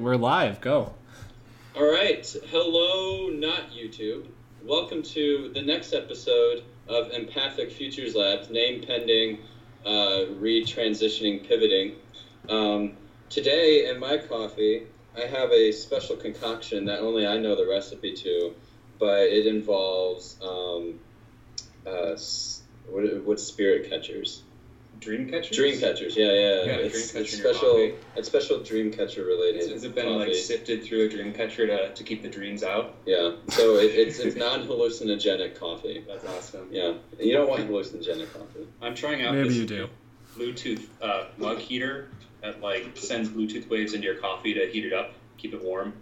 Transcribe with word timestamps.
We're 0.00 0.16
live. 0.16 0.62
Go. 0.62 0.94
All 1.76 1.84
right. 1.84 2.26
Hello, 2.46 3.28
not 3.28 3.70
YouTube. 3.70 4.28
Welcome 4.64 5.02
to 5.02 5.50
the 5.52 5.60
next 5.60 5.92
episode 5.92 6.62
of 6.88 7.10
Empathic 7.10 7.70
Futures 7.70 8.14
Labs, 8.14 8.48
name 8.48 8.82
pending, 8.86 9.40
uh, 9.84 10.24
retransitioning, 10.40 11.46
pivoting. 11.46 11.96
Um, 12.48 12.96
today 13.28 13.90
in 13.90 14.00
my 14.00 14.16
coffee, 14.16 14.84
I 15.14 15.26
have 15.26 15.52
a 15.52 15.70
special 15.70 16.16
concoction 16.16 16.86
that 16.86 17.00
only 17.00 17.26
I 17.26 17.36
know 17.36 17.54
the 17.54 17.66
recipe 17.66 18.14
to, 18.14 18.54
but 18.98 19.24
it 19.24 19.46
involves 19.46 20.38
um, 20.40 20.98
uh, 21.86 22.16
what, 22.88 23.22
what 23.26 23.38
spirit 23.38 23.90
catchers? 23.90 24.44
Dream 25.00 25.30
catchers? 25.30 25.56
Dream 25.56 25.80
catchers, 25.80 26.14
yeah, 26.14 26.26
yeah. 26.26 26.32
Yeah, 26.32 26.72
it's, 26.72 26.92
dream 26.92 27.02
it's 27.02 27.12
catcher 27.12 27.18
in 27.18 27.42
your 27.42 27.54
special. 27.54 27.92
It's 28.16 28.28
special 28.28 28.62
dream 28.62 28.92
catcher 28.92 29.24
related. 29.24 29.62
Has, 29.62 29.70
has 29.70 29.84
it 29.84 29.94
been 29.94 30.18
like 30.18 30.34
sifted 30.34 30.84
through 30.84 31.06
a 31.06 31.08
dream 31.08 31.32
catcher 31.32 31.66
to, 31.66 31.94
to 31.94 32.04
keep 32.04 32.22
the 32.22 32.28
dreams 32.28 32.62
out? 32.62 32.94
Yeah. 33.06 33.32
So 33.48 33.76
it, 33.76 33.94
it's 33.94 34.18
it's 34.18 34.36
non 34.36 34.66
hallucinogenic 34.66 35.58
coffee. 35.58 36.04
That's 36.08 36.24
awesome. 36.26 36.68
Yeah. 36.70 36.94
You 37.18 37.32
don't 37.32 37.48
want 37.48 37.66
hallucinogenic 37.68 38.32
coffee. 38.32 38.68
I'm 38.82 38.94
trying 38.94 39.24
out 39.24 39.34
Maybe 39.34 39.48
this 39.48 39.56
you 39.56 39.66
do. 39.66 39.88
Bluetooth 40.36 40.86
uh, 41.00 41.24
mug 41.38 41.58
heater 41.58 42.08
that 42.42 42.60
like 42.60 42.90
sends 42.94 43.28
Bluetooth 43.30 43.68
waves 43.70 43.94
into 43.94 44.06
your 44.06 44.16
coffee 44.16 44.54
to 44.54 44.66
heat 44.66 44.84
it 44.84 44.92
up, 44.92 45.12
keep 45.38 45.54
it 45.54 45.62
warm. 45.62 45.94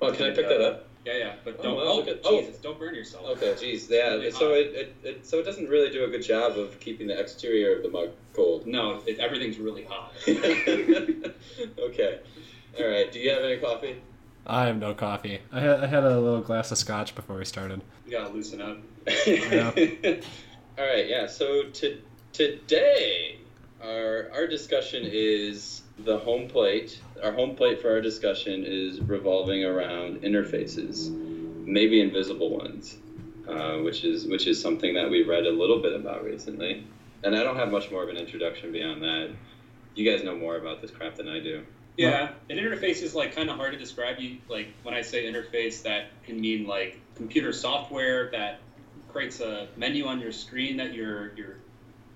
Oh, 0.00 0.12
can 0.12 0.30
I 0.30 0.34
pick 0.34 0.48
that 0.48 0.60
up? 0.60 0.88
Yeah, 1.06 1.18
yeah, 1.18 1.34
but 1.44 1.56
Oh, 1.60 1.62
don't. 1.62 1.78
Oh, 1.78 1.96
look 1.98 2.08
at- 2.08 2.20
oh. 2.24 2.40
Jesus! 2.40 2.56
Don't 2.58 2.78
burn 2.80 2.94
yourself. 2.94 3.24
Okay. 3.36 3.54
Geez. 3.60 3.88
Yeah. 3.88 4.14
Really 4.14 4.32
so 4.32 4.54
it, 4.54 4.74
it, 4.74 4.96
it 5.04 5.26
so 5.26 5.38
it 5.38 5.44
doesn't 5.44 5.68
really 5.68 5.90
do 5.90 6.04
a 6.04 6.08
good 6.08 6.22
job 6.22 6.58
of 6.58 6.80
keeping 6.80 7.06
the 7.06 7.16
exterior 7.18 7.76
of 7.76 7.84
the 7.84 7.88
mug 7.90 8.10
cold. 8.34 8.66
No, 8.66 9.00
it, 9.06 9.20
everything's 9.20 9.58
really 9.58 9.84
hot. 9.84 10.12
okay. 10.28 12.18
All 12.80 12.86
right. 12.88 13.10
Do 13.12 13.20
you 13.20 13.30
have 13.30 13.42
any 13.44 13.58
coffee? 13.58 14.02
I 14.46 14.66
have 14.66 14.78
no 14.78 14.94
coffee. 14.94 15.40
I 15.52 15.60
had, 15.60 15.80
I 15.84 15.86
had 15.86 16.04
a 16.04 16.18
little 16.20 16.40
glass 16.40 16.70
of 16.72 16.78
scotch 16.78 17.14
before 17.14 17.36
we 17.36 17.44
started. 17.44 17.82
you 18.04 18.12
gotta 18.12 18.32
loosen 18.32 18.60
up. 18.60 18.78
Yeah. 19.26 19.70
All 20.78 20.84
right, 20.84 21.08
yeah. 21.08 21.26
So 21.26 21.64
to, 21.64 22.00
today, 22.32 23.38
our 23.82 24.28
our 24.32 24.46
discussion 24.46 25.04
is 25.04 25.82
the 25.98 26.18
home 26.18 26.48
plate. 26.48 27.00
Our 27.22 27.32
home 27.32 27.54
plate 27.54 27.80
for 27.80 27.90
our 27.90 28.00
discussion 28.00 28.64
is 28.64 29.00
revolving 29.00 29.64
around 29.64 30.22
interfaces, 30.22 31.10
maybe 31.64 32.00
invisible 32.00 32.50
ones, 32.50 32.96
uh, 33.48 33.78
which 33.78 34.04
is 34.04 34.26
which 34.26 34.46
is 34.46 34.60
something 34.60 34.94
that 34.94 35.10
we 35.10 35.22
read 35.22 35.46
a 35.46 35.50
little 35.50 35.78
bit 35.78 35.94
about 35.94 36.24
recently. 36.24 36.84
And 37.22 37.34
I 37.34 37.42
don't 37.42 37.56
have 37.56 37.70
much 37.70 37.90
more 37.90 38.02
of 38.02 38.08
an 38.08 38.16
introduction 38.16 38.72
beyond 38.72 39.02
that. 39.02 39.30
You 39.94 40.10
guys 40.10 40.22
know 40.22 40.36
more 40.36 40.56
about 40.56 40.82
this 40.82 40.90
crap 40.90 41.16
than 41.16 41.28
I 41.28 41.40
do. 41.40 41.62
Yeah, 41.96 42.32
an 42.50 42.58
interface 42.58 43.02
is 43.02 43.14
like 43.14 43.34
kind 43.34 43.48
of 43.48 43.56
hard 43.56 43.72
to 43.72 43.78
describe. 43.78 44.20
You 44.20 44.38
like 44.48 44.68
when 44.82 44.94
I 44.94 45.00
say 45.00 45.24
interface, 45.24 45.82
that 45.82 46.08
can 46.24 46.40
mean 46.40 46.66
like 46.66 46.98
computer 47.14 47.52
software 47.52 48.30
that 48.32 48.60
creates 49.08 49.40
a 49.40 49.68
menu 49.76 50.04
on 50.06 50.20
your 50.20 50.32
screen 50.32 50.76
that 50.76 50.92
you're 50.92 51.32
you're 51.36 51.56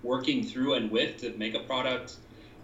working 0.03 0.45
through 0.45 0.75
and 0.75 0.91
with 0.91 1.19
to 1.19 1.31
make 1.37 1.55
a 1.55 1.61
product. 1.61 2.17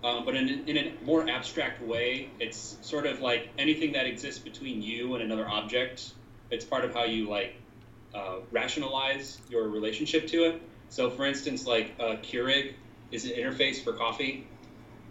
Um, 0.05 0.25
but 0.25 0.36
in, 0.36 0.69
in 0.69 0.77
a 0.77 1.05
more 1.05 1.28
abstract 1.28 1.83
way, 1.83 2.30
it's 2.39 2.78
sort 2.83 3.06
of 3.06 3.20
like 3.20 3.48
anything 3.58 3.92
that 3.92 4.06
exists 4.06 4.38
between 4.41 4.83
you 4.83 5.14
and 5.14 5.22
another 5.22 5.48
object. 5.48 6.12
It's 6.50 6.64
part 6.64 6.84
of 6.84 6.94
how 6.94 7.05
you 7.05 7.28
like 7.28 7.55
uh, 8.14 8.36
rationalize 8.53 9.41
your 9.48 9.69
relationship 9.69 10.27
to 10.28 10.44
it. 10.44 10.62
So, 10.88 11.11
for 11.11 11.27
instance, 11.27 11.66
like 11.66 11.94
uh, 11.98 12.16
Keurig 12.22 12.75
is 13.11 13.25
an 13.25 13.33
interface 13.33 13.83
for 13.83 13.92
coffee 13.92 14.47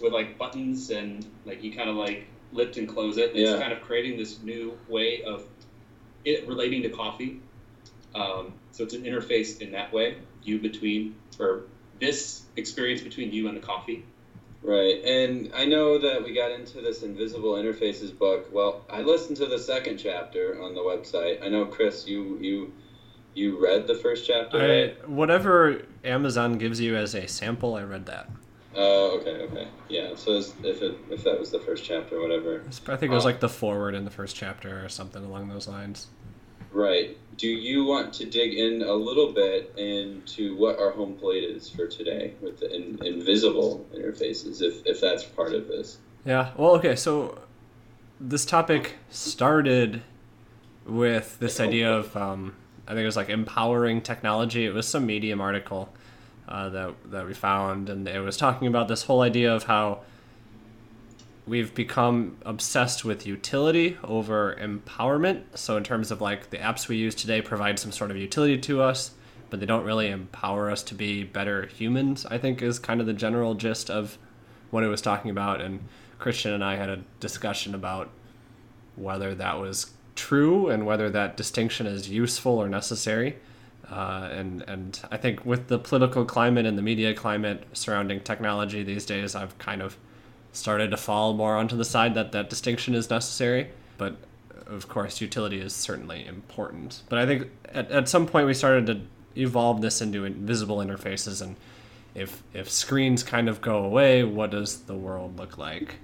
with 0.01 0.13
like 0.13 0.37
buttons 0.37 0.89
and 0.89 1.25
like 1.45 1.63
you 1.63 1.73
kind 1.73 1.89
of 1.89 1.95
like 1.95 2.27
lift 2.51 2.77
and 2.77 2.87
close 2.87 3.17
it. 3.17 3.31
It's 3.35 3.51
Yeah. 3.51 3.59
kind 3.59 3.73
of 3.73 3.81
creating 3.81 4.17
this 4.17 4.41
new 4.43 4.77
way 4.87 5.23
of 5.23 5.43
it 6.23 6.47
relating 6.47 6.81
to 6.83 6.89
coffee. 6.89 7.41
Um, 8.13 8.53
so 8.71 8.83
it's 8.83 8.93
an 8.93 9.03
interface 9.03 9.61
in 9.61 9.71
that 9.71 9.91
way, 9.91 10.15
you 10.43 10.59
between 10.59 11.15
or 11.39 11.63
this 11.99 12.43
experience 12.55 13.01
between 13.01 13.31
you 13.31 13.47
and 13.47 13.57
the 13.57 13.61
coffee. 13.61 14.05
Right, 14.65 15.03
and 15.05 15.51
I 15.53 15.65
know 15.65 15.99
that 15.99 16.23
we 16.23 16.33
got 16.33 16.49
into 16.51 16.81
this 16.81 17.03
Invisible 17.03 17.53
Interfaces 17.53 18.17
book. 18.17 18.49
Well, 18.51 18.83
I 18.89 19.01
listened 19.01 19.37
to 19.37 19.45
the 19.45 19.59
second 19.59 19.97
chapter 19.99 20.59
on 20.59 20.73
the 20.73 20.81
website. 20.81 21.43
I 21.45 21.49
know, 21.49 21.65
Chris, 21.65 22.07
you 22.07 22.39
you 22.39 22.73
you 23.35 23.61
read 23.63 23.85
the 23.85 23.93
first 23.93 24.25
chapter, 24.25 24.57
I, 24.57 24.67
right? 24.67 25.09
whatever 25.09 25.83
Amazon 26.03 26.57
gives 26.57 26.79
you 26.79 26.95
as 26.95 27.13
a 27.13 27.27
sample, 27.27 27.75
I 27.75 27.83
read 27.83 28.07
that. 28.07 28.27
Oh, 28.75 29.19
okay, 29.19 29.43
okay, 29.43 29.67
yeah. 29.87 30.15
So 30.15 30.31
if 30.31 30.81
it 30.81 30.97
if 31.11 31.23
that 31.25 31.39
was 31.39 31.51
the 31.51 31.59
first 31.59 31.83
chapter, 31.85 32.19
whatever. 32.19 32.63
I 32.87 32.95
think 32.95 33.11
it 33.11 33.15
was 33.15 33.23
Oh. 33.23 33.27
like 33.27 33.41
the 33.41 33.49
forward 33.49 33.93
in 33.93 34.03
the 34.03 34.11
first 34.11 34.35
chapter 34.35 34.83
or 34.83 34.89
something 34.89 35.23
along 35.23 35.47
those 35.49 35.67
lines. 35.67 36.07
Right. 36.75 37.17
Do 37.37 37.47
you 37.47 37.85
want 37.85 38.13
to 38.15 38.25
dig 38.25 38.53
in 38.53 38.81
a 38.81 38.91
little 38.91 39.31
bit 39.31 39.73
into 39.77 40.57
what 40.57 40.77
our 40.77 40.91
home 40.91 41.15
plate 41.15 41.45
is 41.45 41.69
for 41.69 41.87
today 41.87 42.33
with 42.41 42.59
the 42.59 42.75
in, 42.75 42.99
invisible 43.01 43.85
interfaces, 43.95 44.61
if 44.61 44.85
if 44.85 44.99
that's 44.99 45.23
part 45.23 45.53
of 45.53 45.69
this? 45.69 45.99
Yeah. 46.25 46.51
Well, 46.57 46.75
okay. 46.75 46.97
So 46.97 47.39
this 48.19 48.45
topic 48.45 48.95
started 49.09 50.01
with 50.85 51.39
this 51.39 51.61
idea 51.61 51.93
of 51.93 52.13
um, 52.17 52.55
I 52.85 52.91
think 52.91 53.03
it 53.03 53.05
was 53.05 53.15
like 53.15 53.29
empowering 53.29 54.01
technology. 54.01 54.65
It 54.65 54.73
was 54.73 54.85
some 54.85 55.05
Medium 55.05 55.39
article 55.39 55.93
uh, 56.49 56.67
that 56.69 56.93
that 57.05 57.25
we 57.25 57.33
found, 57.33 57.89
and 57.89 58.05
it 58.05 58.19
was 58.19 58.35
talking 58.35 58.67
about 58.67 58.89
this 58.89 59.03
whole 59.03 59.21
idea 59.21 59.55
of 59.55 59.63
how 59.63 60.01
we've 61.47 61.73
become 61.75 62.37
obsessed 62.43 63.05
with 63.05 63.25
utility 63.25 63.97
over 64.03 64.55
empowerment. 64.59 65.43
So 65.55 65.77
in 65.77 65.83
terms 65.83 66.11
of 66.11 66.21
like 66.21 66.49
the 66.49 66.57
apps 66.57 66.87
we 66.87 66.97
use 66.97 67.13
today 67.13 67.41
provide 67.41 67.79
some 67.79 67.91
sort 67.91 68.11
of 68.11 68.17
utility 68.17 68.57
to 68.59 68.81
us, 68.81 69.11
but 69.49 69.59
they 69.59 69.65
don't 69.65 69.85
really 69.85 70.09
empower 70.09 70.71
us 70.71 70.81
to 70.83 70.95
be 70.95 71.23
better 71.23 71.67
humans. 71.67 72.25
I 72.25 72.37
think 72.37 72.61
is 72.61 72.79
kind 72.79 72.99
of 72.99 73.07
the 73.07 73.13
general 73.13 73.53
gist 73.53 73.89
of 73.89 74.17
what 74.71 74.83
it 74.83 74.87
was 74.87 75.01
talking 75.01 75.29
about. 75.29 75.61
And 75.61 75.81
Christian 76.17 76.51
and 76.51 76.63
I 76.63 76.75
had 76.75 76.89
a 76.89 77.03
discussion 77.19 77.75
about 77.75 78.09
whether 78.95 79.35
that 79.35 79.59
was 79.59 79.91
true 80.15 80.69
and 80.69 80.85
whether 80.85 81.09
that 81.09 81.37
distinction 81.37 81.85
is 81.85 82.09
useful 82.09 82.53
or 82.53 82.67
necessary. 82.67 83.37
Uh, 83.89 84.29
and 84.31 84.63
and 84.63 84.99
I 85.11 85.17
think 85.17 85.45
with 85.45 85.67
the 85.67 85.77
political 85.77 86.25
climate 86.25 86.65
and 86.65 86.75
the 86.75 86.81
media 86.81 87.13
climate 87.13 87.65
surrounding 87.73 88.21
technology 88.21 88.81
these 88.81 89.05
days, 89.05 89.35
I've 89.35 89.55
kind 89.59 89.83
of 89.83 89.95
started 90.55 90.91
to 90.91 90.97
fall 90.97 91.33
more 91.33 91.55
onto 91.55 91.75
the 91.75 91.85
side 91.85 92.13
that 92.15 92.31
that 92.31 92.49
distinction 92.49 92.95
is 92.95 93.09
necessary. 93.09 93.69
But 93.97 94.15
of 94.67 94.87
course, 94.87 95.21
utility 95.21 95.59
is 95.59 95.73
certainly 95.73 96.25
important. 96.25 97.03
But 97.09 97.19
I 97.19 97.25
think 97.25 97.49
at, 97.65 97.91
at 97.91 98.09
some 98.09 98.25
point 98.25 98.47
we 98.47 98.53
started 98.53 98.85
to 98.87 99.01
evolve 99.39 99.81
this 99.81 100.01
into 100.01 100.25
invisible 100.25 100.77
interfaces 100.77 101.41
and 101.41 101.55
if 102.15 102.41
if 102.53 102.69
screens 102.69 103.23
kind 103.23 103.49
of 103.49 103.61
go 103.61 103.83
away, 103.83 104.23
what 104.23 104.49
does 104.49 104.83
the 104.83 104.95
world 104.95 105.37
look 105.37 105.57
like, 105.57 105.95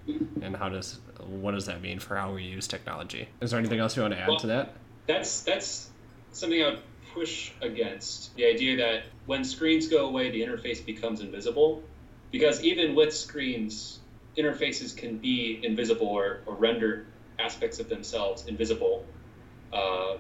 and 0.42 0.56
how 0.56 0.68
does 0.68 1.00
what 1.26 1.52
does 1.52 1.66
that 1.66 1.82
mean 1.82 2.00
for 2.00 2.18
how 2.18 2.34
we 2.34 2.44
use 2.44 2.68
technology? 2.68 3.30
Is 3.40 3.52
there 3.52 3.60
anything 3.60 3.80
else 3.80 3.96
you 3.96 4.02
want 4.02 4.14
to 4.14 4.20
add 4.20 4.40
to 4.40 4.48
that? 4.48 4.74
That's 5.08 5.42
that's 5.42 5.90
something 6.34 6.62
I 6.62 6.72
would 6.72 6.80
push 7.14 7.52
against 7.62 8.36
the 8.36 8.46
idea 8.46 8.78
that 8.78 9.04
when 9.26 9.44
screens 9.44 9.88
go 9.88 10.08
away, 10.08 10.30
the 10.30 10.42
interface 10.42 10.86
becomes 10.86 11.22
invisible. 11.22 11.82
Because 12.30 12.64
even 12.64 12.96
with 12.96 13.14
screens, 13.14 14.00
interfaces 14.38 14.96
can 14.96 15.18
be 15.18 15.60
invisible 15.64 16.08
or, 16.08 16.42
or 16.46 16.56
render 16.56 17.06
aspects 17.40 17.80
of 17.80 17.90
themselves 17.90 18.46
invisible. 18.48 19.06
Uh, 19.74 20.18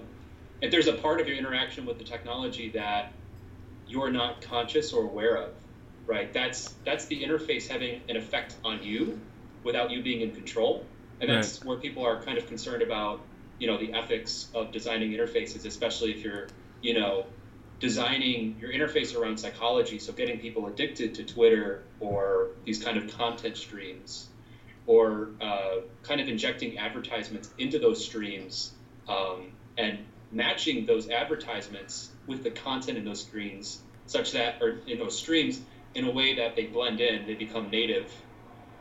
if 0.61 0.71
there's 0.71 0.87
a 0.87 0.93
part 0.93 1.19
of 1.21 1.27
your 1.27 1.37
interaction 1.37 1.85
with 1.85 1.97
the 1.97 2.03
technology 2.03 2.69
that 2.69 3.11
you're 3.87 4.11
not 4.11 4.41
conscious 4.41 4.93
or 4.93 5.03
aware 5.03 5.35
of, 5.35 5.49
right? 6.05 6.31
That's 6.33 6.73
that's 6.85 7.05
the 7.05 7.23
interface 7.23 7.67
having 7.67 8.01
an 8.09 8.15
effect 8.15 8.55
on 8.63 8.83
you 8.83 9.19
without 9.63 9.91
you 9.91 10.01
being 10.01 10.21
in 10.21 10.31
control, 10.31 10.85
and 11.19 11.29
that's 11.29 11.63
where 11.63 11.77
people 11.77 12.05
are 12.05 12.21
kind 12.21 12.37
of 12.37 12.47
concerned 12.47 12.81
about, 12.81 13.21
you 13.59 13.67
know, 13.67 13.77
the 13.77 13.93
ethics 13.93 14.49
of 14.53 14.71
designing 14.71 15.11
interfaces, 15.11 15.65
especially 15.65 16.11
if 16.11 16.23
you're, 16.23 16.47
you 16.81 16.93
know, 16.93 17.25
designing 17.81 18.55
your 18.61 18.71
interface 18.71 19.17
around 19.17 19.37
psychology, 19.37 19.97
so 19.97 20.13
getting 20.13 20.39
people 20.39 20.67
addicted 20.67 21.15
to 21.15 21.23
Twitter 21.23 21.83
or 21.99 22.49
these 22.63 22.81
kind 22.81 22.95
of 22.95 23.11
content 23.17 23.57
streams, 23.57 24.29
or 24.85 25.31
uh, 25.41 25.77
kind 26.03 26.21
of 26.21 26.29
injecting 26.29 26.77
advertisements 26.77 27.49
into 27.57 27.79
those 27.79 28.03
streams 28.05 28.71
um, 29.09 29.51
and 29.77 29.97
matching 30.31 30.85
those 30.85 31.09
advertisements 31.09 32.11
with 32.27 32.43
the 32.43 32.51
content 32.51 32.99
in 32.99 33.03
those 33.03 33.23
screens, 33.23 33.81
such 34.05 34.31
that, 34.33 34.61
or 34.61 34.79
in 34.85 34.99
those 34.99 35.17
streams, 35.17 35.59
in 35.95 36.05
a 36.05 36.11
way 36.11 36.35
that 36.35 36.55
they 36.55 36.65
blend 36.65 37.01
in, 37.01 37.25
they 37.25 37.33
become 37.33 37.71
native, 37.71 38.09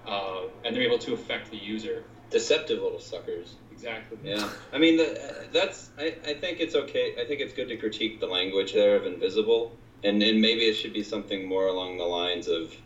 uh, 0.06 0.42
and 0.62 0.76
they're 0.76 0.82
able 0.82 0.98
to 0.98 1.14
affect 1.14 1.50
the 1.50 1.56
user. 1.56 2.04
Deceptive 2.28 2.82
little 2.82 3.00
suckers. 3.00 3.54
Exactly. 3.80 4.18
Yeah, 4.24 4.48
I 4.72 4.78
mean 4.78 4.96
the, 4.98 5.46
that's. 5.52 5.90
I, 5.98 6.14
I 6.26 6.34
think 6.34 6.60
it's 6.60 6.74
okay. 6.74 7.14
I 7.18 7.24
think 7.24 7.40
it's 7.40 7.54
good 7.54 7.68
to 7.68 7.76
critique 7.76 8.20
the 8.20 8.26
language 8.26 8.72
there 8.74 8.94
of 8.96 9.06
invisible, 9.06 9.72
and 10.04 10.22
and 10.22 10.40
maybe 10.40 10.66
it 10.68 10.74
should 10.74 10.92
be 10.92 11.02
something 11.02 11.46
more 11.46 11.66
along 11.66 11.96
the 11.96 12.04
lines 12.04 12.46
of 12.46 12.76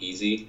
easy. 0.00 0.46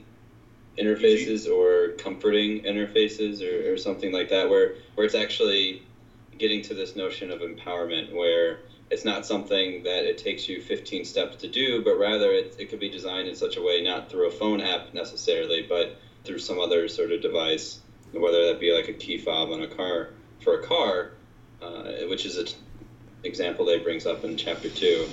interfaces 0.77 1.49
or 1.51 1.89
comforting 1.97 2.63
interfaces 2.63 3.41
or, 3.41 3.73
or 3.73 3.77
something 3.77 4.11
like 4.13 4.29
that 4.29 4.47
where 4.49 4.75
where 4.95 5.05
it's 5.05 5.15
actually 5.15 5.81
getting 6.37 6.61
to 6.61 6.73
this 6.73 6.95
notion 6.95 7.31
of 7.31 7.41
empowerment 7.41 8.13
where 8.13 8.59
it's 8.89 9.03
not 9.03 9.25
something 9.25 9.83
that 9.83 10.05
it 10.05 10.17
takes 10.17 10.47
you 10.47 10.61
15 10.61 11.03
steps 11.03 11.35
to 11.37 11.49
do 11.49 11.81
but 11.81 11.97
rather 11.97 12.31
it, 12.31 12.55
it 12.57 12.69
could 12.69 12.79
be 12.79 12.89
designed 12.89 13.27
in 13.27 13.35
such 13.35 13.57
a 13.57 13.61
way 13.61 13.81
not 13.81 14.09
through 14.09 14.27
a 14.27 14.31
phone 14.31 14.61
app 14.61 14.93
necessarily 14.93 15.61
but 15.61 15.91
through 16.23 16.37
some 16.39 16.59
other 16.59 16.87
sort 16.87 17.11
of 17.11 17.19
device 17.21 17.79
whether 18.13 18.45
that 18.47 18.59
be 18.59 18.71
like 18.71 18.87
a 18.87 18.93
key 18.93 19.17
fob 19.17 19.51
on 19.51 19.61
a 19.61 19.67
car 19.67 20.09
for 20.41 20.59
a 20.59 20.63
car 20.63 21.11
uh, 21.61 21.91
which 22.07 22.25
is 22.25 22.37
an 22.37 22.47
example 23.23 23.65
they 23.65 23.77
he 23.77 23.83
brings 23.83 24.05
up 24.05 24.23
in 24.23 24.37
chapter 24.37 24.69
two 24.69 25.07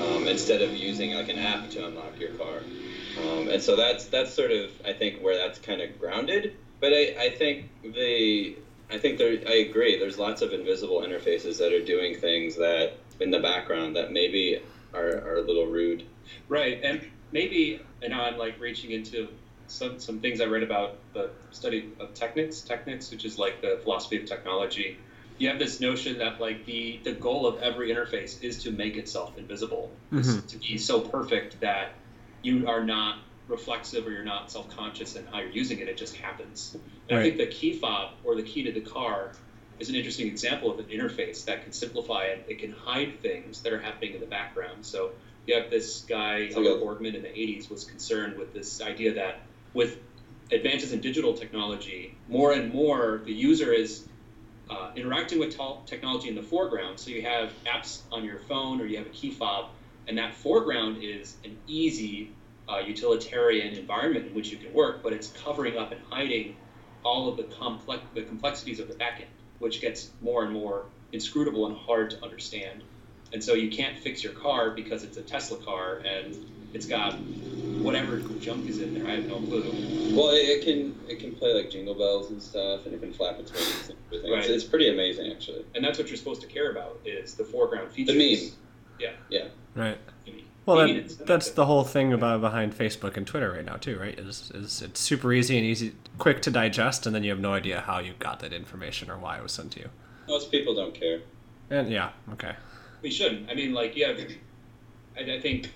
um, 0.00 0.26
instead 0.26 0.62
of 0.62 0.74
using 0.74 1.12
like 1.12 1.28
an 1.28 1.38
app 1.38 1.68
to 1.70 1.84
unlock 1.84 2.18
your 2.18 2.30
car 2.30 2.60
um, 3.18 3.48
and 3.48 3.62
so 3.62 3.76
that's 3.76 4.06
that's 4.06 4.32
sort 4.32 4.52
of 4.52 4.70
I 4.84 4.92
think 4.92 5.20
where 5.20 5.36
that's 5.36 5.58
kind 5.58 5.80
of 5.80 5.98
grounded. 5.98 6.56
But 6.80 6.92
I, 6.92 7.14
I 7.18 7.30
think 7.30 7.70
the 7.82 8.56
I 8.90 8.98
think 8.98 9.18
there 9.18 9.38
I 9.46 9.54
agree. 9.54 9.98
There's 9.98 10.18
lots 10.18 10.42
of 10.42 10.52
invisible 10.52 11.00
interfaces 11.00 11.58
that 11.58 11.72
are 11.72 11.84
doing 11.84 12.14
things 12.14 12.56
that 12.56 12.94
in 13.20 13.30
the 13.30 13.38
background 13.38 13.96
that 13.96 14.12
maybe 14.12 14.60
are, 14.94 15.18
are 15.18 15.36
a 15.36 15.42
little 15.42 15.66
rude. 15.66 16.04
Right, 16.48 16.80
and 16.82 17.04
maybe 17.32 17.80
and 18.02 18.12
now 18.12 18.24
I'm 18.24 18.38
like 18.38 18.58
reaching 18.60 18.92
into 18.92 19.28
some 19.70 19.98
some 19.98 20.18
things 20.18 20.40
I 20.40 20.46
read 20.46 20.62
about 20.62 20.96
the 21.14 21.30
study 21.50 21.86
of 22.00 22.12
technics, 22.14 22.60
technics, 22.60 23.10
which 23.10 23.24
is 23.24 23.38
like 23.38 23.60
the 23.60 23.78
philosophy 23.82 24.16
of 24.16 24.26
technology. 24.26 24.96
You 25.38 25.48
have 25.48 25.58
this 25.58 25.80
notion 25.80 26.18
that 26.18 26.40
like 26.40 26.66
the 26.66 27.00
the 27.04 27.12
goal 27.12 27.46
of 27.46 27.62
every 27.62 27.90
interface 27.90 28.42
is 28.42 28.62
to 28.64 28.70
make 28.70 28.96
itself 28.96 29.38
invisible, 29.38 29.90
Mhm. 30.12 30.46
to 30.48 30.58
be 30.58 30.76
so 30.76 31.00
perfect 31.00 31.60
that 31.60 31.92
you 32.42 32.66
are 32.66 32.82
not 32.84 33.18
reflexive 33.48 34.06
or 34.06 34.10
you're 34.10 34.22
not 34.22 34.50
self-conscious 34.50 35.16
in 35.16 35.24
how 35.26 35.38
you're 35.40 35.50
using 35.50 35.78
it. 35.80 35.88
It 35.88 35.96
just 35.96 36.14
happens. 36.16 36.76
And 37.08 37.18
I 37.18 37.22
think 37.22 37.36
the 37.38 37.46
key 37.46 37.72
fob 37.72 38.12
or 38.22 38.36
the 38.36 38.42
key 38.42 38.62
to 38.62 38.72
the 38.72 38.80
car 38.80 39.32
is 39.80 39.88
an 39.88 39.94
interesting 39.94 40.26
example 40.28 40.70
of 40.70 40.78
an 40.78 40.86
interface 40.86 41.44
that 41.46 41.62
can 41.62 41.72
simplify 41.72 42.24
it. 42.26 42.44
It 42.48 42.58
can 42.58 42.70
hide 42.70 43.20
things 43.20 43.60
that 43.62 43.72
are 43.72 43.78
happening 43.78 44.14
in 44.14 44.20
the 44.20 44.26
background. 44.26 44.86
So 44.86 45.10
you 45.46 45.54
have 45.54 45.70
this 45.70 46.02
guy, 46.02 46.50
like 46.54 46.64
Albert 46.64 46.80
Borgmann 46.84 47.14
in 47.14 47.22
the 47.22 47.28
80s, 47.28 47.68
was 47.68 47.84
concerned 47.84 48.36
with 48.36 48.52
this 48.52 48.80
idea 48.80 49.14
that 49.14 49.40
with 49.74 49.98
advances 50.52 50.92
in 50.92 51.00
digital 51.00 51.34
technology, 51.34 52.16
more 52.28 52.52
and 52.52 52.72
more 52.72 53.22
the 53.24 53.32
user 53.32 53.72
is 53.72 54.04
uh, 54.68 54.90
interacting 54.94 55.38
with 55.38 55.56
tol- 55.56 55.82
technology 55.86 56.28
in 56.28 56.34
the 56.34 56.42
foreground. 56.42 56.98
So 56.98 57.10
you 57.10 57.22
have 57.22 57.52
apps 57.66 58.00
on 58.12 58.24
your 58.24 58.38
phone 58.38 58.80
or 58.80 58.86
you 58.86 58.96
have 58.98 59.06
a 59.06 59.10
key 59.10 59.30
fob, 59.30 59.66
and 60.06 60.18
that 60.18 60.34
foreground 60.34 61.02
is 61.02 61.36
an 61.44 61.56
easy 61.66 62.30
uh, 62.68 62.78
utilitarian 62.78 63.74
environment 63.74 64.28
in 64.28 64.34
which 64.34 64.50
you 64.50 64.56
can 64.56 64.72
work, 64.72 65.02
but 65.02 65.12
it's 65.12 65.28
covering 65.28 65.76
up 65.76 65.92
and 65.92 66.00
hiding 66.08 66.54
all 67.04 67.28
of 67.28 67.36
the 67.36 67.44
complex 67.44 68.02
the 68.14 68.22
complexities 68.22 68.78
of 68.78 68.88
the 68.88 68.94
backend, 68.94 69.26
which 69.58 69.80
gets 69.80 70.10
more 70.20 70.44
and 70.44 70.52
more 70.52 70.84
inscrutable 71.12 71.66
and 71.66 71.76
hard 71.76 72.10
to 72.10 72.22
understand. 72.22 72.82
And 73.32 73.42
so 73.42 73.54
you 73.54 73.70
can't 73.70 73.98
fix 73.98 74.22
your 74.22 74.32
car 74.32 74.70
because 74.70 75.02
it's 75.02 75.16
a 75.16 75.22
Tesla 75.22 75.56
car 75.58 75.98
and 76.04 76.36
it's 76.72 76.86
got 76.86 77.14
whatever 77.82 78.18
junk 78.40 78.68
is 78.68 78.80
in 78.80 78.94
there. 78.94 79.06
I 79.06 79.16
have 79.16 79.26
no 79.26 79.36
clue. 79.40 79.62
Well, 80.14 80.30
it, 80.30 80.38
it 80.48 80.64
can 80.64 80.94
it 81.08 81.18
can 81.18 81.32
play 81.34 81.54
like 81.54 81.70
jingle 81.70 81.94
bells 81.94 82.30
and 82.30 82.42
stuff, 82.42 82.84
and 82.86 82.94
it 82.94 83.00
can 83.00 83.12
flap 83.12 83.38
its 83.38 83.52
wings 83.52 83.88
and 83.90 83.98
everything. 84.06 84.32
It's, 84.38 84.46
Right. 84.48 84.54
it's 84.54 84.64
pretty 84.64 84.90
amazing 84.90 85.30
actually. 85.32 85.64
And 85.74 85.84
that's 85.84 85.98
what 85.98 86.08
you're 86.08 86.16
supposed 86.16 86.40
to 86.42 86.46
care 86.46 86.70
about 86.70 86.98
is 87.04 87.34
the 87.34 87.44
foreground 87.44 87.90
features. 87.92 88.14
The 88.14 88.20
features. 88.20 88.50
meme. 88.50 88.58
Yeah. 89.00 89.10
Yeah. 89.30 89.48
Right. 89.74 89.98
Well, 90.66 90.86
Meme 90.86 90.96
that, 90.96 91.04
is- 91.06 91.16
that's 91.16 91.50
the 91.52 91.64
whole 91.66 91.84
thing 91.84 92.12
about 92.12 92.42
behind 92.42 92.76
Facebook 92.76 93.16
and 93.16 93.26
Twitter 93.26 93.50
right 93.52 93.64
now 93.64 93.76
too, 93.76 93.98
right? 93.98 94.16
Is 94.18 94.50
is 94.54 94.82
it's 94.82 95.00
super 95.00 95.32
easy 95.32 95.56
and 95.56 95.66
easy, 95.66 95.94
quick 96.18 96.42
to 96.42 96.50
digest, 96.50 97.06
and 97.06 97.14
then 97.14 97.24
you 97.24 97.30
have 97.30 97.40
no 97.40 97.54
idea 97.54 97.80
how 97.80 97.98
you 97.98 98.12
got 98.18 98.40
that 98.40 98.52
information 98.52 99.10
or 99.10 99.16
why 99.18 99.38
it 99.38 99.42
was 99.42 99.52
sent 99.52 99.72
to 99.72 99.80
you. 99.80 99.88
Most 100.28 100.50
people 100.52 100.74
don't 100.74 100.94
care. 100.94 101.20
And 101.70 101.90
yeah, 101.90 102.10
okay, 102.34 102.54
We 103.02 103.10
shouldn't. 103.10 103.48
I 103.50 103.54
mean, 103.54 103.72
like, 103.72 103.96
yeah, 103.96 104.12
I, 105.16 105.20
I 105.32 105.40
think, 105.40 105.70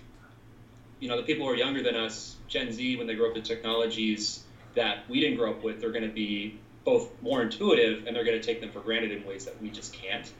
you 1.04 1.10
know, 1.10 1.18
the 1.18 1.22
people 1.22 1.44
who 1.44 1.52
are 1.52 1.56
younger 1.56 1.82
than 1.82 1.96
us, 1.96 2.34
Gen 2.48 2.72
Z, 2.72 2.96
when 2.96 3.06
they 3.06 3.14
grow 3.14 3.28
up 3.28 3.34
with 3.34 3.44
technologies 3.44 4.42
that 4.74 5.06
we 5.10 5.20
didn't 5.20 5.36
grow 5.36 5.50
up 5.50 5.62
with, 5.62 5.78
they're 5.78 5.92
going 5.92 6.08
to 6.08 6.14
be 6.14 6.58
both 6.82 7.10
more 7.20 7.42
intuitive 7.42 8.06
and 8.06 8.16
they're 8.16 8.24
going 8.24 8.40
to 8.40 8.42
take 8.42 8.62
them 8.62 8.70
for 8.72 8.80
granted 8.80 9.12
in 9.12 9.22
ways 9.26 9.44
that 9.44 9.60
we 9.60 9.68
just 9.68 9.92
can't. 9.92 10.32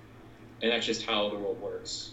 And 0.62 0.72
that's 0.72 0.86
just 0.86 1.02
how 1.04 1.28
the 1.28 1.34
world 1.36 1.60
works. 1.60 2.12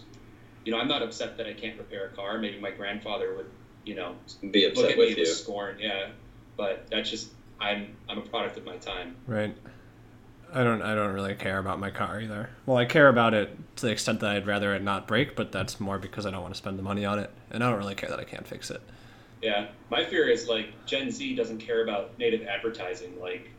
You 0.66 0.72
know, 0.72 0.78
I'm 0.78 0.86
not 0.86 1.02
upset 1.02 1.38
that 1.38 1.46
I 1.46 1.54
can't 1.54 1.78
repair 1.78 2.04
a 2.04 2.08
car. 2.10 2.36
Maybe 2.36 2.60
my 2.60 2.70
grandfather 2.70 3.34
would, 3.36 3.46
you 3.86 3.94
know, 3.94 4.16
Be 4.50 4.64
look 4.66 4.72
upset 4.72 4.90
at 4.90 4.98
me 4.98 5.04
with 5.06 5.08
with 5.16 5.18
you. 5.20 5.24
scorn. 5.24 5.78
Yeah, 5.80 6.08
but 6.58 6.88
that's 6.90 7.08
just 7.08 7.30
I'm 7.58 7.96
I'm 8.06 8.18
a 8.18 8.20
product 8.20 8.58
of 8.58 8.66
my 8.66 8.76
time. 8.76 9.16
right. 9.26 9.56
I 10.54 10.62
don't 10.62 10.82
I 10.82 10.94
don't 10.94 11.12
really 11.12 11.34
care 11.34 11.58
about 11.58 11.78
my 11.78 11.90
car 11.90 12.20
either. 12.20 12.50
Well, 12.66 12.76
I 12.76 12.84
care 12.84 13.08
about 13.08 13.34
it 13.34 13.56
to 13.76 13.86
the 13.86 13.92
extent 13.92 14.20
that 14.20 14.30
I'd 14.30 14.46
rather 14.46 14.74
it 14.74 14.82
not 14.82 15.08
break, 15.08 15.34
but 15.34 15.50
that's 15.50 15.80
more 15.80 15.98
because 15.98 16.26
I 16.26 16.30
don't 16.30 16.42
want 16.42 16.54
to 16.54 16.58
spend 16.58 16.78
the 16.78 16.82
money 16.82 17.04
on 17.04 17.18
it, 17.18 17.30
and 17.50 17.64
I 17.64 17.70
don't 17.70 17.78
really 17.78 17.94
care 17.94 18.10
that 18.10 18.20
I 18.20 18.24
can't 18.24 18.46
fix 18.46 18.70
it. 18.70 18.82
Yeah, 19.40 19.68
my 19.90 20.04
fear 20.04 20.28
is 20.28 20.48
like 20.48 20.84
Gen 20.86 21.10
Z 21.10 21.34
doesn't 21.34 21.58
care 21.58 21.82
about 21.82 22.18
native 22.18 22.46
advertising. 22.46 23.18
Like 23.20 23.50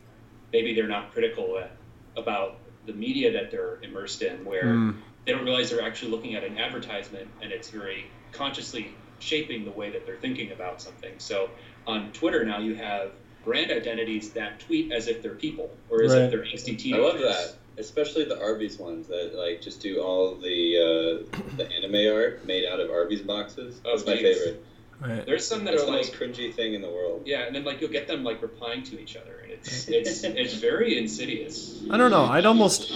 maybe 0.52 0.74
they're 0.74 0.88
not 0.88 1.12
critical 1.12 1.58
at, 1.58 1.72
about 2.16 2.58
the 2.86 2.92
media 2.92 3.32
that 3.32 3.50
they're 3.50 3.78
immersed 3.82 4.22
in, 4.22 4.44
where 4.44 4.64
Mm. 4.64 4.94
they 5.26 5.32
don't 5.32 5.44
realize 5.44 5.70
they're 5.70 5.82
actually 5.82 6.12
looking 6.12 6.34
at 6.36 6.44
an 6.44 6.58
advertisement 6.58 7.28
and 7.42 7.50
it's 7.50 7.70
very 7.70 8.06
consciously 8.32 8.94
shaping 9.18 9.64
the 9.64 9.70
way 9.70 9.90
that 9.90 10.06
they're 10.06 10.18
thinking 10.18 10.52
about 10.52 10.80
something. 10.80 11.12
So 11.18 11.50
on 11.86 12.12
Twitter 12.12 12.44
now 12.44 12.58
you 12.58 12.74
have 12.74 13.12
brand 13.44 13.70
identities 13.70 14.30
that 14.30 14.60
tweet 14.60 14.92
as 14.92 15.08
if 15.08 15.22
they're 15.22 15.34
people 15.34 15.70
or 15.90 16.02
as 16.02 16.12
Right. 16.12 16.22
if 16.22 16.30
they're 16.30 16.44
angsty 16.44 16.74
I 16.74 16.76
teenagers. 16.76 17.04
love 17.04 17.18
that, 17.20 17.54
especially 17.78 18.24
the 18.24 18.40
Arby's 18.40 18.78
ones 18.78 19.06
that 19.08 19.34
like 19.34 19.60
just 19.60 19.80
do 19.80 20.00
all 20.00 20.34
the 20.34 21.24
uh, 21.26 21.38
the 21.56 21.68
anime 21.72 22.14
art 22.14 22.44
made 22.46 22.64
out 22.66 22.80
of 22.80 22.90
Arby's 22.90 23.22
boxes. 23.22 23.80
Oh, 23.84 23.90
That's 23.96 24.06
my 24.06 24.16
favorite. 24.16 24.64
Right. 25.00 25.26
There's 25.26 25.44
some 25.44 25.64
that 25.64 25.72
That's 25.72 25.82
are 25.82 25.86
the 25.86 25.92
like 25.92 26.00
most 26.06 26.14
cringy 26.14 26.54
thing 26.54 26.74
in 26.74 26.80
the 26.80 26.88
world. 26.88 27.22
yeah, 27.26 27.40
and 27.46 27.54
then 27.54 27.64
like 27.64 27.80
you'll 27.80 27.90
get 27.90 28.06
them 28.06 28.22
like 28.22 28.40
replying 28.40 28.84
to 28.84 29.00
each 29.00 29.16
other, 29.16 29.40
and 29.42 29.50
it's 29.50 29.88
it's 29.88 30.22
it's 30.24 30.54
very 30.54 30.96
insidious. 30.98 31.82
I 31.90 31.96
don't 31.96 32.10
know. 32.12 32.24
I'd 32.24 32.46
almost. 32.46 32.90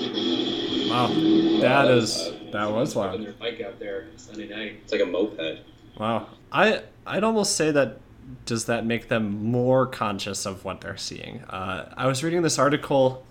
Wow, 0.88 1.08
that 1.08 1.84
Wow, 1.84 1.88
is 1.90 2.16
that's 2.16 2.52
that 2.52 2.70
was 2.72 2.94
Having 2.94 3.10
loud. 3.10 3.26
their 3.26 3.32
bike 3.34 3.60
out 3.60 3.78
there 3.80 4.06
Sunday 4.16 4.48
night. 4.48 4.78
It's 4.84 4.92
like 4.92 5.02
a 5.02 5.06
moped. 5.06 5.60
Wow. 5.98 6.28
I 6.52 6.82
I'd 7.06 7.24
almost 7.24 7.56
say 7.56 7.72
that 7.72 7.98
does 8.44 8.66
that 8.66 8.84
make 8.84 9.08
them 9.08 9.44
more 9.44 9.86
conscious 9.86 10.46
of 10.46 10.64
what 10.64 10.80
they're 10.80 10.96
seeing. 10.96 11.40
Uh, 11.48 11.92
I 11.96 12.06
was 12.06 12.22
reading 12.22 12.42
this 12.42 12.58
article, 12.58 13.24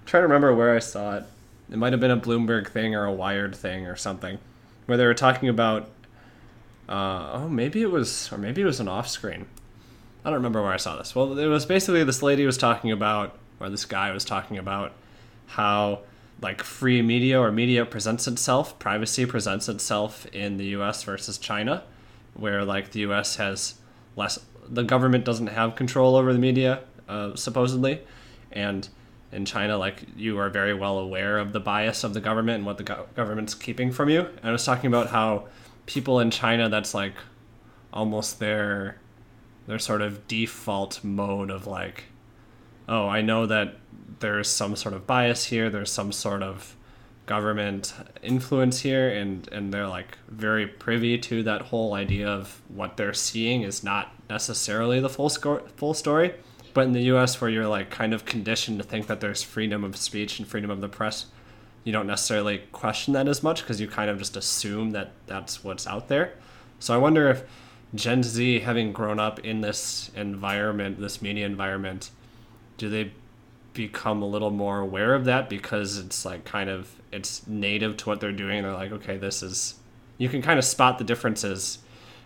I'm 0.00 0.06
trying 0.06 0.22
to 0.22 0.26
remember 0.26 0.54
where 0.54 0.74
I 0.74 0.78
saw 0.78 1.16
it. 1.16 1.24
It 1.70 1.76
might 1.76 1.92
have 1.92 2.00
been 2.00 2.10
a 2.10 2.16
Bloomberg 2.16 2.68
thing 2.68 2.94
or 2.94 3.04
a 3.04 3.12
Wired 3.12 3.54
thing 3.54 3.86
or 3.86 3.96
something, 3.96 4.38
where 4.86 4.96
they 4.96 5.04
were 5.04 5.14
talking 5.14 5.48
about. 5.48 5.90
Uh, 6.88 7.30
oh, 7.34 7.48
maybe 7.48 7.82
it 7.82 7.90
was, 7.90 8.32
or 8.32 8.38
maybe 8.38 8.62
it 8.62 8.64
was 8.64 8.80
an 8.80 8.88
off-screen. 8.88 9.44
I 10.24 10.30
don't 10.30 10.38
remember 10.38 10.62
where 10.62 10.72
I 10.72 10.78
saw 10.78 10.96
this. 10.96 11.14
Well, 11.14 11.38
it 11.38 11.46
was 11.46 11.66
basically 11.66 12.02
this 12.04 12.22
lady 12.22 12.46
was 12.46 12.56
talking 12.56 12.90
about, 12.90 13.38
or 13.60 13.68
this 13.68 13.84
guy 13.84 14.10
was 14.12 14.24
talking 14.24 14.56
about, 14.56 14.92
how 15.48 16.00
like 16.40 16.62
free 16.62 17.02
media 17.02 17.38
or 17.38 17.50
media 17.50 17.84
presents 17.84 18.26
itself, 18.26 18.78
privacy 18.78 19.26
presents 19.26 19.68
itself 19.68 20.26
in 20.26 20.56
the 20.56 20.66
U.S. 20.66 21.02
versus 21.02 21.36
China, 21.36 21.82
where 22.34 22.64
like 22.64 22.92
the 22.92 23.00
U.S. 23.00 23.36
has 23.36 23.74
less, 24.18 24.38
the 24.68 24.84
government 24.84 25.24
doesn't 25.24 25.46
have 25.46 25.76
control 25.76 26.16
over 26.16 26.32
the 26.32 26.38
media, 26.38 26.80
uh, 27.08 27.34
supposedly, 27.34 28.02
and 28.52 28.88
in 29.32 29.44
China, 29.44 29.76
like 29.76 30.04
you 30.16 30.38
are 30.38 30.48
very 30.50 30.74
well 30.74 30.98
aware 30.98 31.38
of 31.38 31.52
the 31.52 31.60
bias 31.60 32.04
of 32.04 32.14
the 32.14 32.20
government 32.20 32.56
and 32.56 32.66
what 32.66 32.78
the 32.78 32.84
go- 32.84 33.06
government's 33.14 33.54
keeping 33.54 33.92
from 33.92 34.08
you. 34.08 34.20
And 34.20 34.44
I 34.44 34.52
was 34.52 34.64
talking 34.64 34.88
about 34.88 35.08
how 35.08 35.48
people 35.86 36.20
in 36.20 36.30
China, 36.30 36.68
that's 36.68 36.94
like 36.94 37.14
almost 37.92 38.38
their 38.38 38.98
their 39.66 39.78
sort 39.78 40.00
of 40.00 40.26
default 40.26 41.04
mode 41.04 41.50
of 41.50 41.66
like, 41.66 42.04
oh, 42.88 43.06
I 43.06 43.20
know 43.20 43.44
that 43.46 43.76
there's 44.20 44.48
some 44.48 44.76
sort 44.76 44.94
of 44.94 45.06
bias 45.06 45.44
here, 45.44 45.68
there's 45.68 45.92
some 45.92 46.10
sort 46.10 46.42
of 46.42 46.74
government 47.28 47.94
influence 48.22 48.80
here, 48.80 49.08
and 49.10 49.46
and 49.52 49.72
they're 49.72 49.86
like 49.86 50.18
very 50.28 50.66
privy 50.66 51.18
to 51.18 51.44
that 51.44 51.62
whole 51.62 51.94
idea 51.94 52.26
of 52.26 52.60
what 52.68 52.96
they're 52.96 53.14
seeing 53.14 53.62
is 53.62 53.84
not 53.84 54.12
necessarily 54.28 54.98
the 54.98 55.08
full 55.08 55.28
score, 55.28 55.62
full 55.76 55.94
story. 55.94 56.34
But 56.74 56.86
in 56.86 56.92
the 56.92 57.02
U.S., 57.12 57.40
where 57.40 57.50
you're 57.50 57.68
like 57.68 57.90
kind 57.90 58.12
of 58.12 58.24
conditioned 58.24 58.78
to 58.78 58.84
think 58.84 59.06
that 59.06 59.20
there's 59.20 59.42
freedom 59.42 59.84
of 59.84 59.96
speech 59.96 60.38
and 60.38 60.48
freedom 60.48 60.70
of 60.70 60.80
the 60.80 60.88
press, 60.88 61.26
you 61.84 61.92
don't 61.92 62.06
necessarily 62.06 62.58
question 62.72 63.14
that 63.14 63.28
as 63.28 63.42
much 63.42 63.62
because 63.62 63.80
you 63.80 63.88
kind 63.88 64.10
of 64.10 64.18
just 64.18 64.36
assume 64.36 64.90
that 64.90 65.12
that's 65.26 65.62
what's 65.62 65.86
out 65.86 66.08
there. 66.08 66.34
So 66.78 66.94
I 66.94 66.98
wonder 66.98 67.28
if 67.30 67.44
Gen 67.94 68.22
Z, 68.22 68.60
having 68.60 68.92
grown 68.92 69.18
up 69.18 69.40
in 69.40 69.60
this 69.60 70.10
environment, 70.14 71.00
this 71.00 71.22
media 71.22 71.46
environment, 71.46 72.10
do 72.76 72.88
they 72.88 73.12
become 73.78 74.22
a 74.22 74.26
little 74.26 74.50
more 74.50 74.80
aware 74.80 75.14
of 75.14 75.24
that 75.26 75.48
because 75.48 75.98
it's 75.98 76.24
like 76.24 76.44
kind 76.44 76.68
of 76.68 76.90
it's 77.12 77.46
native 77.46 77.96
to 77.98 78.08
what 78.08 78.20
they're 78.20 78.32
doing? 78.32 78.64
They're 78.64 78.72
like, 78.72 78.92
okay, 78.92 79.16
this 79.16 79.42
is. 79.42 79.76
You 80.18 80.28
can 80.28 80.42
kind 80.42 80.58
of 80.58 80.64
spot 80.64 80.98
the 80.98 81.04
differences, 81.04 81.78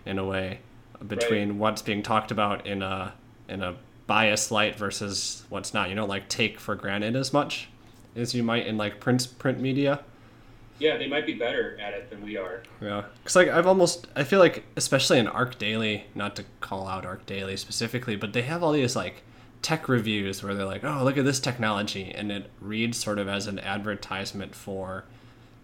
in 0.07 0.19
a 0.19 0.25
way, 0.25 0.61
between 1.07 1.59
what's 1.59 1.83
being 1.83 2.03
talked 2.03 2.31
about 2.31 2.67
in 2.67 2.81
a 2.81 3.13
in 3.49 3.63
a 3.63 3.77
bias 4.07 4.51
light 4.51 4.77
versus 4.77 5.45
what's 5.51 5.75
not. 5.75 5.91
You 5.91 5.95
don't 5.95 6.09
like 6.09 6.29
take 6.31 6.59
for 6.59 6.75
granted 6.75 7.17
as 7.17 7.35
much 7.35 7.69
as 8.17 8.35
you 8.35 8.43
might 8.43 8.67
in 8.67 8.79
like 8.79 8.99
print 8.99 9.29
print 9.39 9.61
media. 9.61 10.01
Yeah, 10.79 10.97
they 10.97 11.07
might 11.07 11.27
be 11.27 11.35
better 11.35 11.79
at 11.79 11.93
it 11.93 12.09
than 12.09 12.25
we 12.25 12.39
are. 12.39 12.63
Yeah, 12.81 13.05
because 13.23 13.37
like 13.37 13.49
I've 13.49 13.67
almost 13.67 14.07
I 14.17 14.25
feel 14.25 14.39
like 14.39 14.65
especially 14.75 15.19
in 15.19 15.27
ArchDaily, 15.27 16.05
not 16.15 16.35
to 16.37 16.45
call 16.61 16.89
out 16.89 17.05
ArchDaily 17.05 17.59
specifically, 17.59 18.17
but 18.17 18.33
they 18.33 18.43
have 18.43 18.63
all 18.63 18.73
these 18.73 18.97
like 18.97 19.23
tech 19.63 19.89
reviews 19.89 20.43
where 20.43 20.55
they're 20.55 20.67
like, 20.67 20.85
oh 20.85 21.03
look 21.05 21.17
at 21.17 21.25
this 21.25 21.41
technology, 21.41 22.13
and 22.15 22.31
it 22.31 22.51
reads 22.61 22.99
sort 22.99 23.19
of 23.19 23.29
as 23.29 23.47
an 23.47 23.59
advertisement 23.61 24.55
for 24.55 25.05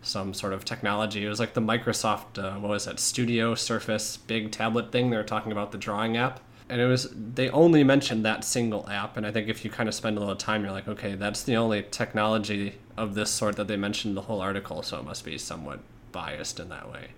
some 0.02 0.32
sort 0.32 0.52
of 0.52 0.64
technology. 0.64 1.24
It 1.24 1.28
was 1.28 1.40
like 1.40 1.54
the 1.54 1.60
Microsoft 1.60 2.42
uh, 2.42 2.58
what 2.58 2.70
was 2.70 2.84
that 2.86 3.00
Studio 3.00 3.54
Surface 3.54 4.16
big 4.16 4.52
tablet 4.52 4.92
thing. 4.92 5.10
They 5.10 5.16
were 5.16 5.24
talking 5.24 5.52
about 5.52 5.72
the 5.72 5.78
drawing 5.78 6.16
app. 6.16 6.40
And 6.70 6.82
it 6.82 6.86
was 6.86 7.08
they 7.14 7.48
only 7.48 7.82
mentioned 7.82 8.26
that 8.26 8.44
single 8.44 8.86
app, 8.90 9.16
and 9.16 9.26
I 9.26 9.32
think 9.32 9.48
if 9.48 9.64
you 9.64 9.70
kind 9.70 9.88
of 9.88 9.94
spend 9.94 10.18
a 10.18 10.20
little 10.20 10.36
time, 10.36 10.62
you're 10.62 10.72
like, 10.72 10.86
okay, 10.86 11.14
that's 11.14 11.42
the 11.42 11.56
only 11.56 11.82
technology 11.90 12.74
of 12.94 13.14
this 13.14 13.30
sort 13.30 13.56
that 13.56 13.68
they 13.68 13.76
mentioned 13.76 14.18
the 14.18 14.22
whole 14.22 14.42
article, 14.42 14.82
so 14.82 14.98
it 14.98 15.04
must 15.04 15.24
be 15.24 15.38
somewhat 15.38 15.80
biased 16.12 16.60
in 16.60 16.68
that 16.68 16.92
way. 16.92 17.08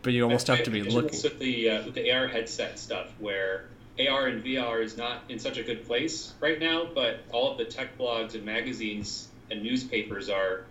But 0.00 0.14
you 0.14 0.22
almost 0.22 0.46
have 0.46 0.62
to 0.62 0.70
be 0.70 0.82
looking. 0.82 1.20
With 1.22 1.38
the 1.38 1.68
uh, 1.68 1.84
with 1.84 1.94
the 1.94 2.10
AR 2.10 2.26
headset 2.26 2.78
stuff, 2.78 3.12
where 3.18 3.66
AR 3.98 4.26
and 4.26 4.44
VR 4.44 4.82
is 4.82 4.96
not 4.96 5.22
in 5.28 5.38
such 5.38 5.58
a 5.58 5.62
good 5.62 5.86
place 5.86 6.34
right 6.40 6.58
now, 6.58 6.88
but 6.94 7.20
all 7.32 7.52
of 7.52 7.58
the 7.58 7.64
tech 7.64 7.96
blogs 7.98 8.34
and 8.34 8.44
magazines 8.44 9.28
and 9.50 9.62
newspapers 9.62 10.28
are 10.28 10.64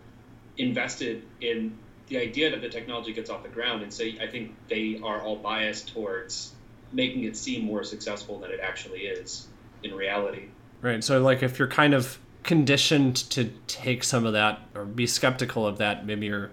invested 0.57 1.23
in 1.41 1.77
the 2.07 2.17
idea 2.17 2.51
that 2.51 2.61
the 2.61 2.69
technology 2.69 3.13
gets 3.13 3.29
off 3.29 3.43
the 3.43 3.49
ground, 3.49 3.81
and 3.81 3.91
so 3.91 4.03
I 4.03 4.27
think 4.27 4.55
they 4.69 4.99
are 5.03 5.21
all 5.21 5.37
biased 5.37 5.91
towards 5.93 6.53
making 6.91 7.23
it 7.23 7.35
seem 7.35 7.65
more 7.65 7.83
successful 7.83 8.39
than 8.39 8.51
it 8.51 8.59
actually 8.61 9.01
is 9.01 9.47
in 9.83 9.93
reality. 9.93 10.49
Right. 10.81 11.03
So, 11.03 11.21
like, 11.21 11.41
if 11.41 11.57
you're 11.57 11.67
kind 11.67 11.93
of 11.93 12.19
conditioned 12.43 13.15
to 13.15 13.45
take 13.65 14.03
some 14.03 14.25
of 14.25 14.33
that 14.33 14.61
or 14.75 14.85
be 14.85 15.07
skeptical 15.07 15.65
of 15.65 15.79
that, 15.79 16.05
maybe 16.05 16.27
you're 16.27 16.51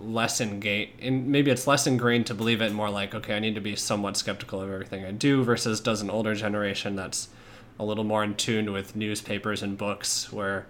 less 0.00 0.40
ingrained, 0.40 0.90
and 1.00 1.26
maybe 1.28 1.50
it's 1.50 1.66
less 1.66 1.86
ingrained 1.86 2.26
to 2.26 2.34
believe 2.34 2.60
it. 2.60 2.72
More 2.72 2.90
like, 2.90 3.14
okay, 3.14 3.36
I 3.36 3.38
need 3.38 3.54
to 3.54 3.60
be 3.60 3.76
somewhat 3.76 4.16
skeptical 4.16 4.60
of 4.60 4.70
everything 4.70 5.04
I 5.04 5.12
do. 5.12 5.44
Versus 5.44 5.80
does 5.80 6.00
an 6.02 6.10
older 6.10 6.34
generation 6.34 6.96
that's 6.96 7.28
a 7.78 7.84
little 7.84 8.04
more 8.04 8.22
in 8.24 8.34
tune 8.34 8.72
with 8.72 8.96
newspapers 8.96 9.62
and 9.62 9.78
books, 9.78 10.32
where 10.32 10.66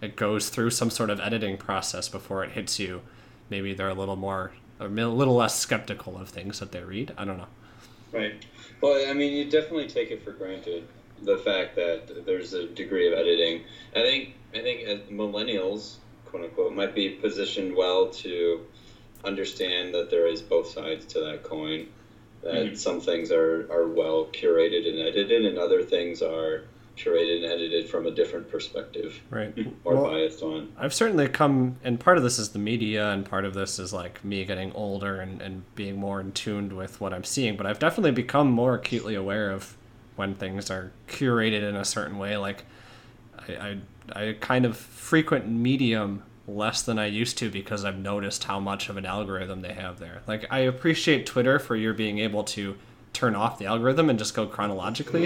it 0.00 0.16
goes 0.16 0.48
through 0.48 0.70
some 0.70 0.90
sort 0.90 1.10
of 1.10 1.20
editing 1.20 1.56
process 1.56 2.08
before 2.08 2.44
it 2.44 2.52
hits 2.52 2.78
you. 2.78 3.02
Maybe 3.48 3.74
they're 3.74 3.88
a 3.88 3.94
little 3.94 4.16
more, 4.16 4.52
a 4.78 4.86
little 4.88 5.34
less 5.34 5.58
skeptical 5.58 6.18
of 6.18 6.28
things 6.28 6.60
that 6.60 6.72
they 6.72 6.82
read. 6.82 7.12
I 7.18 7.24
don't 7.24 7.38
know. 7.38 7.48
Right. 8.12 8.44
Well, 8.80 9.08
I 9.08 9.12
mean, 9.12 9.32
you 9.32 9.50
definitely 9.50 9.88
take 9.88 10.10
it 10.10 10.24
for 10.24 10.32
granted 10.32 10.86
the 11.22 11.38
fact 11.38 11.76
that 11.76 12.24
there's 12.26 12.54
a 12.54 12.66
degree 12.66 13.06
of 13.06 13.18
editing. 13.18 13.62
I 13.94 14.02
think 14.02 14.34
I 14.54 14.60
think 14.60 14.88
uh, 14.88 15.12
millennials, 15.12 15.96
quote 16.26 16.44
unquote, 16.44 16.74
might 16.74 16.94
be 16.94 17.10
positioned 17.10 17.76
well 17.76 18.08
to 18.08 18.66
understand 19.24 19.94
that 19.94 20.10
there 20.10 20.26
is 20.26 20.42
both 20.42 20.70
sides 20.70 21.06
to 21.06 21.20
that 21.20 21.42
coin. 21.42 21.88
That 22.42 22.54
mm-hmm. 22.54 22.74
some 22.74 23.00
things 23.00 23.30
are, 23.30 23.70
are 23.70 23.86
well 23.86 24.26
curated 24.32 24.88
and 24.88 24.98
edited, 24.98 25.44
and 25.44 25.58
other 25.58 25.82
things 25.82 26.22
are 26.22 26.64
curated 26.96 27.36
and 27.36 27.46
edited 27.46 27.88
from 27.88 28.06
a 28.06 28.10
different 28.10 28.50
perspective, 28.50 29.20
right? 29.30 29.54
Or 29.84 29.94
well, 29.94 30.10
biased 30.10 30.42
on. 30.42 30.72
I've 30.78 30.94
certainly 30.94 31.28
come, 31.28 31.76
and 31.82 31.98
part 31.98 32.16
of 32.16 32.22
this 32.22 32.38
is 32.38 32.50
the 32.50 32.58
media, 32.58 33.10
and 33.10 33.24
part 33.24 33.44
of 33.44 33.54
this 33.54 33.78
is 33.78 33.92
like 33.92 34.24
me 34.24 34.44
getting 34.44 34.72
older 34.72 35.20
and, 35.20 35.40
and 35.40 35.74
being 35.74 35.96
more 35.96 36.20
in 36.20 36.32
tuned 36.32 36.72
with 36.72 37.00
what 37.00 37.12
I'm 37.12 37.24
seeing. 37.24 37.56
But 37.56 37.66
I've 37.66 37.78
definitely 37.78 38.12
become 38.12 38.50
more 38.50 38.74
acutely 38.74 39.14
aware 39.14 39.50
of 39.50 39.76
when 40.16 40.34
things 40.34 40.70
are 40.70 40.92
curated 41.08 41.62
in 41.62 41.76
a 41.76 41.84
certain 41.84 42.18
way. 42.18 42.36
Like 42.36 42.64
I, 43.38 43.52
I, 44.14 44.28
I 44.28 44.36
kind 44.40 44.64
of 44.64 44.76
frequent 44.76 45.48
Medium 45.48 46.22
less 46.56 46.82
than 46.82 46.98
I 46.98 47.06
used 47.06 47.38
to 47.38 47.50
because 47.50 47.84
I've 47.84 47.98
noticed 47.98 48.44
how 48.44 48.60
much 48.60 48.88
of 48.88 48.96
an 48.96 49.06
algorithm 49.06 49.62
they 49.62 49.74
have 49.74 49.98
there. 49.98 50.22
Like 50.26 50.46
I 50.50 50.60
appreciate 50.60 51.26
Twitter 51.26 51.58
for 51.58 51.76
your 51.76 51.94
being 51.94 52.18
able 52.18 52.44
to 52.44 52.76
turn 53.12 53.34
off 53.34 53.58
the 53.58 53.66
algorithm 53.66 54.08
and 54.08 54.18
just 54.18 54.34
go 54.34 54.46
chronologically. 54.46 55.24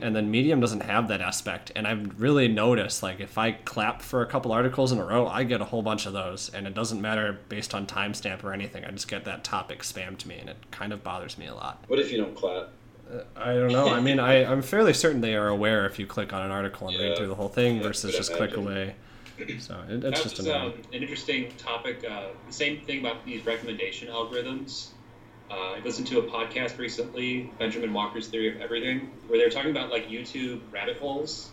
And 0.00 0.14
then 0.14 0.30
Medium 0.30 0.60
doesn't 0.60 0.80
have 0.80 1.08
that 1.08 1.20
aspect. 1.20 1.70
And 1.76 1.86
I've 1.86 2.20
really 2.20 2.48
noticed 2.48 3.02
like 3.02 3.20
if 3.20 3.38
I 3.38 3.52
clap 3.52 4.02
for 4.02 4.22
a 4.22 4.26
couple 4.26 4.52
articles 4.52 4.92
in 4.92 4.98
a 4.98 5.04
row, 5.04 5.26
I 5.26 5.44
get 5.44 5.60
a 5.60 5.64
whole 5.64 5.82
bunch 5.82 6.06
of 6.06 6.12
those. 6.12 6.50
And 6.52 6.66
it 6.66 6.74
doesn't 6.74 7.00
matter 7.00 7.38
based 7.48 7.74
on 7.74 7.86
timestamp 7.86 8.42
or 8.42 8.52
anything. 8.52 8.84
I 8.84 8.90
just 8.90 9.08
get 9.08 9.24
that 9.24 9.44
topic 9.44 9.82
spammed 9.82 10.18
to 10.18 10.28
me 10.28 10.38
and 10.38 10.48
it 10.48 10.56
kind 10.70 10.92
of 10.92 11.04
bothers 11.04 11.38
me 11.38 11.46
a 11.46 11.54
lot. 11.54 11.84
What 11.86 12.00
if 12.00 12.10
you 12.10 12.18
don't 12.18 12.34
clap? 12.34 12.70
Uh, 13.10 13.20
I 13.36 13.54
don't 13.54 13.70
know. 13.70 13.88
I 13.88 14.00
mean, 14.00 14.18
I, 14.18 14.44
I'm 14.44 14.62
fairly 14.62 14.92
certain 14.92 15.20
they 15.20 15.36
are 15.36 15.48
aware 15.48 15.86
if 15.86 15.98
you 15.98 16.06
click 16.06 16.32
on 16.32 16.42
an 16.42 16.50
article 16.50 16.88
and 16.88 16.96
yeah, 16.96 17.08
read 17.08 17.16
through 17.16 17.28
the 17.28 17.36
whole 17.36 17.48
thing 17.48 17.80
versus 17.80 18.16
just 18.16 18.34
click 18.34 18.56
away. 18.56 18.96
So 19.58 19.82
it, 19.88 20.04
it's 20.04 20.22
just 20.22 20.40
um, 20.48 20.72
an 20.72 21.02
interesting 21.02 21.52
topic. 21.58 22.04
Uh, 22.08 22.28
the 22.46 22.52
same 22.52 22.80
thing 22.80 23.00
about 23.00 23.24
these 23.24 23.44
recommendation 23.44 24.08
algorithms. 24.08 24.88
Uh, 25.50 25.74
I 25.74 25.80
listened 25.84 26.08
to 26.08 26.18
a 26.18 26.22
podcast 26.24 26.76
recently, 26.78 27.50
Benjamin 27.58 27.92
Walker's 27.92 28.26
Theory 28.26 28.54
of 28.54 28.60
Everything, 28.60 29.12
where 29.28 29.38
they're 29.38 29.50
talking 29.50 29.70
about 29.70 29.90
like 29.90 30.08
YouTube 30.08 30.60
rabbit 30.72 30.98
holes 30.98 31.50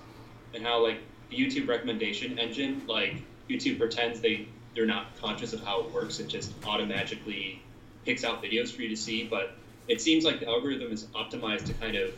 and 0.53 0.63
how 0.63 0.81
like 0.81 0.99
the 1.29 1.37
YouTube 1.37 1.67
recommendation 1.67 2.39
engine, 2.39 2.81
like 2.87 3.15
YouTube 3.49 3.77
pretends 3.77 4.19
they 4.19 4.47
they're 4.75 4.85
not 4.85 5.15
conscious 5.19 5.53
of 5.53 5.63
how 5.63 5.81
it 5.81 5.91
works. 5.91 6.19
It 6.19 6.27
just 6.27 6.51
automatically 6.65 7.61
picks 8.05 8.23
out 8.23 8.41
videos 8.43 8.73
for 8.73 8.81
you 8.81 8.89
to 8.89 8.97
see, 8.97 9.25
but 9.25 9.55
it 9.87 10.01
seems 10.01 10.23
like 10.23 10.39
the 10.39 10.47
algorithm 10.47 10.91
is 10.91 11.03
optimized 11.15 11.65
to 11.65 11.73
kind 11.73 11.95
of 11.95 12.13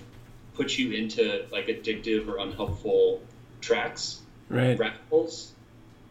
put 0.53 0.77
you 0.77 0.91
into 0.91 1.45
like 1.51 1.67
addictive 1.67 2.27
or 2.27 2.37
unhelpful 2.37 3.21
tracks, 3.61 4.21
right? 4.49 4.79
Rabbit 4.79 5.01
holes, 5.09 5.51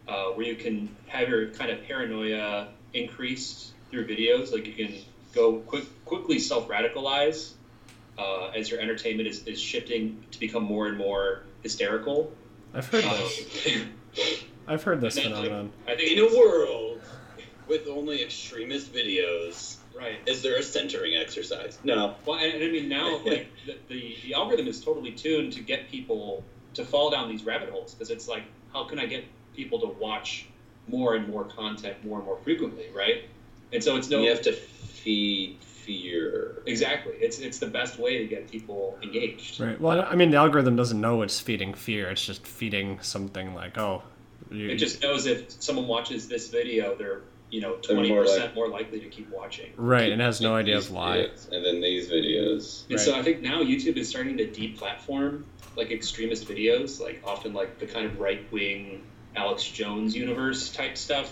uh, 0.07 0.25
where 0.27 0.45
you 0.45 0.55
can 0.55 0.95
have 1.07 1.29
your 1.29 1.47
kind 1.49 1.71
of 1.71 1.83
paranoia 1.83 2.67
increased 2.93 3.73
through 3.91 4.07
videos. 4.07 4.51
Like 4.51 4.65
you 4.67 4.73
can 4.73 4.95
go 5.33 5.59
quick, 5.59 5.85
quickly 6.05 6.39
self 6.39 6.67
radicalize 6.67 7.53
uh, 8.17 8.47
as 8.47 8.69
your 8.69 8.79
entertainment 8.79 9.27
is, 9.27 9.45
is 9.45 9.59
shifting 9.59 10.23
to 10.31 10.39
become 10.39 10.63
more 10.63 10.87
and 10.87 10.97
more 10.97 11.43
hysterical. 11.63 12.31
I've 12.73 12.87
heard 12.87 13.03
this. 13.03 13.67
Um, 13.67 13.93
I've 14.67 14.83
heard 14.83 15.01
this 15.01 15.19
phenomenon. 15.19 15.71
Like, 15.85 15.95
I 15.95 15.97
think 15.97 16.17
in 16.17 16.19
a 16.19 16.37
world 16.37 17.01
with 17.67 17.87
only 17.87 18.23
extremist 18.23 18.93
videos, 18.93 19.77
right? 19.95 20.19
Is 20.25 20.41
there 20.41 20.57
a 20.57 20.63
centering 20.63 21.15
exercise? 21.15 21.77
No. 21.83 22.15
Well, 22.25 22.37
and, 22.39 22.53
and 22.53 22.63
I 22.63 22.67
mean 22.67 22.89
now, 22.89 23.17
like 23.23 23.49
the, 23.65 23.77
the 23.87 24.17
the 24.23 24.33
algorithm 24.33 24.67
is 24.67 24.83
totally 24.83 25.11
tuned 25.11 25.53
to 25.53 25.61
get 25.61 25.89
people 25.89 26.43
to 26.73 26.85
fall 26.85 27.09
down 27.09 27.29
these 27.29 27.43
rabbit 27.43 27.69
holes 27.69 27.93
because 27.93 28.09
it's 28.09 28.27
like, 28.27 28.43
how 28.73 28.83
can 28.85 28.99
I 28.99 29.05
get 29.05 29.25
people 29.55 29.79
to 29.79 29.87
watch 29.87 30.47
more 30.87 31.15
and 31.15 31.27
more 31.27 31.45
content 31.45 32.03
more 32.05 32.17
and 32.17 32.25
more 32.25 32.37
frequently, 32.43 32.87
right? 32.93 33.23
And 33.73 33.83
so 33.83 33.95
it's 33.95 34.09
no. 34.09 34.21
You 34.21 34.29
have 34.29 34.41
to 34.43 34.53
feed 34.53 35.57
fear. 35.85 36.61
Exactly. 36.65 37.13
It's 37.13 37.39
it's 37.39 37.59
the 37.59 37.67
best 37.67 37.99
way 37.99 38.17
to 38.19 38.25
get 38.25 38.49
people 38.49 38.97
engaged. 39.01 39.59
Right. 39.59 39.79
Well, 39.79 40.05
I 40.07 40.15
mean, 40.15 40.31
the 40.31 40.37
algorithm 40.37 40.75
doesn't 40.75 40.99
know 40.99 41.21
it's 41.21 41.39
feeding 41.39 41.73
fear. 41.73 42.09
It's 42.09 42.25
just 42.25 42.45
feeding 42.45 42.99
something 43.01 43.53
like, 43.53 43.77
oh. 43.77 44.03
You, 44.51 44.69
it 44.69 44.75
just 44.75 45.01
knows 45.01 45.25
if 45.25 45.51
someone 45.61 45.87
watches 45.87 46.27
this 46.27 46.49
video, 46.49 46.95
they're 46.95 47.21
you 47.49 47.61
know 47.61 47.75
twenty 47.75 48.11
percent 48.11 48.53
more 48.53 48.67
likely 48.67 48.99
to 48.99 49.09
keep 49.09 49.29
watching. 49.31 49.71
Right, 49.75 50.11
and 50.11 50.21
has 50.21 50.39
no 50.39 50.55
idea 50.55 50.77
of 50.77 50.91
why. 50.91 51.29
And 51.51 51.65
then 51.65 51.81
these 51.81 52.09
videos. 52.09 52.83
And 52.83 52.97
right. 52.97 52.99
so 52.99 53.17
I 53.17 53.23
think 53.23 53.41
now 53.41 53.63
YouTube 53.63 53.97
is 53.97 54.07
starting 54.07 54.37
to 54.37 54.47
deplatform 54.47 55.43
like 55.75 55.91
extremist 55.91 56.47
videos, 56.47 57.01
like 57.01 57.21
often 57.25 57.53
like 57.53 57.79
the 57.79 57.87
kind 57.87 58.05
of 58.05 58.19
right 58.19 58.49
wing 58.51 59.01
Alex 59.35 59.63
Jones 59.63 60.15
universe 60.15 60.71
type 60.71 60.97
stuff, 60.97 61.31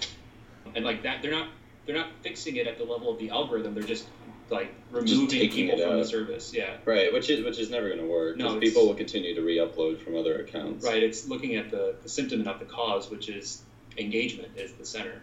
and 0.76 0.86
like 0.86 1.04
that 1.04 1.22
they're 1.22 1.32
not 1.32 1.50
they're 1.86 1.96
not 1.96 2.10
fixing 2.22 2.56
it 2.56 2.68
at 2.68 2.78
the 2.78 2.84
level 2.84 3.12
of 3.12 3.20
the 3.20 3.30
algorithm. 3.30 3.74
They're 3.74 3.84
just 3.84 4.06
like 4.50 4.74
removing 4.92 5.28
just 5.28 5.56
people 5.56 5.78
from 5.78 5.98
the 6.00 6.06
service. 6.06 6.54
Yeah. 6.54 6.78
Right, 6.86 7.12
which 7.12 7.30
is 7.30 7.44
which 7.44 7.60
is 7.60 7.70
never 7.70 7.88
going 7.88 8.02
to 8.02 8.08
work 8.08 8.38
because 8.38 8.54
no, 8.54 8.60
people 8.60 8.88
will 8.88 8.96
continue 8.96 9.36
to 9.36 9.42
re-upload 9.42 10.02
from 10.02 10.16
other 10.16 10.42
accounts. 10.42 10.86
Right. 10.86 11.02
It's 11.02 11.28
looking 11.28 11.56
at 11.56 11.72
the, 11.72 11.96
the 12.02 12.10
symptom 12.10 12.40
and 12.40 12.46
not 12.46 12.60
the 12.60 12.66
cause, 12.66 13.10
which 13.10 13.30
is 13.30 13.62
engagement 13.98 14.58
is 14.58 14.74
the 14.74 14.86
center 14.86 15.22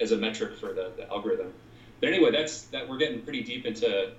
as 0.00 0.12
a 0.12 0.16
metric 0.16 0.56
for 0.58 0.72
the, 0.72 0.92
the 0.96 1.08
algorithm. 1.10 1.52
But 2.00 2.10
anyway, 2.10 2.30
that's 2.30 2.62
that 2.68 2.88
we're 2.88 2.98
getting 2.98 3.22
pretty 3.22 3.42
deep 3.42 3.66
into 3.66 4.12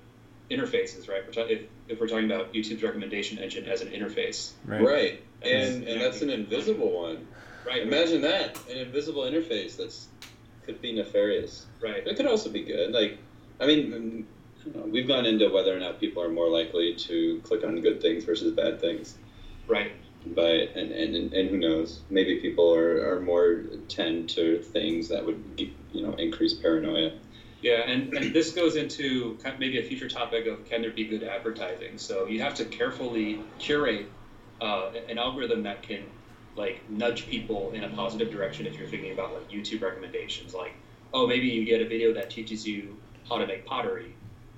interfaces, 0.52 1.08
right? 1.08 1.24
If, 1.28 1.62
if 1.88 2.00
we're 2.00 2.08
talking 2.08 2.26
about 2.26 2.54
YouTube's 2.54 2.84
recommendation 2.84 3.38
engine 3.40 3.66
as 3.66 3.82
an 3.82 3.90
interface. 3.90 4.52
Right. 4.66 4.82
Right. 4.82 5.24
And, 5.42 5.88
and 5.88 6.02
that's 6.02 6.22
an 6.22 6.30
invisible 6.30 6.92
one. 6.92 7.28
Right. 7.66 7.82
Imagine 7.82 8.22
that 8.22 8.58
an 8.70 8.78
invisible 8.78 9.24
interface 9.24 9.78
that's 9.78 10.08
could 10.66 10.82
be 10.82 10.94
nefarious. 10.94 11.66
Right. 11.82 12.06
It 12.06 12.16
could 12.16 12.28
also 12.28 12.50
be 12.50 12.63
good. 12.63 12.92
Like, 12.92 13.18
I 13.60 13.66
mean, 13.66 14.28
know, 14.74 14.86
we've 14.86 15.08
gone 15.08 15.25
into 15.25 15.50
whether 15.50 15.75
or 15.75 15.80
not 15.80 16.00
people 16.00 16.22
are 16.24 16.30
more 16.30 16.50
likely 16.50 16.96
to 16.96 17.42
click 17.44 17.63
on 17.63 17.80
good 17.82 18.01
things 18.01 18.24
versus 18.24 18.54
bad 18.54 18.80
things. 18.80 19.18
Right. 19.68 19.92
But 20.25 20.75
and, 20.75 20.92
and, 20.92 21.34
and 21.34 21.50
who 21.50 21.58
knows? 21.58 22.01
Maybe 22.10 22.39
people 22.39 22.74
are, 22.75 23.16
are 23.16 23.22
more 23.22 23.63
tend 23.88 24.30
to 24.32 24.60
things 24.60 25.08
that 25.10 25.25
would 25.25 25.42
you 25.58 26.06
know 26.06 26.13
increase 26.13 26.54
paranoia. 26.54 27.13
Yeah, 27.62 27.89
and, 27.89 28.13
and 28.13 28.34
this 28.34 28.51
goes 28.51 28.78
into 28.78 29.38
maybe 29.60 29.80
a 29.80 29.84
future 29.84 30.08
topic 30.08 30.46
of 30.46 30.63
can 30.66 30.82
there 30.82 30.92
be 30.92 31.06
good 31.06 31.24
advertising? 31.24 31.98
So 31.98 32.25
you 32.25 32.42
have 32.42 32.54
to 32.56 32.66
carefully 32.66 33.42
curate 33.60 34.08
uh, 34.62 34.92
an 35.10 35.18
algorithm 35.18 35.63
that 35.63 35.82
can 35.82 36.04
like 36.60 36.88
nudge 36.89 37.25
people 37.25 37.72
in 37.72 37.84
a 37.84 37.89
positive 37.89 38.30
direction 38.30 38.66
if 38.68 38.78
you're 38.78 38.88
thinking 38.88 39.12
about 39.13 39.34
like 39.34 39.50
YouTube 39.50 39.82
recommendations, 39.82 40.54
like 40.54 40.74
oh 41.13 41.25
maybe 41.25 41.48
you 41.48 41.63
get 41.66 41.82
a 41.82 41.86
video 41.86 42.12
that 42.13 42.30
teaches 42.30 42.68
you 42.68 42.96
how 43.28 43.38
to 43.38 43.48
make 43.48 43.66
pottery, 43.66 44.13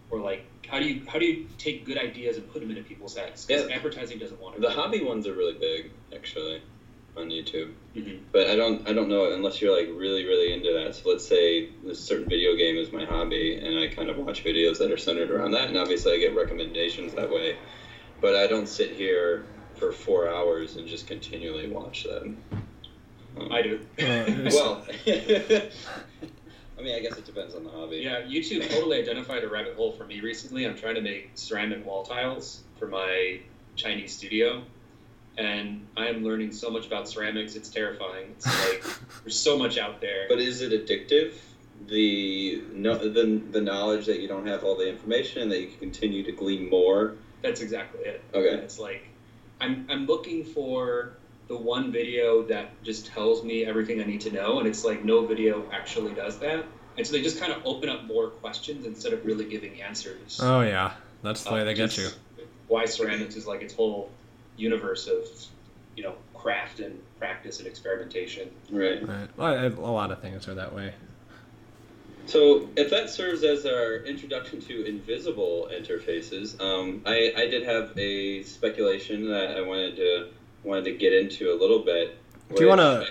or 0.09 0.19
like 0.19 0.43
how 0.67 0.79
do 0.79 0.85
you 0.85 0.99
how 1.07 1.19
do 1.19 1.25
you 1.25 1.45
take 1.59 1.85
good 1.85 1.97
ideas 1.97 2.37
and 2.37 2.51
put 2.51 2.59
them 2.61 2.71
into 2.71 2.81
people's 2.81 3.15
heads? 3.15 3.45
Because 3.45 3.67
Yeah. 3.69 3.75
advertising 3.75 4.17
doesn't 4.17 4.41
want 4.41 4.55
to. 4.55 4.61
The 4.61 4.69
hobby 4.71 5.01
ones 5.01 5.27
are 5.27 5.33
really 5.33 5.53
big, 5.53 5.91
actually, 6.11 6.59
on 7.15 7.29
YouTube. 7.29 7.69
Mhm. 7.95 8.17
But 8.31 8.47
I 8.47 8.55
don't 8.55 8.81
I 8.89 8.93
don't 8.93 9.07
know 9.07 9.31
unless 9.31 9.61
you're 9.61 9.75
like 9.79 9.87
really 9.91 10.25
really 10.25 10.51
into 10.51 10.71
that. 10.73 10.95
So 10.95 11.07
let's 11.09 11.23
say 11.25 11.67
this 11.83 11.99
certain 11.99 12.27
video 12.27 12.55
game 12.55 12.77
is 12.77 12.91
my 12.91 13.05
hobby, 13.05 13.53
and 13.53 13.77
I 13.77 13.87
kind 13.87 14.09
of 14.09 14.17
watch 14.17 14.43
videos 14.43 14.79
that 14.79 14.89
are 14.89 14.97
centered 14.97 15.29
around 15.29 15.51
that, 15.51 15.67
and 15.67 15.77
obviously 15.77 16.13
I 16.13 16.17
get 16.17 16.33
recommendations 16.33 17.13
that 17.13 17.29
way. 17.29 17.55
But 18.21 18.35
I 18.35 18.47
don't 18.47 18.67
sit 18.67 18.91
here 18.91 19.43
for 19.81 19.91
four 19.91 20.29
hours 20.29 20.75
and 20.75 20.87
just 20.87 21.07
continually 21.07 21.67
watch 21.67 22.03
them. 22.03 22.37
Um, 23.35 23.51
I 23.51 23.63
do. 23.63 23.79
Uh, 23.99 24.49
well, 24.53 24.85
I 25.07 26.83
mean, 26.83 26.95
I 26.95 26.99
guess 26.99 27.17
it 27.17 27.25
depends 27.25 27.55
on 27.55 27.63
the 27.63 27.71
hobby. 27.71 27.97
Yeah, 27.97 28.21
YouTube 28.21 28.69
totally 28.69 28.99
identified 28.99 29.43
a 29.43 29.49
rabbit 29.49 29.75
hole 29.75 29.91
for 29.93 30.05
me 30.05 30.21
recently. 30.21 30.67
I'm 30.67 30.77
trying 30.77 30.95
to 30.95 31.01
make 31.01 31.31
ceramic 31.33 31.83
wall 31.83 32.03
tiles 32.03 32.61
for 32.77 32.87
my 32.87 33.39
Chinese 33.75 34.15
studio, 34.15 34.61
and 35.39 35.87
I 35.97 36.07
am 36.07 36.23
learning 36.23 36.51
so 36.51 36.69
much 36.69 36.85
about 36.85 37.09
ceramics. 37.09 37.55
It's 37.55 37.69
terrifying. 37.69 38.35
It's 38.37 38.45
like 38.45 38.83
there's 39.23 39.39
so 39.39 39.57
much 39.57 39.79
out 39.79 39.99
there. 39.99 40.27
But 40.29 40.39
is 40.39 40.61
it 40.61 40.71
addictive? 40.73 41.33
The 41.87 42.61
no, 42.71 42.99
the 42.99 43.41
the 43.49 43.61
knowledge 43.61 44.05
that 44.05 44.19
you 44.19 44.27
don't 44.27 44.45
have 44.45 44.63
all 44.63 44.75
the 44.75 44.87
information 44.87 45.41
and 45.41 45.51
that 45.51 45.59
you 45.59 45.69
can 45.69 45.79
continue 45.79 46.23
to 46.23 46.31
glean 46.31 46.69
more. 46.69 47.15
That's 47.41 47.61
exactly 47.61 48.01
it. 48.01 48.23
Okay. 48.35 48.61
It's 48.61 48.77
like 48.77 49.07
I'm 49.61 49.85
I'm 49.89 50.05
looking 50.07 50.43
for 50.43 51.13
the 51.47 51.55
one 51.55 51.91
video 51.91 52.43
that 52.43 52.81
just 52.83 53.05
tells 53.07 53.43
me 53.43 53.65
everything 53.65 54.01
I 54.01 54.05
need 54.05 54.21
to 54.21 54.31
know, 54.31 54.59
and 54.59 54.67
it's 54.67 54.83
like 54.83 55.03
no 55.05 55.25
video 55.25 55.69
actually 55.71 56.13
does 56.13 56.39
that. 56.39 56.65
And 56.97 57.05
so 57.07 57.13
they 57.13 57.21
just 57.21 57.39
kind 57.39 57.53
of 57.53 57.61
open 57.65 57.87
up 57.89 58.03
more 58.05 58.27
questions 58.29 58.85
instead 58.85 59.13
of 59.13 59.25
really 59.25 59.45
giving 59.45 59.81
answers. 59.81 60.39
oh 60.41 60.61
yeah, 60.61 60.93
that's 61.23 61.43
the 61.43 61.53
way 61.53 61.61
Uh, 61.61 61.65
they 61.65 61.73
get 61.73 61.97
you. 61.97 62.09
Why 62.67 62.85
ceramics 62.85 63.35
is 63.35 63.45
like 63.47 63.61
its 63.61 63.73
whole 63.73 64.09
universe 64.57 65.07
of, 65.07 65.25
you 65.95 66.03
know, 66.03 66.15
craft 66.33 66.79
and 66.79 66.99
practice 67.19 67.59
and 67.59 67.67
experimentation. 67.67 68.49
Right. 68.69 69.05
Right. 69.07 69.27
Well, 69.37 69.47
I- 69.53 69.65
a 69.65 69.69
lot 69.69 70.11
of 70.11 70.21
things 70.21 70.47
are 70.47 70.55
that 70.55 70.73
way. 70.73 70.93
So 72.31 72.69
if 72.77 72.89
that 72.91 73.09
serves 73.09 73.43
as 73.43 73.65
our 73.65 73.97
introduction 74.05 74.61
to 74.61 74.85
invisible 74.85 75.69
interfaces, 75.69 76.57
um, 76.61 77.01
I, 77.05 77.33
I 77.35 77.47
did 77.47 77.63
have 77.63 77.91
a 77.97 78.41
speculation 78.43 79.27
that 79.29 79.57
I 79.57 79.61
wanted 79.61 79.97
to 79.97 80.29
wanted 80.63 80.85
to 80.85 80.91
get 80.93 81.11
into 81.11 81.51
a 81.51 81.55
little 81.59 81.79
bit. 81.79 82.15
Do 82.55 82.61
you 82.63 82.69
wanna- 82.69 83.05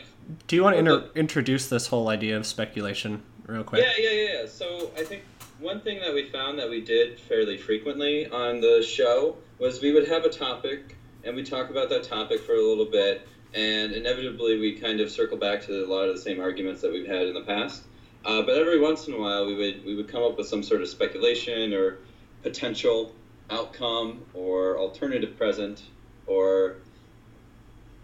Do 0.47 0.57
you 0.57 0.63
want 0.63 0.77
to 0.77 0.79
inter- 0.79 1.11
introduce 1.17 1.69
this 1.69 1.89
whole 1.89 2.09
idea 2.09 2.37
of 2.39 2.47
speculation 2.47 3.23
real 3.47 3.63
quick? 3.65 3.83
Yeah, 3.83 3.93
yeah, 3.99 4.11
yeah, 4.11 4.33
yeah. 4.43 4.47
So 4.47 4.91
I 4.97 5.03
think 5.05 5.23
one 5.59 5.81
thing 5.81 5.99
that 6.01 6.15
we 6.15 6.31
found 6.31 6.59
that 6.59 6.71
we 6.71 6.81
did 6.81 7.19
fairly 7.21 7.59
frequently 7.59 8.27
on 8.29 8.61
the 8.63 8.83
show 8.83 9.37
was 9.59 9.83
we 9.83 9.93
would 9.93 10.09
have 10.09 10.25
a 10.25 10.31
topic 10.31 10.97
and 11.25 11.37
we 11.37 11.43
talk 11.43 11.69
about 11.69 11.91
that 11.91 12.05
topic 12.05 12.41
for 12.41 12.55
a 12.55 12.63
little 12.63 12.87
bit, 12.87 13.27
and 13.53 13.93
inevitably 13.93 14.59
we 14.59 14.73
kind 14.79 15.01
of 15.01 15.11
circle 15.11 15.37
back 15.37 15.61
to 15.67 15.85
a 15.85 15.87
lot 15.87 16.09
of 16.09 16.15
the 16.17 16.23
same 16.23 16.41
arguments 16.41 16.81
that 16.81 16.91
we've 16.91 17.07
had 17.07 17.27
in 17.27 17.35
the 17.35 17.43
past. 17.43 17.83
Uh, 18.25 18.43
but 18.43 18.57
every 18.57 18.79
once 18.79 19.07
in 19.07 19.15
a 19.15 19.19
while, 19.19 19.47
we 19.47 19.55
would 19.55 19.85
we 19.85 19.95
would 19.95 20.09
come 20.09 20.23
up 20.23 20.37
with 20.37 20.47
some 20.47 20.63
sort 20.63 20.83
of 20.83 20.89
speculation 20.89 21.73
or 21.73 21.99
potential 22.43 23.15
outcome 23.49 24.25
or 24.35 24.79
alternative 24.79 25.37
present 25.37 25.83
or 26.27 26.77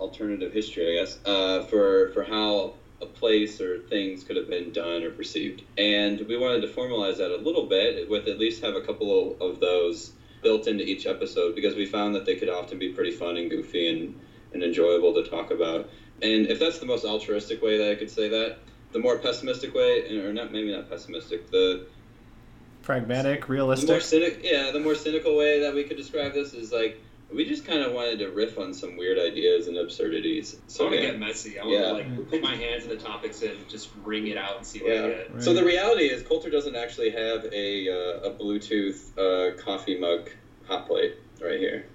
alternative 0.01 0.53
history, 0.53 0.97
I 0.97 1.01
guess, 1.01 1.19
uh, 1.25 1.63
for 1.63 2.09
for 2.09 2.23
how 2.23 2.73
a 3.01 3.07
place 3.07 3.61
or 3.61 3.79
things 3.79 4.25
could 4.25 4.37
have 4.37 4.49
been 4.49 4.73
done 4.73 5.03
or 5.03 5.11
perceived. 5.11 5.63
And 5.77 6.21
we 6.23 6.37
wanted 6.37 6.63
to 6.63 6.67
formalize 6.67 7.19
that 7.19 7.31
a 7.31 7.37
little 7.37 7.65
bit 7.65 8.09
with 8.09 8.27
at 8.27 8.39
least 8.39 8.63
have 8.63 8.75
a 8.75 8.81
couple 8.81 9.37
of 9.41 9.61
those 9.61 10.13
built 10.43 10.67
into 10.67 10.85
each 10.85 11.07
episode 11.07 11.55
because 11.55 11.75
we 11.75 11.85
found 11.85 12.15
that 12.15 12.25
they 12.25 12.35
could 12.35 12.49
often 12.49 12.79
be 12.79 12.89
pretty 12.89 13.11
fun 13.11 13.37
and 13.37 13.51
goofy 13.51 13.89
and, 13.89 14.15
and 14.55 14.63
enjoyable 14.63 15.13
to 15.13 15.23
talk 15.23 15.51
about. 15.51 15.89
And 16.23 16.47
if 16.47 16.59
that's 16.59 16.79
the 16.79 16.87
most 16.87 17.05
altruistic 17.05 17.61
way 17.61 17.77
that 17.77 17.91
I 17.91 17.95
could 17.95 18.11
say 18.11 18.29
that, 18.29 18.57
the 18.93 18.99
more 18.99 19.19
pessimistic 19.19 19.75
way, 19.75 20.17
or 20.19 20.33
not 20.33 20.53
maybe 20.53 20.73
not 20.73 20.89
pessimistic, 20.89 21.51
the 21.51 21.87
Pragmatic, 22.83 23.41
the 23.43 23.47
more 23.49 23.55
realistic. 23.57 24.03
cynic, 24.03 24.41
yeah, 24.45 24.71
the 24.71 24.79
more 24.81 24.95
cynical 24.95 25.37
way 25.37 25.61
that 25.61 25.75
we 25.75 25.85
could 25.85 25.97
describe 25.97 26.33
this 26.35 26.55
is 26.55 26.73
like 26.73 27.01
we 27.35 27.45
just 27.45 27.65
kind 27.65 27.81
of 27.83 27.93
wanted 27.93 28.21
to 28.21 28.29
riff 28.31 28.57
on 28.57 28.73
some 28.73 28.97
weird 28.97 29.19
ideas 29.19 29.67
and 29.67 29.77
absurdities. 29.77 30.53
So 30.53 30.59
I 30.59 30.69
So 30.69 30.85
want 30.85 30.95
to 30.97 31.03
yeah. 31.03 31.11
get 31.11 31.19
messy. 31.19 31.59
I 31.59 31.65
want 31.65 31.75
Yeah. 31.75 31.87
to 31.87 31.93
like 31.95 32.31
put 32.31 32.41
my 32.41 32.55
hands 32.55 32.85
in 32.85 32.91
the 32.91 32.97
topics 32.97 33.43
and 33.43 33.69
just 33.69 33.89
wring 34.05 34.29
it 34.29 34.37
out 34.39 34.59
and 34.59 34.65
see 34.65 34.79
what 34.81 34.93
Yeah. 34.93 35.05
I 35.05 35.09
get. 35.09 35.35
Right. 35.35 35.43
So 35.43 35.53
the 35.53 35.65
reality 35.65 36.05
is, 36.05 36.23
Coulter 36.23 36.51
doesn't 36.51 36.77
actually 36.77 37.11
have 37.11 37.45
a 37.53 37.89
uh, 37.91 38.31
a 38.31 38.31
Bluetooth 38.31 39.19
uh, 39.19 39.57
coffee 39.61 39.99
mug 39.99 40.31
hot 40.69 40.87
plate 40.87 41.17
right 41.43 41.59
here. 41.59 41.87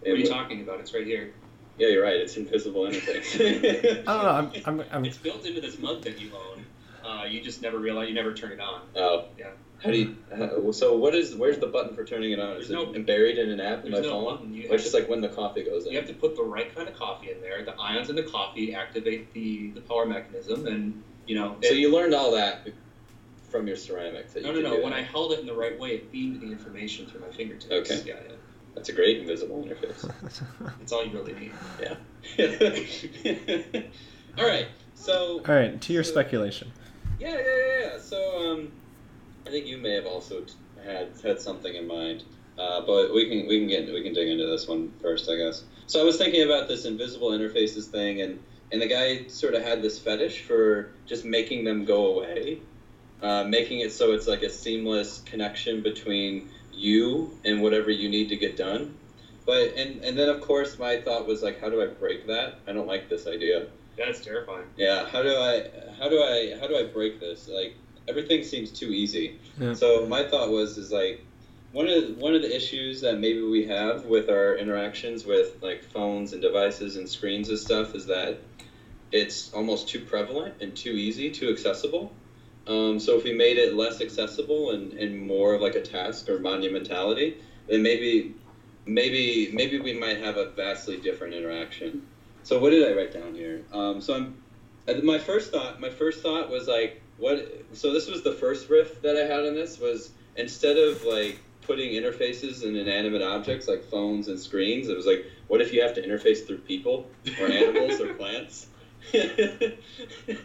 What 0.00 0.12
are 0.12 0.16
you 0.16 0.26
talking 0.26 0.60
about? 0.60 0.80
It's 0.80 0.92
right 0.92 1.06
here. 1.06 1.32
Yeah, 1.78 1.88
you're 1.88 2.02
right. 2.02 2.16
It's 2.16 2.36
invisible 2.36 2.82
interface. 2.82 3.34
I 4.06 4.14
don't 4.16 4.24
know. 4.24 4.30
I'm, 4.30 4.80
I'm, 4.80 4.86
I'm, 4.90 5.04
It's 5.04 5.18
built 5.18 5.44
into 5.44 5.60
this 5.60 5.78
mug 5.78 6.02
that 6.02 6.18
you 6.18 6.30
own. 6.34 6.66
Uh, 7.04 7.24
you 7.24 7.40
just 7.40 7.62
never 7.62 7.78
realize. 7.78 8.08
You 8.08 8.14
never 8.14 8.32
turn 8.32 8.52
it 8.52 8.60
on. 8.60 8.82
oh. 8.96 9.24
Yeah. 9.38 9.50
How 9.82 9.90
do 9.90 9.98
you? 9.98 10.10
Uh, 10.32 10.72
so 10.72 10.96
what 10.96 11.14
is? 11.14 11.34
Where's 11.34 11.58
the 11.58 11.66
button 11.66 11.92
for 11.92 12.02
turning 12.02 12.32
it 12.32 12.40
on? 12.40 12.54
There's 12.54 12.64
Is 12.64 12.70
no- 12.70 12.90
it 12.94 13.04
buried 13.04 13.36
in 13.36 13.50
an 13.50 13.60
app 13.60 13.84
in 13.84 13.90
my 13.90 14.00
no 14.00 14.08
phone? 14.08 14.24
button. 14.24 14.54
You 14.54 14.68
Or 14.70 14.74
it's 14.74 14.84
just 14.84 14.94
like 14.94 15.06
when 15.06 15.20
the 15.20 15.28
coffee 15.28 15.62
goes 15.62 15.84
in. 15.84 15.92
You 15.92 15.98
have 15.98 16.06
to 16.08 16.14
put 16.14 16.34
the 16.34 16.42
right 16.42 16.74
kind 16.74 16.88
of 16.88 16.94
coffee 16.94 17.30
in 17.30 17.40
there. 17.42 17.62
The 17.62 17.74
ions 17.78 18.08
in 18.08 18.16
the 18.16 18.22
coffee 18.22 18.72
activate 18.72 19.30
the, 19.34 19.68
the 19.74 19.82
power 19.82 20.06
mechanism, 20.06 20.66
and 20.66 20.94
you 21.26 21.34
know. 21.34 21.56
So 21.62 21.74
you 21.74 21.90
learned 21.92 22.14
all 22.14 22.30
that 22.32 22.66
from 23.50 23.66
your 23.66 23.76
ceramics. 23.76 24.32
That 24.32 24.44
no, 24.44 24.52
you 24.52 24.62
no, 24.62 24.76
no. 24.76 24.82
When 24.82 24.94
I 24.94 25.02
held 25.02 25.32
it 25.32 25.40
in 25.40 25.46
the 25.46 25.54
right 25.54 25.78
way, 25.78 25.90
it 25.90 26.10
beamed 26.10 26.40
the 26.40 26.50
information 26.50 27.06
through 27.06 27.20
my 27.20 27.30
fingertips. 27.30 27.90
Okay. 27.90 28.00
Yeah, 28.06 28.14
yeah. 28.26 28.35
That's 28.76 28.90
a 28.90 28.92
great 28.92 29.18
invisible 29.18 29.64
interface. 29.64 30.08
That's 30.78 30.92
all 30.92 31.04
you 31.04 31.10
really 31.12 31.32
need. 31.34 31.52
Yeah. 31.80 31.96
all 34.38 34.46
right. 34.46 34.68
So 34.94 35.40
all 35.48 35.54
right, 35.54 35.80
to 35.80 35.92
your 35.92 36.04
So- 36.04 36.12
speculation. 36.12 36.70
Yeah, 37.18 37.30
yeah, 37.30 37.38
yeah, 37.38 37.80
yeah. 37.80 37.98
So, 37.98 38.52
um, 38.52 38.72
I 39.46 39.50
think 39.50 39.66
you 39.66 39.78
may 39.78 39.94
have 39.94 40.04
also 40.04 40.44
had 40.84 41.08
had 41.22 41.40
something 41.40 41.74
in 41.74 41.86
mind, 41.86 42.24
uh, 42.58 42.82
but 42.82 43.14
we 43.14 43.26
can 43.28 43.46
we 43.48 43.58
can 43.60 43.68
get 43.68 43.86
we 43.92 44.02
can 44.02 44.12
dig 44.12 44.28
into 44.28 44.46
this 44.46 44.68
one 44.68 44.92
first, 45.00 45.30
I 45.30 45.36
guess. 45.36 45.64
So 45.86 46.00
I 46.00 46.04
was 46.04 46.18
thinking 46.18 46.42
about 46.42 46.68
this 46.68 46.84
invisible 46.84 47.30
interfaces 47.30 47.86
thing, 47.86 48.20
and 48.20 48.38
and 48.70 48.82
the 48.82 48.86
guy 48.88 49.26
sort 49.28 49.54
of 49.54 49.62
had 49.62 49.80
this 49.80 49.98
fetish 49.98 50.42
for 50.42 50.90
just 51.06 51.24
making 51.24 51.64
them 51.64 51.86
go 51.86 52.18
away, 52.18 52.60
uh, 53.22 53.44
making 53.44 53.80
it 53.80 53.92
so 53.92 54.12
it's 54.12 54.26
like 54.26 54.42
a 54.42 54.50
seamless 54.50 55.22
connection 55.24 55.82
between 55.82 56.50
you 56.76 57.38
and 57.44 57.62
whatever 57.62 57.90
you 57.90 58.08
need 58.08 58.28
to 58.28 58.36
get 58.36 58.56
done. 58.56 58.96
But 59.44 59.74
and 59.76 60.02
and 60.04 60.18
then 60.18 60.28
of 60.28 60.40
course 60.40 60.78
my 60.78 60.98
thought 60.98 61.26
was 61.26 61.42
like, 61.42 61.60
how 61.60 61.70
do 61.70 61.80
I 61.82 61.86
break 61.86 62.26
that? 62.26 62.58
I 62.66 62.72
don't 62.72 62.86
like 62.86 63.08
this 63.08 63.26
idea. 63.26 63.66
That's 63.96 64.20
terrifying. 64.20 64.66
Yeah, 64.76 65.06
how 65.06 65.22
do 65.22 65.36
I 65.36 65.68
how 65.98 66.08
do 66.08 66.20
I 66.22 66.56
how 66.60 66.66
do 66.66 66.76
I 66.76 66.84
break 66.84 67.20
this? 67.20 67.48
Like 67.48 67.74
everything 68.08 68.42
seems 68.42 68.70
too 68.70 68.90
easy. 68.90 69.38
Yeah. 69.58 69.74
So 69.74 70.06
my 70.06 70.24
thought 70.24 70.50
was 70.50 70.76
is 70.76 70.92
like 70.92 71.20
one 71.72 71.88
of 71.88 72.06
the, 72.06 72.14
one 72.14 72.34
of 72.34 72.42
the 72.42 72.54
issues 72.54 73.00
that 73.02 73.18
maybe 73.18 73.42
we 73.42 73.66
have 73.66 74.04
with 74.04 74.28
our 74.28 74.56
interactions 74.56 75.24
with 75.24 75.56
like 75.60 75.82
phones 75.82 76.32
and 76.32 76.42
devices 76.42 76.96
and 76.96 77.08
screens 77.08 77.48
and 77.48 77.58
stuff 77.58 77.94
is 77.94 78.06
that 78.06 78.38
it's 79.12 79.52
almost 79.52 79.88
too 79.88 80.00
prevalent 80.00 80.54
and 80.60 80.76
too 80.76 80.92
easy, 80.92 81.30
too 81.30 81.50
accessible. 81.50 82.12
Um, 82.66 82.98
so 82.98 83.16
if 83.16 83.24
we 83.24 83.32
made 83.32 83.58
it 83.58 83.74
less 83.74 84.00
accessible 84.00 84.70
and, 84.70 84.92
and 84.94 85.16
more 85.16 85.54
of 85.54 85.60
like 85.60 85.76
a 85.76 85.80
task 85.80 86.28
or 86.28 86.38
monumentality, 86.38 87.36
then 87.68 87.82
maybe 87.82 88.34
maybe 88.86 89.50
maybe 89.52 89.78
we 89.78 89.92
might 89.92 90.18
have 90.18 90.36
a 90.36 90.46
vastly 90.50 90.96
different 90.96 91.34
interaction. 91.34 92.06
So 92.42 92.58
what 92.58 92.70
did 92.70 92.86
I 92.88 92.92
write 92.92 93.12
down 93.12 93.34
here? 93.34 93.64
Um, 93.72 94.00
so 94.00 94.14
I'm 94.14 94.42
uh, 94.88 94.94
my 94.94 95.18
first 95.18 95.50
thought 95.50 95.80
my 95.80 95.90
first 95.90 96.20
thought 96.20 96.50
was 96.50 96.68
like 96.68 97.00
what 97.18 97.48
so 97.72 97.92
this 97.92 98.08
was 98.08 98.22
the 98.22 98.32
first 98.32 98.68
riff 98.68 99.00
that 99.02 99.16
I 99.16 99.24
had 99.24 99.44
on 99.44 99.54
this 99.54 99.78
was 99.78 100.10
instead 100.36 100.76
of 100.76 101.04
like 101.04 101.38
putting 101.62 101.92
interfaces 101.92 102.62
in 102.62 102.76
inanimate 102.76 103.22
objects 103.22 103.66
like 103.66 103.84
phones 103.84 104.28
and 104.28 104.38
screens, 104.38 104.88
it 104.88 104.96
was 104.96 105.06
like 105.06 105.24
what 105.48 105.60
if 105.60 105.72
you 105.72 105.80
have 105.82 105.94
to 105.94 106.02
interface 106.06 106.46
through 106.46 106.58
people 106.58 107.08
or 107.40 107.46
animals 107.50 108.00
or 108.00 108.14
plants? 108.14 108.66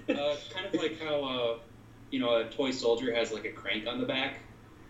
Uh, 0.09 0.35
kind 0.53 0.67
of 0.67 0.73
like 0.75 0.99
how 1.01 1.23
uh, 1.23 1.57
you 2.11 2.19
know 2.19 2.35
a 2.35 2.45
toy 2.45 2.71
soldier 2.71 3.13
has 3.15 3.31
like 3.31 3.45
a 3.45 3.51
crank 3.51 3.87
on 3.87 3.99
the 3.99 4.05
back. 4.05 4.39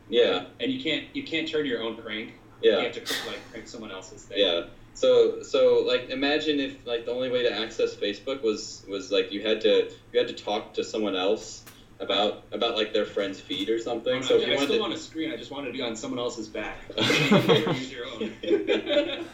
yeah, 0.10 0.24
uh, 0.24 0.46
And 0.60 0.72
you 0.72 0.82
can't 0.84 1.06
you 1.14 1.24
can't 1.24 1.48
turn 1.48 1.66
your 1.66 1.82
own 1.82 1.96
crank. 1.98 2.34
yeah. 2.62 2.78
You 2.80 2.84
have 2.86 2.94
to 2.94 3.00
like 3.28 3.40
crank 3.52 3.68
someone 3.68 3.92
else's 3.92 4.24
thing. 4.24 4.40
Yeah. 4.40 4.66
So 4.94 5.42
so 5.44 5.84
like 5.88 6.10
imagine 6.10 6.60
if 6.60 6.86
like 6.86 7.06
the 7.06 7.12
only 7.14 7.30
way 7.32 7.44
to 7.44 7.52
access 7.54 7.96
Facebook 7.96 8.42
was 8.44 8.84
was 8.90 9.12
like 9.12 9.32
you 9.32 9.42
had 9.42 9.62
to 9.62 9.90
you 10.12 10.20
had 10.20 10.28
to 10.28 10.34
talk 10.34 10.74
to 10.74 10.84
someone 10.84 11.16
else 11.16 11.64
about 12.02 12.44
about 12.52 12.76
like 12.76 12.92
their 12.94 13.06
friend's 13.06 13.40
feed 13.40 13.70
or 13.70 13.80
something. 13.80 14.14
Oh, 14.16 14.20
no, 14.20 14.22
so 14.22 14.36
if 14.38 14.42
I 14.44 14.46
you 14.48 14.52
wanted 14.56 14.66
still 14.66 14.76
to, 14.78 14.82
want 14.82 14.94
a 14.94 14.98
screen. 14.98 15.32
I 15.32 15.38
just 15.38 15.52
want 15.52 15.68
to 15.68 15.72
be 15.72 15.82
on 15.82 15.96
someone 15.96 16.20
else's 16.20 16.48
back. 16.50 16.78
Use 16.98 17.92
your 17.92 18.08
own. 18.08 18.32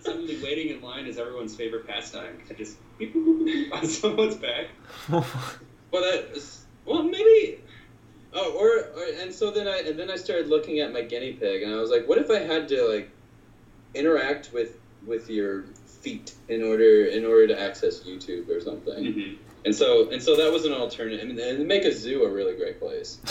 Suddenly, 0.00 0.42
waiting 0.42 0.68
in 0.74 0.80
line 0.82 1.06
is 1.06 1.18
everyone's 1.18 1.54
favorite 1.54 1.86
pastime. 1.86 2.38
I 2.50 2.54
just 2.54 2.78
on 3.72 3.86
someone's 3.86 4.36
back. 4.36 4.66
Well, 5.90 6.02
that 6.02 6.36
is, 6.36 6.64
well 6.84 7.02
maybe. 7.02 7.60
Oh, 8.32 8.52
or, 8.52 9.00
or 9.00 9.06
and 9.22 9.32
so 9.32 9.50
then 9.50 9.66
I 9.66 9.78
and 9.78 9.98
then 9.98 10.10
I 10.10 10.16
started 10.16 10.48
looking 10.48 10.80
at 10.80 10.92
my 10.92 11.02
guinea 11.02 11.32
pig, 11.32 11.62
and 11.62 11.72
I 11.72 11.76
was 11.76 11.90
like, 11.90 12.06
what 12.08 12.18
if 12.18 12.30
I 12.30 12.40
had 12.40 12.68
to 12.68 12.86
like 12.88 13.10
interact 13.94 14.52
with 14.52 14.78
with 15.06 15.30
your 15.30 15.64
feet 15.86 16.34
in 16.48 16.62
order 16.62 17.06
in 17.06 17.24
order 17.24 17.46
to 17.48 17.60
access 17.60 18.00
YouTube 18.00 18.48
or 18.50 18.60
something? 18.60 19.04
Mm-hmm. 19.04 19.34
And 19.64 19.74
so 19.74 20.10
and 20.10 20.22
so 20.22 20.36
that 20.36 20.52
was 20.52 20.64
an 20.64 20.72
alternative. 20.72 21.20
I 21.22 21.24
mean, 21.28 21.40
and 21.40 21.66
make 21.66 21.84
a 21.84 21.92
zoo 21.92 22.24
a 22.24 22.30
really 22.30 22.56
great 22.56 22.78
place. 22.78 23.18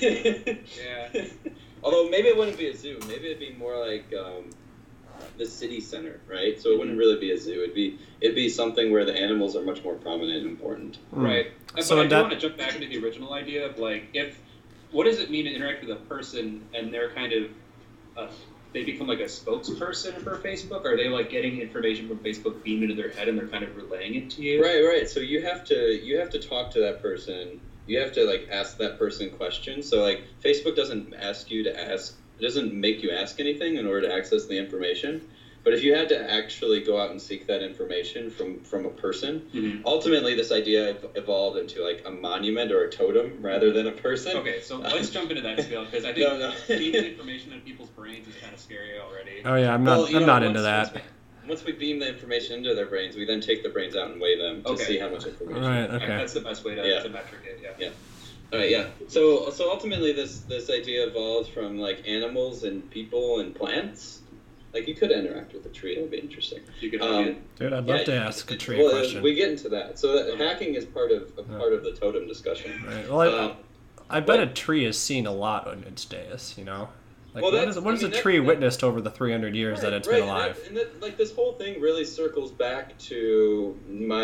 Yeah. 0.00 1.08
Although 1.82 2.08
maybe 2.08 2.28
it 2.28 2.36
wouldn't 2.36 2.58
be 2.58 2.68
a 2.68 2.76
zoo. 2.76 2.98
Maybe 3.06 3.26
it'd 3.26 3.38
be 3.38 3.54
more 3.56 3.78
like 3.78 4.12
um, 4.18 4.50
the 5.38 5.46
city 5.46 5.80
center, 5.80 6.20
right? 6.28 6.60
So 6.60 6.70
it 6.70 6.78
wouldn't 6.78 6.98
really 6.98 7.18
be 7.18 7.30
a 7.32 7.38
zoo. 7.38 7.62
It'd 7.62 7.74
be 7.74 7.98
it'd 8.20 8.34
be 8.36 8.48
something 8.48 8.90
where 8.92 9.04
the 9.04 9.14
animals 9.14 9.56
are 9.56 9.62
much 9.62 9.82
more 9.84 9.94
prominent 9.94 10.38
and 10.38 10.46
important. 10.46 10.98
Right. 11.12 11.52
Uh, 11.76 11.82
So 11.82 11.94
but 11.96 12.00
I 12.00 12.04
in 12.04 12.08
do 12.10 12.14
that- 12.16 12.22
want 12.22 12.34
to 12.34 12.38
jump 12.40 12.56
back 12.58 12.74
into 12.74 12.88
the 12.88 12.98
original 13.04 13.32
idea 13.32 13.64
of 13.66 13.78
like 13.78 14.08
if 14.14 14.38
what 14.90 15.04
does 15.04 15.20
it 15.20 15.30
mean 15.30 15.44
to 15.44 15.52
interact 15.52 15.82
with 15.84 15.90
a 15.96 16.00
person 16.02 16.66
and 16.74 16.92
they're 16.92 17.10
kind 17.10 17.32
of 17.32 17.50
uh, 18.16 18.28
they 18.72 18.84
become 18.84 19.06
like 19.06 19.20
a 19.20 19.24
spokesperson 19.24 20.20
for 20.22 20.36
Facebook? 20.38 20.84
Are 20.84 20.96
they 20.96 21.08
like 21.08 21.30
getting 21.30 21.60
information 21.60 22.08
from 22.08 22.18
Facebook 22.18 22.62
beamed 22.62 22.82
into 22.82 22.94
their 22.94 23.10
head 23.10 23.28
and 23.28 23.38
they're 23.38 23.48
kind 23.48 23.64
of 23.64 23.74
relaying 23.76 24.14
it 24.16 24.30
to 24.30 24.42
you? 24.42 24.62
Right, 24.62 24.82
right. 24.82 25.08
So 25.08 25.20
you 25.20 25.42
have 25.42 25.64
to 25.66 25.74
you 26.04 26.18
have 26.18 26.30
to 26.30 26.38
talk 26.40 26.70
to 26.72 26.80
that 26.80 27.00
person. 27.00 27.60
You 27.86 28.00
have 28.00 28.12
to 28.12 28.24
like 28.24 28.48
ask 28.50 28.76
that 28.78 28.98
person 28.98 29.30
questions. 29.30 29.88
So 29.88 30.02
like 30.02 30.22
Facebook 30.44 30.76
doesn't 30.76 31.14
ask 31.14 31.50
you 31.50 31.62
to 31.64 31.80
ask 31.92 32.16
it 32.38 32.42
doesn't 32.42 32.72
make 32.72 33.02
you 33.02 33.10
ask 33.10 33.40
anything 33.40 33.76
in 33.76 33.86
order 33.86 34.08
to 34.08 34.14
access 34.14 34.46
the 34.46 34.56
information. 34.56 35.28
But 35.64 35.74
if 35.74 35.82
you 35.82 35.92
had 35.94 36.08
to 36.10 36.30
actually 36.30 36.80
go 36.80 36.98
out 37.00 37.10
and 37.10 37.20
seek 37.20 37.46
that 37.48 37.62
information 37.62 38.30
from 38.30 38.60
from 38.60 38.86
a 38.86 38.90
person, 38.90 39.42
Mhm. 39.52 39.82
ultimately 39.84 40.34
this 40.34 40.52
idea 40.52 40.96
evolved 41.16 41.58
into 41.58 41.82
like 41.82 42.02
a 42.06 42.10
monument 42.10 42.70
or 42.70 42.84
a 42.84 42.90
totem 42.90 43.38
rather 43.42 43.72
than 43.72 43.86
a 43.88 43.92
person. 43.92 44.36
Okay, 44.38 44.60
so 44.60 44.76
let's 44.94 45.10
jump 45.10 45.30
into 45.30 45.42
that 45.42 45.60
scale 45.62 45.84
because 45.84 46.04
I 46.04 46.12
think 46.12 46.26
No, 46.28 46.38
no. 46.38 46.52
beaming 46.68 47.04
information 47.12 47.52
in 47.52 47.60
people's 47.62 47.90
brains 47.90 48.28
is 48.28 48.34
kind 48.36 48.54
of 48.54 48.60
scary 48.60 48.98
already. 48.98 49.42
oh 49.44 49.56
yeah, 49.56 49.74
I'm 49.74 49.84
not. 49.84 49.98
Well, 49.98 50.06
I'm 50.06 50.12
know, 50.12 50.26
not 50.26 50.42
once- 50.42 50.46
into 50.48 50.62
that. 50.62 50.92
Once 50.92 50.94
we, 50.94 51.48
once 51.48 51.64
we 51.64 51.72
beam 51.72 51.98
the 51.98 52.08
information 52.08 52.58
into 52.58 52.74
their 52.74 52.86
brains, 52.86 53.16
we 53.16 53.24
then 53.24 53.40
take 53.40 53.62
the 53.62 53.68
brains 53.68 53.96
out 53.96 54.10
and 54.10 54.20
weigh 54.20 54.36
them 54.38 54.62
to 54.62 54.68
Okay. 54.70 54.84
see 54.84 54.98
how 54.98 55.08
much 55.08 55.26
information. 55.26 55.62
Right. 55.64 55.90
Okay. 55.90 56.06
That's 56.06 56.34
the 56.34 56.40
best 56.40 56.64
way 56.64 56.76
to, 56.76 56.86
Yeah. 56.86 57.02
to 57.02 57.08
metric 57.08 57.40
it. 57.46 57.58
Yeah. 57.62 57.70
Yeah. 57.78 57.88
All 58.52 58.58
right, 58.58 58.70
yeah. 58.70 58.86
So, 59.08 59.50
so 59.50 59.70
ultimately, 59.70 60.12
this 60.12 60.40
this 60.40 60.70
idea 60.70 61.06
evolved 61.06 61.50
from 61.50 61.78
like 61.78 62.06
animals 62.08 62.64
and 62.64 62.88
people 62.90 63.40
and 63.40 63.54
plants. 63.54 64.22
Like 64.72 64.86
you 64.86 64.94
could 64.94 65.10
interact 65.10 65.52
with 65.54 65.66
a 65.66 65.68
tree; 65.70 65.94
that 65.94 66.00
would 66.02 66.10
be 66.10 66.18
interesting. 66.18 66.60
You 66.80 66.90
could 66.90 67.02
Um, 67.02 67.36
Dude, 67.58 67.72
I'd 67.72 67.86
yeah, 67.86 67.94
love 67.94 68.04
to 68.06 68.14
ask 68.14 68.50
a 68.50 68.56
tree 68.56 68.78
well, 68.78 68.90
question. 68.90 69.22
We 69.22 69.34
get 69.34 69.50
into 69.50 69.68
that. 69.70 69.98
So 69.98 70.12
that 70.24 70.38
hacking 70.38 70.74
is 70.74 70.84
part 70.86 71.10
of 71.10 71.32
a 71.38 71.42
Yeah. 71.42 71.58
part 71.58 71.72
of 71.72 71.84
the 71.84 71.92
totem 71.92 72.26
discussion. 72.28 72.82
Right. 72.86 73.08
Well, 73.08 73.20
I, 73.20 73.26
Um, 73.28 73.52
I 74.10 74.20
bet 74.20 74.38
what- 74.40 74.48
a 74.48 74.52
tree 74.52 74.84
has 74.84 74.98
seen 74.98 75.26
a 75.26 75.32
lot 75.34 75.70
in 75.72 75.84
its 75.84 76.04
days. 76.04 76.54
You 76.58 76.64
know, 76.64 76.88
like 77.34 77.42
Well, 77.42 77.52
what 77.52 77.58
that's- 77.58 77.76
what 77.76 77.88
I 77.88 77.92
has 77.92 78.02
mean, 78.02 78.12
a 78.12 78.16
tree 78.20 78.36
that- 78.38 78.44
witnessed 78.44 78.84
over 78.84 79.00
the 79.00 79.10
300 79.10 79.54
years 79.56 79.80
that 79.80 79.88
Right, 79.88 79.96
it's 79.96 80.08
right, 80.08 80.20
been 80.20 80.28
alive? 80.28 80.60
And, 80.66 80.76
that, 80.76 80.84
and 80.86 80.92
that, 80.96 81.02
like 81.02 81.16
this 81.16 81.34
whole 81.34 81.52
thing 81.54 81.80
really 81.80 82.04
circles 82.04 82.50
back 82.50 82.96
to 82.98 83.74
my 83.88 84.17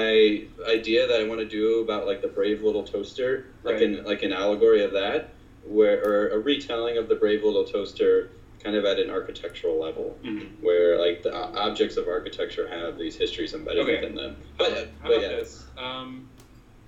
idea 0.75 1.07
that 1.07 1.21
I 1.21 1.25
want 1.25 1.41
to 1.41 1.47
do 1.47 1.81
about 1.81 2.07
like 2.07 2.21
the 2.21 2.29
brave 2.29 2.63
little 2.63 2.83
toaster, 2.85 3.45
like 3.63 3.75
Right. 3.75 3.83
an 3.83 4.05
like 4.05 4.23
an 4.23 4.33
allegory 4.33 4.83
of 4.83 4.93
that, 4.93 5.29
where 5.63 5.99
or 6.05 6.29
a 6.29 6.39
retelling 6.39 6.97
of 6.99 7.09
the 7.09 7.15
brave 7.17 7.43
little 7.43 7.65
toaster, 7.65 8.29
kind 8.63 8.77
of 8.77 8.85
at 8.85 8.99
an 8.99 9.11
architectural 9.11 9.79
level, 9.79 10.17
Mhm. 10.25 10.49
where 10.61 10.99
like 10.99 11.23
the 11.23 11.33
objects 11.33 11.97
of 11.97 12.07
architecture 12.09 12.67
have 12.67 12.99
these 12.99 13.17
histories 13.17 13.55
embedded 13.55 13.83
Okay. 13.85 13.95
within 14.01 14.15
them. 14.15 14.37
How, 14.59 14.69
But, 14.69 14.89
how 15.01 15.09
but 15.09 15.19
about 15.19 15.23
yeah, 15.23 15.37
this? 15.39 15.65
Um, 15.77 16.29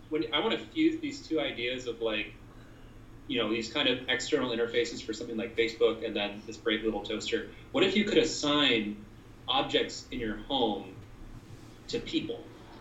when 0.08 0.24
I 0.32 0.38
want 0.40 0.52
to 0.52 0.58
fuse 0.58 0.96
these 0.98 1.20
two 1.26 1.40
ideas 1.40 1.86
of 1.86 2.00
like, 2.00 2.32
you 3.28 3.36
know, 3.38 3.50
these 3.50 3.68
kind 3.72 3.88
of 3.88 3.98
external 4.08 4.50
interfaces 4.50 5.02
for 5.02 5.12
something 5.12 5.36
like 5.36 5.56
Facebook, 5.56 6.04
and 6.04 6.14
then 6.14 6.40
this 6.46 6.56
brave 6.56 6.84
little 6.84 7.02
toaster. 7.02 7.48
What 7.72 7.82
if 7.84 7.96
you 7.96 8.04
could 8.04 8.18
assign 8.18 8.96
objects 9.48 10.06
in 10.12 10.20
your 10.20 10.36
home 10.36 10.94
to 11.88 11.98
people? 11.98 12.40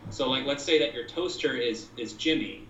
So, 0.10 0.30
like, 0.30 0.46
let's 0.46 0.64
say 0.64 0.80
that 0.80 0.94
your 0.94 1.06
toaster 1.08 1.54
is 1.56 1.88
is 1.98 2.14
Jimmy, 2.14 2.68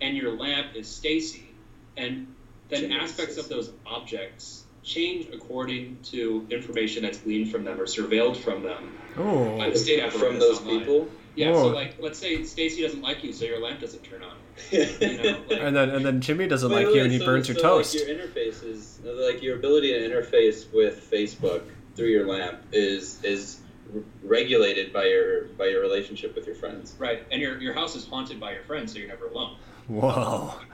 and 0.00 0.16
your 0.16 0.36
lamp 0.36 0.74
is 0.74 0.88
Stacy, 0.88 1.48
and 1.96 2.34
then 2.68 2.82
Jimmy 2.82 2.96
aspects 2.96 3.36
of 3.36 3.48
those 3.48 3.72
objects 3.86 4.64
change 4.82 5.26
according 5.34 5.98
to 6.04 6.46
information 6.50 7.02
that's 7.02 7.18
gleaned 7.18 7.50
from 7.50 7.64
them 7.64 7.80
or 7.80 7.86
surveilled 7.86 8.36
from 8.36 8.62
them 8.62 8.96
Oh, 9.16 9.58
by 9.58 9.70
the 9.70 9.76
state 9.76 10.00
from 10.12 10.22
apparatus 10.22 10.40
those 10.40 10.60
online. 10.60 10.78
people. 10.78 11.08
Yeah, 11.34 11.50
Whoa. 11.50 11.64
so 11.64 11.68
oh. 11.70 11.74
like, 11.74 11.96
let's 12.00 12.18
say 12.18 12.44
Stacy 12.44 12.82
doesn't 12.82 13.02
like 13.02 13.22
you, 13.24 13.32
so 13.32 13.44
your 13.44 13.60
lamp 13.60 13.80
doesn't 13.80 14.02
turn 14.04 14.22
on. 14.22 14.36
You 14.72 15.18
know, 15.22 15.42
like, 15.50 15.60
and 15.60 15.76
then 15.76 15.90
and 15.90 16.04
then 16.06 16.20
Jimmy 16.22 16.46
doesn't 16.46 16.70
Wait, 16.70 16.76
like 16.76 16.86
wait, 16.86 16.96
you 16.96 17.02
and 17.02 17.12
he 17.12 17.18
so- 17.18 17.26
burns 17.26 17.48
your 17.48 17.56
so, 17.58 17.62
toast. 17.62 17.94
Like 17.94 18.06
your 18.06 18.16
interfaces, 18.16 19.04
like 19.04 19.42
your 19.42 19.56
ability 19.56 19.92
to 19.92 19.98
interface 20.08 20.72
with 20.72 21.10
Facebook 21.12 21.62
through 21.94 22.08
your 22.08 22.26
lamp 22.26 22.62
is 22.72 23.22
is 23.22 23.60
r- 23.94 24.02
regulated 24.22 24.92
by 24.92 25.04
your 25.06 25.44
by 25.58 25.66
your 25.66 25.80
relationship 25.80 26.34
with 26.34 26.46
your 26.46 26.56
friends. 26.56 26.94
right, 26.98 27.24
and 27.30 27.40
your 27.40 27.60
your 27.60 27.74
house 27.74 27.94
is 27.96 28.06
haunted 28.06 28.38
by 28.40 28.52
your 28.52 28.62
friends, 28.64 28.92
so 28.92 28.98
you're 28.98 29.08
never 29.08 29.26
alone. 29.28 29.56
Whoa. 29.88 30.54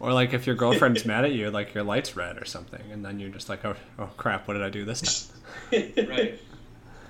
Or 0.00 0.12
like 0.12 0.32
if 0.34 0.46
your 0.48 0.56
girlfriend's 0.56 1.04
mad 1.06 1.24
at 1.24 1.30
you, 1.32 1.48
like 1.50 1.72
your 1.74 1.84
light's 1.84 2.16
red 2.16 2.36
or 2.36 2.44
something, 2.44 2.80
and 2.90 3.04
then 3.04 3.20
you're 3.20 3.30
just 3.30 3.48
like, 3.48 3.64
oh, 3.64 3.76
oh 3.98 4.10
crap, 4.16 4.48
what 4.48 4.54
did 4.54 4.62
I 4.64 4.70
do 4.70 4.84
this 4.84 5.30
time? 5.70 5.92
Right. 6.08 6.40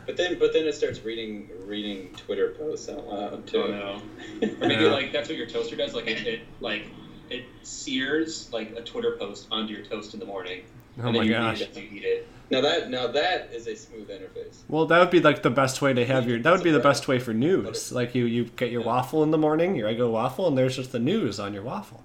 But 0.04 0.16
then, 0.18 0.38
but 0.38 0.52
then 0.52 0.66
it 0.66 0.74
starts 0.74 1.02
reading 1.02 1.48
reading 1.64 2.10
Twitter 2.16 2.50
posts 2.50 2.90
out 2.90 3.06
loud 3.06 3.46
too. 3.46 3.62
Oh 3.62 3.68
no. 3.68 4.02
Or 4.42 4.68
maybe 4.68 4.84
Yeah. 4.84 4.90
like 4.90 5.12
that's 5.12 5.28
what 5.30 5.38
your 5.38 5.46
toaster 5.46 5.76
does. 5.76 5.94
Like 5.94 6.08
it, 6.08 6.26
it 6.26 6.40
like 6.60 6.84
it 7.30 7.44
sears 7.62 8.52
like 8.52 8.72
a 8.72 8.82
Twitter 8.82 9.12
post 9.18 9.46
onto 9.50 9.72
your 9.72 9.84
toast 9.84 10.12
in 10.12 10.20
the 10.20 10.26
morning, 10.26 10.62
Oh 10.98 11.04
and 11.06 11.12
my 11.16 11.18
then 11.20 11.26
you 11.28 11.32
gosh. 11.32 11.62
eat 11.62 11.68
it 11.76 11.76
you 11.82 11.88
eat 11.98 12.04
it. 12.04 12.28
Now 12.52 12.60
that 12.60 12.90
now 12.90 13.06
that 13.06 13.48
is 13.50 13.66
a 13.66 13.74
smooth 13.74 14.10
interface. 14.10 14.58
Well, 14.68 14.84
that 14.84 14.98
would 14.98 15.08
be 15.08 15.20
like 15.20 15.42
the 15.42 15.48
best 15.48 15.80
way 15.80 15.94
to 15.94 16.04
have 16.04 16.28
your. 16.28 16.38
That 16.38 16.52
would 16.52 16.62
be 16.62 16.70
the 16.70 16.80
best 16.80 17.08
way 17.08 17.18
for 17.18 17.32
news. 17.32 17.90
Like 17.90 18.14
you, 18.14 18.26
you 18.26 18.44
get 18.44 18.70
your 18.70 18.82
waffle 18.82 19.22
in 19.22 19.30
the 19.30 19.38
morning, 19.38 19.74
your 19.74 19.88
Eggo 19.88 20.12
waffle, 20.12 20.48
and 20.48 20.58
there's 20.58 20.76
just 20.76 20.92
the 20.92 20.98
news 20.98 21.40
on 21.40 21.54
your 21.54 21.62
waffle. 21.62 22.04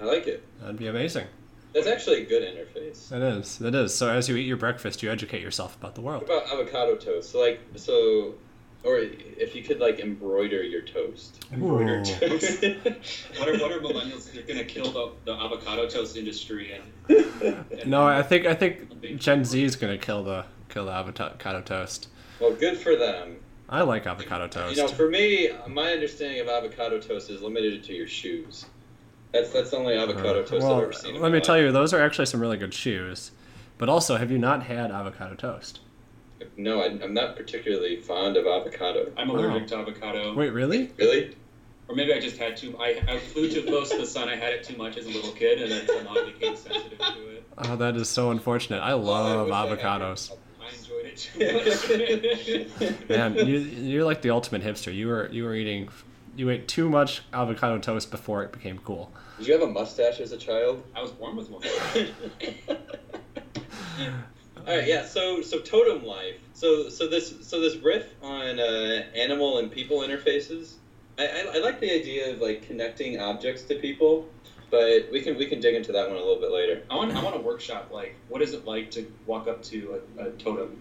I 0.00 0.06
like 0.06 0.26
it. 0.26 0.42
That'd 0.62 0.78
be 0.78 0.86
amazing. 0.86 1.26
That's 1.74 1.86
actually 1.86 2.22
a 2.22 2.24
good 2.24 2.42
interface. 2.42 3.12
It 3.12 3.22
is. 3.22 3.60
It 3.60 3.74
is. 3.74 3.94
So 3.94 4.08
as 4.08 4.30
you 4.30 4.36
eat 4.36 4.46
your 4.46 4.56
breakfast, 4.56 5.02
you 5.02 5.10
educate 5.10 5.42
yourself 5.42 5.76
about 5.76 5.94
the 5.94 6.00
world. 6.00 6.26
What 6.26 6.46
about 6.46 6.58
avocado 6.58 6.96
toast? 6.96 7.30
So 7.30 7.40
like 7.40 7.60
so, 7.76 8.36
or 8.82 8.98
if 8.98 9.54
you 9.54 9.62
could 9.62 9.78
like 9.78 10.00
embroider 10.00 10.62
your 10.62 10.82
toast. 10.82 11.44
Embroidered 11.52 12.08
Ooh. 12.08 12.28
toast. 12.28 12.62
what 13.38 13.48
are 13.48 13.58
what 13.58 13.72
are 13.72 13.80
millennials? 13.80 14.32
They're 14.32 14.42
gonna 14.42 14.64
kill 14.64 14.90
the, 14.90 15.12
the 15.24 15.32
avocado 15.32 15.88
toast 15.88 16.16
industry 16.16 16.72
and, 16.72 17.24
and 17.70 17.86
No, 17.90 18.06
I 18.06 18.22
think 18.22 18.46
I 18.46 18.54
think 18.54 19.18
Gen 19.18 19.44
Z 19.44 19.62
is 19.62 19.76
gonna 19.76 19.98
kill 19.98 20.24
the 20.24 20.44
kill 20.68 20.86
the 20.86 20.92
avocado 20.92 21.60
toast. 21.60 22.08
well, 22.40 22.52
good 22.52 22.78
for 22.78 22.96
them. 22.96 23.36
I 23.68 23.82
like 23.82 24.06
avocado 24.06 24.48
toast. 24.48 24.76
You 24.76 24.82
know, 24.82 24.88
for 24.88 25.08
me, 25.08 25.50
my 25.68 25.92
understanding 25.92 26.40
of 26.40 26.48
avocado 26.48 26.98
toast 26.98 27.30
is 27.30 27.40
limited 27.40 27.84
to 27.84 27.94
your 27.94 28.08
shoes. 28.08 28.66
That's 29.32 29.50
that's 29.50 29.70
the 29.70 29.76
only 29.76 29.94
avocado 29.94 30.42
toast 30.42 30.64
well, 30.64 30.76
I've 30.76 30.82
ever 30.82 30.92
seen. 30.92 31.14
in 31.16 31.22
let 31.22 31.30
my 31.30 31.38
me 31.38 31.40
tell 31.40 31.58
you, 31.58 31.70
those 31.70 31.94
are 31.94 32.00
actually 32.00 32.26
some 32.26 32.40
really 32.40 32.56
good 32.56 32.74
shoes. 32.74 33.30
But 33.78 33.88
also, 33.88 34.16
have 34.16 34.30
you 34.30 34.38
not 34.38 34.64
had 34.64 34.90
avocado 34.90 35.34
toast? 35.34 35.80
No, 36.56 36.80
I, 36.80 36.86
I'm 36.86 37.14
not 37.14 37.36
particularly 37.36 37.96
fond 37.96 38.36
of 38.36 38.46
avocado. 38.46 39.12
I'm 39.16 39.30
allergic 39.30 39.68
to 39.68 39.76
avocado. 39.76 40.34
Wait, 40.34 40.50
really? 40.50 40.90
Really? 40.98 41.36
Or 41.88 41.94
maybe 41.94 42.12
I 42.14 42.20
just 42.20 42.36
had 42.36 42.56
too. 42.56 42.76
I, 42.78 43.00
I 43.08 43.18
flew 43.18 43.50
too 43.50 43.64
close 43.64 43.90
to 43.90 43.98
the 43.98 44.06
sun. 44.06 44.28
I 44.28 44.36
had 44.36 44.52
it 44.52 44.62
too 44.62 44.76
much 44.76 44.96
as 44.96 45.06
a 45.06 45.10
little 45.10 45.32
kid, 45.32 45.60
and 45.60 45.72
then 45.72 45.86
somehow 45.86 46.20
I 46.20 46.24
became 46.26 46.56
sensitive 46.56 46.98
to 46.98 47.28
it. 47.30 47.44
Oh, 47.62 47.76
that 47.76 47.94
is 47.96 48.08
so 48.08 48.30
unfortunate. 48.30 48.78
I 48.78 48.94
love 48.94 49.46
wish 49.48 49.54
I 49.54 49.66
had 49.66 49.78
avocados. 49.78 50.30
I 50.62 50.74
enjoyed 50.74 51.04
it 51.04 52.68
too 52.78 52.80
much. 52.80 53.08
Man, 53.08 53.34
you 53.46 53.58
you're 53.58 54.04
like 54.04 54.22
the 54.22 54.30
ultimate 54.30 54.62
hipster. 54.62 54.94
You 54.94 55.08
were 55.08 55.28
you 55.30 55.44
were 55.44 55.54
eating, 55.54 55.90
you 56.36 56.48
ate 56.48 56.68
too 56.68 56.88
much 56.88 57.22
avocado 57.34 57.76
toast 57.78 58.10
before 58.10 58.42
it 58.44 58.52
became 58.52 58.78
cool. 58.78 59.12
Did 59.38 59.48
you 59.48 59.52
have 59.52 59.62
a 59.62 59.66
mustache 59.66 60.20
as 60.20 60.32
a 60.32 60.38
child? 60.38 60.82
I 60.94 61.02
was 61.02 61.10
born 61.10 61.36
with 61.36 61.50
one. 61.50 61.60
All 64.66 64.76
right, 64.76 64.86
yeah. 64.86 65.04
So, 65.04 65.42
so 65.42 65.58
totem 65.58 66.04
life. 66.04 66.36
So, 66.54 66.88
so 66.88 67.08
this, 67.08 67.34
so 67.42 67.60
this 67.60 67.76
riff 67.76 68.06
on 68.22 68.60
uh, 68.60 69.02
animal 69.14 69.58
and 69.58 69.70
people 69.70 70.00
interfaces. 70.00 70.74
I, 71.18 71.26
I, 71.26 71.52
I 71.54 71.58
like 71.58 71.80
the 71.80 71.92
idea 71.92 72.32
of 72.32 72.40
like 72.40 72.62
connecting 72.62 73.20
objects 73.20 73.62
to 73.64 73.74
people, 73.76 74.28
but 74.70 75.10
we 75.10 75.20
can 75.22 75.36
we 75.36 75.46
can 75.46 75.60
dig 75.60 75.74
into 75.74 75.92
that 75.92 76.08
one 76.08 76.16
a 76.16 76.20
little 76.20 76.40
bit 76.40 76.50
later. 76.50 76.82
I 76.90 76.96
want. 76.96 77.12
I 77.12 77.22
want 77.22 77.36
a 77.36 77.40
workshop. 77.40 77.90
Like, 77.92 78.16
what 78.28 78.42
is 78.42 78.54
it 78.54 78.64
like 78.64 78.90
to 78.92 79.10
walk 79.26 79.48
up 79.48 79.62
to 79.64 80.00
a, 80.18 80.26
a 80.26 80.30
totem? 80.32 80.76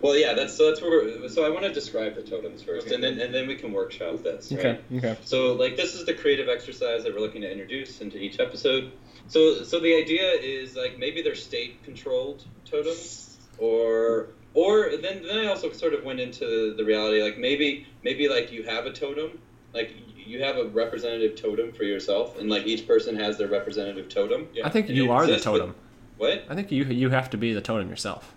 Well, 0.00 0.16
yeah. 0.16 0.32
That's 0.34 0.56
so 0.56 0.68
that's 0.68 0.80
where. 0.80 0.90
We're, 0.90 1.28
so 1.28 1.44
I 1.44 1.50
want 1.50 1.64
to 1.64 1.72
describe 1.72 2.14
the 2.14 2.22
totems 2.22 2.62
first, 2.62 2.86
Okay. 2.86 2.94
and 2.94 3.04
then 3.04 3.18
and 3.20 3.34
then 3.34 3.46
we 3.48 3.56
can 3.56 3.72
workshop 3.72 4.22
this. 4.22 4.50
Right? 4.52 4.82
Okay. 4.94 5.16
So 5.24 5.54
like 5.54 5.76
this 5.76 5.94
is 5.94 6.06
the 6.06 6.14
creative 6.14 6.48
exercise 6.48 7.02
that 7.04 7.12
we're 7.12 7.20
looking 7.20 7.42
to 7.42 7.50
introduce 7.50 8.00
into 8.00 8.18
each 8.18 8.40
episode. 8.40 8.92
So 9.28 9.62
so 9.62 9.78
the 9.80 9.94
idea 9.94 10.32
is 10.32 10.76
like 10.76 10.98
maybe 10.98 11.22
they're 11.22 11.34
state 11.34 11.82
controlled 11.84 12.44
totems 12.64 13.36
or 13.58 14.28
or 14.54 14.96
then 14.96 15.22
then 15.22 15.38
I 15.38 15.46
also 15.46 15.70
sort 15.72 15.94
of 15.94 16.04
went 16.04 16.20
into 16.20 16.74
the 16.74 16.84
reality 16.84 17.22
like 17.22 17.38
maybe 17.38 17.86
maybe 18.02 18.28
like 18.28 18.50
you 18.52 18.64
have 18.64 18.86
a 18.86 18.92
totem, 18.92 19.38
like 19.72 19.94
you 20.16 20.42
have 20.42 20.56
a 20.56 20.64
representative 20.66 21.36
totem 21.40 21.72
for 21.72 21.84
yourself, 21.84 22.38
and 22.38 22.48
like 22.48 22.66
each 22.66 22.86
person 22.86 23.16
has 23.16 23.38
their 23.38 23.48
representative 23.48 24.08
totem. 24.08 24.48
Yeah. 24.54 24.66
I 24.66 24.70
think 24.70 24.88
you 24.88 25.10
are 25.10 25.26
the 25.26 25.32
exists 25.34 25.46
with- 25.48 25.60
totem. 25.60 25.74
What? 26.18 26.44
I 26.48 26.54
think 26.54 26.70
you 26.70 26.84
you 26.84 27.08
have 27.10 27.30
to 27.30 27.38
be 27.38 27.54
the 27.54 27.60
totem 27.62 27.88
yourself. 27.88 28.34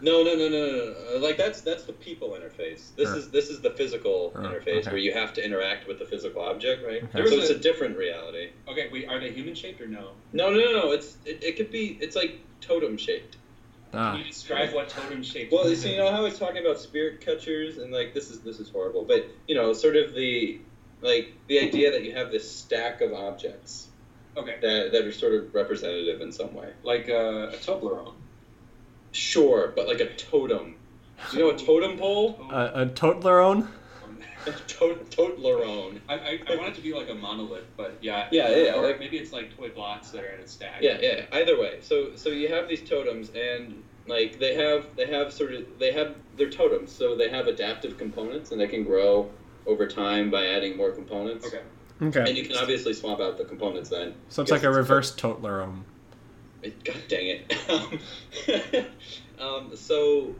No, 0.00 0.22
no, 0.22 0.34
no, 0.34 0.48
no, 0.48 0.66
no, 0.66 0.94
no. 1.12 1.18
Like 1.18 1.36
that's 1.36 1.60
that's 1.62 1.84
the 1.84 1.92
people 1.92 2.30
interface. 2.30 2.94
This 2.96 3.08
Sure. 3.08 3.16
is 3.18 3.30
this 3.30 3.48
is 3.50 3.60
the 3.60 3.70
physical 3.70 4.32
interface 4.36 4.80
okay. 4.82 4.90
where 4.90 4.98
you 4.98 5.12
have 5.12 5.32
to 5.34 5.44
interact 5.44 5.88
with 5.88 5.98
the 5.98 6.04
physical 6.04 6.42
object, 6.42 6.84
right? 6.84 7.02
Okay. 7.02 7.08
There 7.14 7.26
So 7.28 7.36
was 7.36 7.44
it's 7.50 7.52
a- 7.52 7.56
a 7.56 7.58
different 7.72 7.96
reality. 7.96 8.50
Okay, 8.68 8.88
wait, 8.92 9.08
are 9.08 9.18
they 9.18 9.32
human 9.32 9.54
shaped 9.54 9.80
or 9.80 9.86
no? 9.86 10.10
No, 10.32 10.50
no, 10.50 10.58
no, 10.58 10.72
no. 10.72 10.90
It's 10.92 11.16
it, 11.24 11.42
it 11.42 11.56
could 11.56 11.70
be. 11.70 11.96
It's 12.00 12.14
like 12.16 12.40
totem 12.60 12.96
shaped. 12.96 13.36
Ah, 13.94 14.10
Can 14.12 14.20
you 14.20 14.26
describe 14.26 14.74
what 14.74 14.88
totem 14.90 15.22
shaped? 15.22 15.52
Well, 15.52 15.68
you 15.70 15.76
you 15.76 15.96
know 15.96 16.10
how 16.10 16.18
I 16.18 16.20
was 16.22 16.38
talking 16.38 16.58
about 16.64 16.78
spirit 16.78 17.20
catchers 17.20 17.78
and 17.78 17.92
like 17.92 18.12
this 18.12 18.30
is 18.30 18.40
this 18.40 18.60
is 18.60 18.68
horrible, 18.68 19.04
but 19.04 19.26
you 19.48 19.54
know, 19.54 19.72
sort 19.72 19.96
of 19.96 20.14
the 20.14 20.60
like 21.00 21.32
the 21.46 21.58
idea 21.60 21.90
that 21.92 22.04
you 22.04 22.12
have 22.12 22.30
this 22.30 22.50
stack 22.50 23.00
of 23.00 23.12
objects 23.14 23.88
Okay, 24.36 24.56
that 24.60 24.92
that 24.92 25.04
are 25.06 25.12
sort 25.12 25.32
of 25.34 25.54
representative 25.54 26.20
in 26.20 26.30
some 26.32 26.52
way. 26.54 26.70
like 26.82 27.08
uh, 27.08 27.48
a 27.48 27.56
Toblerone. 27.56 28.12
Sure, 29.12 29.72
but 29.74 29.86
like 29.86 30.00
a 30.00 30.14
totem. 30.14 30.76
Do 31.30 31.36
you 31.38 31.44
know 31.44 31.50
a 31.50 31.58
totem 31.58 31.96
pole? 31.98 32.38
a, 32.50 32.82
a 32.82 32.86
Totlerone. 32.86 33.68
A 34.46 34.52
to- 34.52 34.94
Totlerone. 35.10 35.98
I, 36.08 36.14
I, 36.14 36.40
I 36.48 36.54
want 36.54 36.68
it 36.68 36.74
to 36.76 36.80
be 36.80 36.94
like 36.94 37.08
a 37.10 37.14
monolith, 37.14 37.64
but 37.76 37.98
yeah. 38.00 38.28
Yeah, 38.30 38.48
yeah, 38.50 38.74
Or 38.74 38.86
like- 38.86 39.00
maybe 39.00 39.16
it's 39.18 39.32
like 39.32 39.56
toy 39.56 39.70
blocks 39.70 40.10
that 40.10 40.22
are 40.22 40.28
in 40.28 40.40
a 40.40 40.46
stack. 40.46 40.82
Yeah, 40.82 40.98
yeah. 41.00 41.24
Either 41.32 41.58
way, 41.58 41.78
so 41.80 42.14
so 42.14 42.28
you 42.28 42.46
have 42.48 42.68
these 42.68 42.88
totems, 42.88 43.30
and 43.30 43.82
like 44.06 44.38
they 44.38 44.54
have 44.54 44.94
they 44.94 45.06
have 45.08 45.32
sort 45.32 45.52
of 45.52 45.64
they 45.80 45.90
have 45.90 46.14
their 46.36 46.48
totems, 46.48 46.92
so 46.92 47.16
they 47.16 47.28
have 47.28 47.48
adaptive 47.48 47.98
components, 47.98 48.52
and 48.52 48.60
they 48.60 48.68
can 48.68 48.84
grow 48.84 49.28
over 49.66 49.84
time 49.88 50.30
by 50.30 50.46
adding 50.46 50.76
more 50.76 50.92
components. 50.92 51.44
Okay. 51.44 51.62
Okay. 52.02 52.28
And 52.28 52.38
you 52.38 52.44
can 52.44 52.56
obviously 52.56 52.92
swap 52.92 53.18
out 53.20 53.38
the 53.38 53.44
components 53.46 53.88
then. 53.90 54.14
So 54.28 54.42
it's 54.42 54.50
like 54.52 54.62
a 54.62 54.66
it's- 54.66 54.76
reverse 54.76 55.12
Totlerone. 55.16 55.80
God 56.84 56.96
dang 57.08 57.26
it. 57.26 57.52
um, 59.40 59.76
so, 59.76 60.34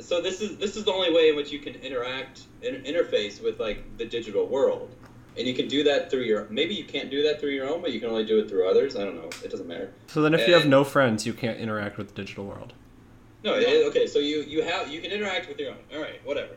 so 0.00 0.20
this 0.20 0.40
is 0.40 0.56
this 0.58 0.76
is 0.76 0.84
the 0.84 0.92
only 0.92 1.12
way 1.12 1.30
in 1.30 1.36
which 1.36 1.50
you 1.50 1.58
can 1.58 1.74
interact 1.76 2.42
in, 2.62 2.76
interface 2.82 3.42
with 3.42 3.60
like 3.60 3.98
the 3.98 4.04
digital 4.04 4.46
world, 4.46 4.94
and 5.36 5.46
you 5.46 5.54
can 5.54 5.68
do 5.68 5.84
that 5.84 6.10
through 6.10 6.22
your. 6.22 6.46
Maybe 6.50 6.74
you 6.74 6.84
can't 6.84 7.10
do 7.10 7.22
that 7.24 7.40
through 7.40 7.50
your 7.50 7.68
own, 7.68 7.82
but 7.82 7.92
you 7.92 8.00
can 8.00 8.10
only 8.10 8.24
do 8.24 8.38
it 8.38 8.48
through 8.48 8.68
others. 8.68 8.96
I 8.96 9.04
don't 9.04 9.16
know. 9.16 9.30
It 9.44 9.50
doesn't 9.50 9.66
matter. 9.66 9.92
So 10.08 10.22
then, 10.22 10.34
if 10.34 10.46
you 10.46 10.54
have 10.54 10.66
no 10.66 10.84
friends, 10.84 11.26
you 11.26 11.32
can't 11.32 11.58
interact 11.58 11.98
with 11.98 12.08
the 12.08 12.14
digital 12.14 12.44
world. 12.44 12.72
No, 13.46 13.54
okay. 13.54 14.08
So 14.08 14.18
you 14.18 14.42
you 14.42 14.62
have 14.62 14.88
you 14.88 15.00
can 15.00 15.12
interact 15.12 15.48
with 15.48 15.58
your 15.60 15.70
own. 15.70 15.78
All 15.94 16.00
right, 16.00 16.20
whatever. 16.24 16.54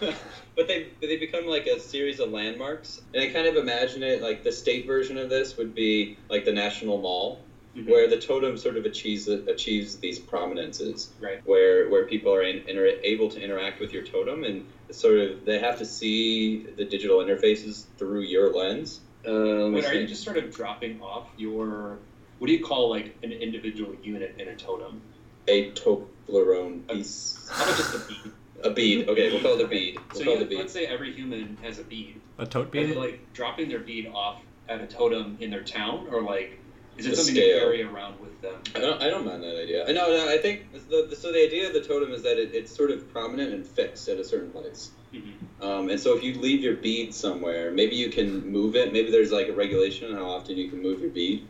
but 0.54 0.68
they 0.68 0.88
they 1.00 1.16
become 1.16 1.46
like 1.46 1.66
a 1.66 1.80
series 1.80 2.20
of 2.20 2.30
landmarks, 2.30 3.00
and 3.12 3.22
I 3.22 3.30
kind 3.30 3.48
of 3.48 3.56
imagine 3.56 4.04
it 4.04 4.22
like 4.22 4.44
the 4.44 4.52
state 4.52 4.86
version 4.86 5.18
of 5.18 5.28
this 5.28 5.56
would 5.56 5.74
be 5.74 6.18
like 6.28 6.44
the 6.44 6.52
National 6.52 6.98
Mall, 6.98 7.40
Mhm. 7.76 7.86
where 7.88 8.08
the 8.08 8.18
totem 8.18 8.56
sort 8.56 8.76
of 8.76 8.84
achieves 8.84 9.28
achieves 9.28 9.96
these 9.98 10.18
prominences. 10.18 11.12
Right. 11.20 11.40
where 11.44 11.88
where 11.88 12.04
people 12.06 12.34
are 12.34 12.42
in, 12.42 12.66
inter- 12.68 12.98
able 13.04 13.28
to 13.30 13.40
interact 13.40 13.80
with 13.80 13.92
your 13.92 14.02
totem 14.02 14.42
and 14.44 14.66
sort 14.90 15.18
of 15.18 15.44
they 15.44 15.58
have 15.60 15.78
to 15.78 15.84
see 15.84 16.64
the 16.76 16.84
digital 16.84 17.18
interfaces 17.18 17.84
through 17.96 18.22
your 18.22 18.52
lens. 18.52 19.00
Uh, 19.26 19.70
Wait, 19.72 19.84
are 19.84 19.94
you 19.94 20.06
just 20.06 20.24
sort 20.24 20.36
of 20.36 20.52
dropping 20.54 21.00
off 21.00 21.28
your? 21.36 21.98
What 22.38 22.46
do 22.48 22.52
you 22.54 22.64
call 22.64 22.90
like 22.90 23.16
an 23.22 23.32
individual 23.32 23.94
unit 24.02 24.34
in 24.38 24.48
a 24.48 24.56
totem? 24.56 25.00
a 25.48 25.70
Toblerone 25.72 26.86
piece? 26.88 27.48
How 27.50 27.64
about 27.64 27.76
just 27.76 27.94
a 27.94 27.98
bead? 28.08 28.32
A 28.62 28.70
bead. 28.70 29.08
Okay, 29.08 29.30
we'll 29.32 29.40
call 29.42 29.58
it 29.58 29.64
a 29.64 29.68
bead. 29.68 29.96
We'll 30.12 30.18
So 30.18 30.24
call 30.24 30.34
you, 30.34 30.40
it 30.40 30.42
a 30.44 30.46
bead. 30.46 30.58
let's 30.58 30.72
say 30.72 30.86
every 30.86 31.12
human 31.12 31.56
has 31.62 31.78
a 31.78 31.82
bead. 31.84 32.20
A 32.38 32.46
tote 32.46 32.68
Are 32.68 32.86
they 32.86 32.94
like 32.94 33.32
dropping 33.32 33.68
their 33.68 33.78
bead 33.80 34.06
off 34.14 34.42
at 34.68 34.80
a 34.80 34.86
totem 34.86 35.36
in 35.40 35.50
their 35.50 35.64
town, 35.64 36.06
or 36.10 36.22
like 36.22 36.58
is 37.00 37.06
it 37.06 37.16
something 37.16 37.34
scale. 37.34 37.58
to 37.58 37.64
carry 37.64 37.82
around 37.82 38.20
with 38.20 38.40
them? 38.42 38.54
I 38.74 38.78
don't, 38.78 39.02
I 39.02 39.08
don't 39.08 39.24
mind 39.26 39.42
that 39.42 39.60
idea. 39.60 39.88
I 39.88 39.92
know. 39.92 40.08
No, 40.08 40.28
I 40.28 40.38
think 40.38 40.72
the, 40.72 41.06
the, 41.08 41.16
so. 41.16 41.32
The 41.32 41.42
idea 41.42 41.66
of 41.66 41.74
the 41.74 41.80
totem 41.80 42.12
is 42.12 42.22
that 42.22 42.38
it, 42.38 42.54
it's 42.54 42.74
sort 42.74 42.90
of 42.90 43.10
prominent 43.12 43.52
and 43.52 43.66
fixed 43.66 44.08
at 44.08 44.18
a 44.18 44.24
certain 44.24 44.50
place. 44.50 44.90
Mhm. 45.14 45.32
Um, 45.60 45.90
and 45.90 45.98
so 45.98 46.16
if 46.16 46.22
you 46.22 46.34
leave 46.34 46.62
your 46.62 46.76
bead 46.76 47.14
somewhere, 47.14 47.70
maybe 47.70 47.96
you 47.96 48.10
can 48.10 48.46
move 48.50 48.76
it. 48.76 48.92
Maybe 48.92 49.10
there's 49.10 49.32
like 49.32 49.48
a 49.48 49.52
regulation 49.52 50.10
on 50.10 50.16
how 50.16 50.30
often 50.30 50.56
you 50.56 50.68
can 50.68 50.82
move 50.82 51.00
your 51.00 51.10
bead. 51.10 51.46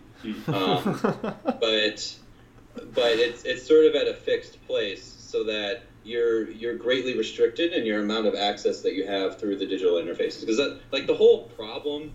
Um, 0.47 0.99
but 1.45 2.17
but 2.95 3.13
it's 3.19 3.45
it's 3.45 3.67
sort 3.67 3.87
of 3.87 3.95
at 3.95 4.09
a 4.09 4.15
fixed 4.15 4.65
place 4.67 5.05
so 5.05 5.45
that 5.45 5.83
you're 6.05 6.51
you're 6.51 6.77
greatly 6.77 7.17
restricted 7.17 7.73
in 7.73 7.85
your 7.85 8.03
amount 8.03 8.27
of 8.27 8.35
access 8.35 8.81
that 8.83 8.95
you 8.95 9.07
have 9.07 9.39
through 9.39 9.57
the 9.57 9.67
digital 9.67 9.95
interfaces 9.95 10.41
because 10.41 10.57
that 10.57 10.81
like 10.93 11.07
the 11.07 11.15
whole 11.15 11.45
problem 11.49 12.13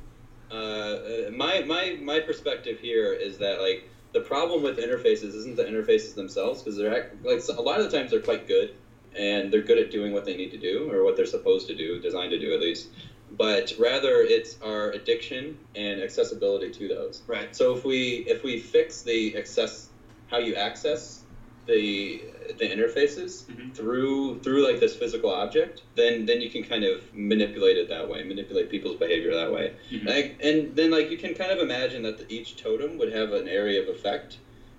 uh, 0.51 0.97
my 1.31 1.61
my 1.61 1.95
my 1.99 2.19
perspective 2.19 2.79
here 2.79 3.11
is 3.11 3.37
that 3.39 3.59
like 3.59 3.83
the 4.13 4.19
problem 4.21 4.61
with 4.61 4.77
interfaces 4.77 5.35
isn't 5.35 5.55
the 5.55 5.63
interfaces 5.63 6.13
themselves 6.13 6.61
because 6.61 6.77
they're 6.77 7.05
like 7.23 7.41
a 7.57 7.61
lot 7.61 7.79
of 7.79 7.89
the 7.89 7.95
times 7.97 8.11
they're 8.11 8.19
quite 8.19 8.45
good 8.45 8.71
and 9.13 9.51
they're 9.51 9.61
good 9.61 9.77
at 9.77 9.89
doing 9.89 10.11
what 10.13 10.23
they 10.25 10.35
need 10.35 10.51
to 10.51 10.57
do 10.57 10.89
or 10.89 11.03
what 11.03 11.15
they're 11.15 11.25
supposed 11.25 11.67
to 11.67 11.73
do 11.73 11.99
designed 11.99 12.31
to 12.31 12.37
do 12.37 12.53
at 12.53 12.59
least 12.59 12.89
but 13.31 13.73
rather 13.77 14.21
it's 14.21 14.57
our 14.61 14.91
addiction 14.91 15.57
and 15.73 15.99
accessibility 15.99 16.69
to 16.69 16.87
those 16.87 17.23
Right. 17.27 17.53
so 17.55 17.73
if 17.73 17.83
we 17.83 18.23
if 18.27 18.43
we 18.43 18.57
fix 18.57 19.01
the 19.01 19.35
access 19.35 19.89
how 20.27 20.37
you 20.37 20.55
access 20.55 21.24
the 21.65 22.21
the 22.57 22.67
interfaces 22.67 23.43
Mhm. 23.45 23.73
through 23.75 24.39
through 24.39 24.63
like 24.63 24.79
this 24.79 24.95
physical 24.95 25.29
object, 25.29 25.81
then 25.95 26.25
then 26.25 26.41
you 26.41 26.49
can 26.49 26.63
kind 26.63 26.83
of 26.83 27.01
manipulate 27.13 27.77
it 27.77 27.87
that 27.89 28.07
way, 28.07 28.23
manipulate 28.23 28.69
people's 28.69 28.95
behavior 28.95 29.33
that 29.33 29.51
way. 29.51 29.71
Mhm. 29.91 30.05
Like, 30.07 30.35
and 30.41 30.75
then 30.75 30.91
like 30.91 31.09
you 31.09 31.17
can 31.17 31.33
kind 31.33 31.51
of 31.51 31.59
imagine 31.59 32.03
that 32.03 32.17
the, 32.17 32.25
each 32.29 32.55
totem 32.55 32.97
would 32.97 33.11
have 33.11 33.33
an 33.33 33.47
area 33.47 33.79
of 33.81 33.87
effect, 33.87 34.37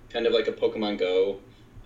kind 0.09 0.25
of 0.25 0.33
like 0.33 0.47
a 0.47 0.51
Pokemon 0.51 0.97
Go 0.97 1.37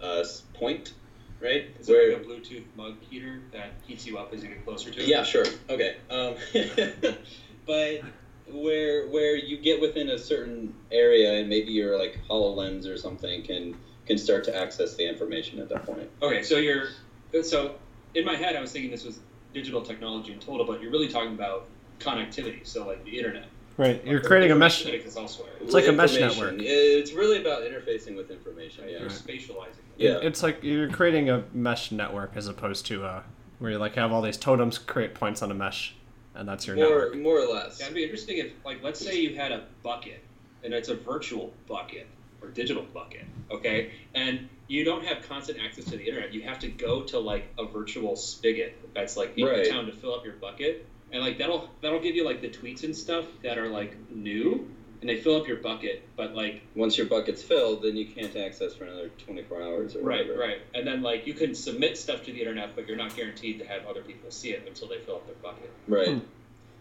uh, 0.01 0.23
point, 0.53 0.93
right? 1.39 1.65
Is 1.79 1.89
it 1.89 2.11
like 2.13 2.21
a 2.21 2.27
Bluetooth 2.27 2.63
mug 2.75 2.95
heater 3.09 3.41
that 3.51 3.71
heats 3.85 4.05
you 4.05 4.17
up 4.17 4.33
as 4.33 4.43
you 4.43 4.49
get 4.49 4.63
closer 4.63 4.89
to 4.89 4.99
it? 4.99 5.07
Yeah, 5.07 5.23
sure. 5.23 5.45
Okay. 5.69 5.95
Um, 6.09 6.35
but 7.65 8.01
where 8.47 9.07
where 9.07 9.35
you 9.35 9.57
get 9.57 9.79
within 9.79 10.09
a 10.09 10.17
certain 10.17 10.73
area 10.91 11.33
and 11.39 11.47
maybe 11.47 11.71
your 11.71 11.97
like 11.97 12.17
HoloLens 12.29 12.87
or 12.87 12.97
something 12.97 13.41
can 13.43 13.75
can 14.05 14.17
start 14.17 14.43
to 14.45 14.55
access 14.55 14.95
the 14.95 15.07
information 15.07 15.59
at 15.59 15.69
that 15.69 15.85
point. 15.85 16.09
Okay, 16.21 16.43
so 16.43 16.57
you're 16.57 16.87
so 17.43 17.75
in 18.15 18.25
my 18.25 18.35
head 18.35 18.55
I 18.55 18.61
was 18.61 18.71
thinking 18.71 18.91
this 18.91 19.05
was 19.05 19.19
digital 19.53 19.81
technology 19.81 20.33
in 20.33 20.39
total, 20.39 20.65
but 20.65 20.81
you're 20.81 20.91
really 20.91 21.07
talking 21.09 21.33
about 21.33 21.67
connectivity, 21.99 22.65
so 22.65 22.85
like 22.87 23.03
the 23.05 23.17
internet. 23.17 23.45
right. 23.77 24.03
You're 24.05 24.21
creating 24.21 24.51
a 24.51 24.55
mesh. 24.55 24.81
information 24.81 25.09
that 25.13 25.19
elsewhere. 25.19 25.49
It's 25.61 25.73
like 25.73 25.87
a 25.87 25.91
mesh 25.91 26.17
network. 26.17 26.55
It's 26.57 27.13
really 27.13 27.41
about 27.41 27.63
interfacing 27.63 28.15
with 28.15 28.31
information. 28.31 28.85
Yeah. 28.87 28.99
You're 28.99 29.09
spatializing. 29.09 29.83
Yeah. 29.97 30.17
It's 30.21 30.41
like 30.41 30.63
you're 30.63 30.89
creating 30.89 31.29
a 31.29 31.43
mesh 31.53 31.91
network 31.91 32.35
as 32.35 32.47
opposed 32.47 32.85
to 32.87 33.03
uh, 33.05 33.23
where 33.59 33.71
you 33.71 33.77
like 33.77 33.95
have 33.95 34.11
all 34.11 34.21
these 34.21 34.37
totems 34.37 34.77
create 34.77 35.13
points 35.13 35.41
on 35.41 35.51
a 35.51 35.53
mesh, 35.53 35.95
and 36.33 36.47
that's 36.47 36.65
your 36.65 36.75
More 36.75 36.85
network. 36.85 37.17
more 37.17 37.39
or 37.39 37.53
less. 37.53 37.79
Yeah, 37.79 37.85
it'd 37.85 37.95
be 37.95 38.03
interesting 38.03 38.37
if, 38.39 38.51
like, 38.65 38.81
let's 38.83 38.99
say 38.99 39.19
you 39.19 39.35
had 39.35 39.51
a 39.51 39.65
bucket, 39.83 40.23
and 40.63 40.73
it's 40.73 40.89
a 40.89 40.95
virtual 40.95 41.53
bucket 41.67 42.07
or 42.41 42.49
digital 42.49 42.83
bucket, 42.83 43.25
okay, 43.51 43.91
and 44.15 44.49
you 44.67 44.83
don't 44.83 45.05
have 45.05 45.27
constant 45.27 45.59
access 45.63 45.85
to 45.85 45.91
the 45.91 46.03
internet. 46.07 46.33
You 46.33 46.41
have 46.43 46.59
to 46.59 46.67
go 46.67 47.01
to 47.03 47.19
like 47.19 47.45
a 47.59 47.65
virtual 47.65 48.15
spigot 48.15 48.93
that's 48.93 49.17
like 49.17 49.37
in 49.37 49.45
Right. 49.45 49.63
the 49.63 49.69
town 49.69 49.85
to 49.87 49.91
fill 49.91 50.13
up 50.15 50.25
your 50.25 50.35
bucket, 50.35 50.85
and 51.11 51.21
like 51.21 51.37
that'll 51.37 51.69
that'll 51.81 51.99
give 51.99 52.15
you 52.15 52.25
like 52.25 52.41
the 52.41 52.49
tweets 52.49 52.83
and 52.83 52.95
stuff 52.95 53.25
that 53.43 53.57
are 53.57 53.67
like 53.67 53.95
new, 54.09 54.69
and 55.01 55.09
they 55.09 55.17
fill 55.19 55.35
up 55.39 55.47
your 55.47 55.57
bucket, 55.57 56.03
but 56.15 56.33
like 56.35 56.61
Once 56.75 56.97
your 56.97 57.07
bucket's 57.07 57.43
filled, 57.43 57.83
then 57.83 57.95
you 57.95 58.05
can't 58.05 58.35
access 58.35 58.73
for 58.75 58.85
another 58.85 59.09
24 59.25 59.61
hours 59.61 59.95
or 59.95 60.01
right, 60.01 60.21
whatever. 60.27 60.39
right, 60.39 60.61
and 60.73 60.85
then 60.87 61.01
like 61.01 61.27
you 61.27 61.33
can 61.33 61.53
submit 61.53 61.97
stuff 61.97 62.23
to 62.25 62.31
the 62.31 62.39
internet, 62.39 62.75
but 62.75 62.87
you're 62.87 62.97
not 62.97 63.15
guaranteed 63.15 63.59
to 63.59 63.65
have 63.65 63.85
other 63.85 64.01
people 64.01 64.31
see 64.31 64.51
it 64.51 64.63
until 64.67 64.87
they 64.87 64.97
fill 64.99 65.15
up 65.17 65.25
their 65.27 65.35
bucket. 65.35 65.69
Right. 65.87 66.07
Hmm. 66.07 66.19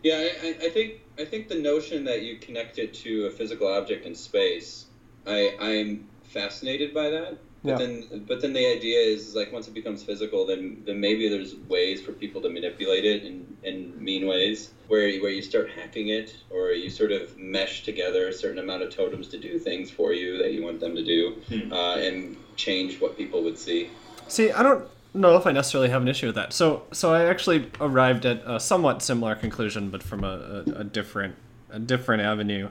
Yeah, 0.02 0.14
I, 0.16 0.46
I- 0.46 0.66
I 0.66 0.70
think 0.70 1.00
I 1.18 1.24
think 1.26 1.48
the 1.48 1.56
notion 1.60 2.04
that 2.04 2.22
you 2.22 2.36
connect 2.38 2.78
it 2.78 2.94
to 3.04 3.26
a 3.26 3.30
physical 3.30 3.66
object 3.68 4.06
in 4.06 4.14
space, 4.14 4.86
I 5.26 5.54
I'm 5.60 6.08
fascinated 6.22 6.94
by 6.94 7.10
that. 7.10 7.38
But 7.62 7.70
Yeah. 7.72 7.76
then 7.76 8.24
but 8.26 8.40
then 8.40 8.52
the 8.54 8.66
idea 8.66 8.98
is 9.00 9.34
like 9.34 9.52
once 9.52 9.68
it 9.68 9.74
becomes 9.74 10.02
physical, 10.02 10.46
then 10.46 10.82
then 10.86 10.98
maybe 11.00 11.28
there's 11.28 11.54
ways 11.68 12.00
for 12.00 12.12
people 12.12 12.40
to 12.42 12.48
manipulate 12.48 13.04
it 13.04 13.24
in, 13.24 13.46
in 13.62 14.02
mean 14.02 14.26
ways 14.26 14.70
where 14.88 15.06
you- 15.08 15.20
where 15.22 15.30
you 15.30 15.42
start 15.42 15.68
hacking 15.70 16.08
it 16.08 16.34
or 16.48 16.72
you 16.72 16.88
sort 16.88 17.12
of 17.12 17.36
mesh 17.38 17.84
together 17.84 18.28
a 18.28 18.32
certain 18.32 18.58
amount 18.58 18.82
of 18.82 18.88
totems 18.90 19.28
to 19.28 19.38
do 19.38 19.58
things 19.58 19.90
for 19.90 20.12
you 20.14 20.38
that 20.38 20.52
you 20.54 20.62
want 20.62 20.80
them 20.80 20.94
to 20.96 21.04
do 21.04 21.34
Hmm. 21.48 21.72
uh, 21.72 21.96
and 21.96 22.36
change 22.56 22.98
what 23.00 23.16
people 23.16 23.42
would 23.42 23.58
see. 23.58 23.90
See, 24.26 24.50
I 24.50 24.62
don't 24.62 24.84
know 25.12 25.36
if 25.36 25.46
I 25.46 25.52
necessarily 25.52 25.90
have 25.90 26.02
an 26.02 26.08
issue 26.08 26.26
with 26.26 26.36
that. 26.36 26.52
So, 26.52 26.84
so 26.92 27.12
I 27.12 27.24
actually 27.26 27.66
arrived 27.80 28.24
at 28.24 28.42
a 28.46 28.58
somewhat 28.58 29.02
similar 29.02 29.34
conclusion, 29.34 29.90
but 29.90 30.02
from 30.02 30.24
a, 30.24 30.64
a, 30.66 30.80
a 30.80 30.84
different 30.84 31.34
a 31.72 31.78
different 31.78 32.22
avenue. 32.22 32.68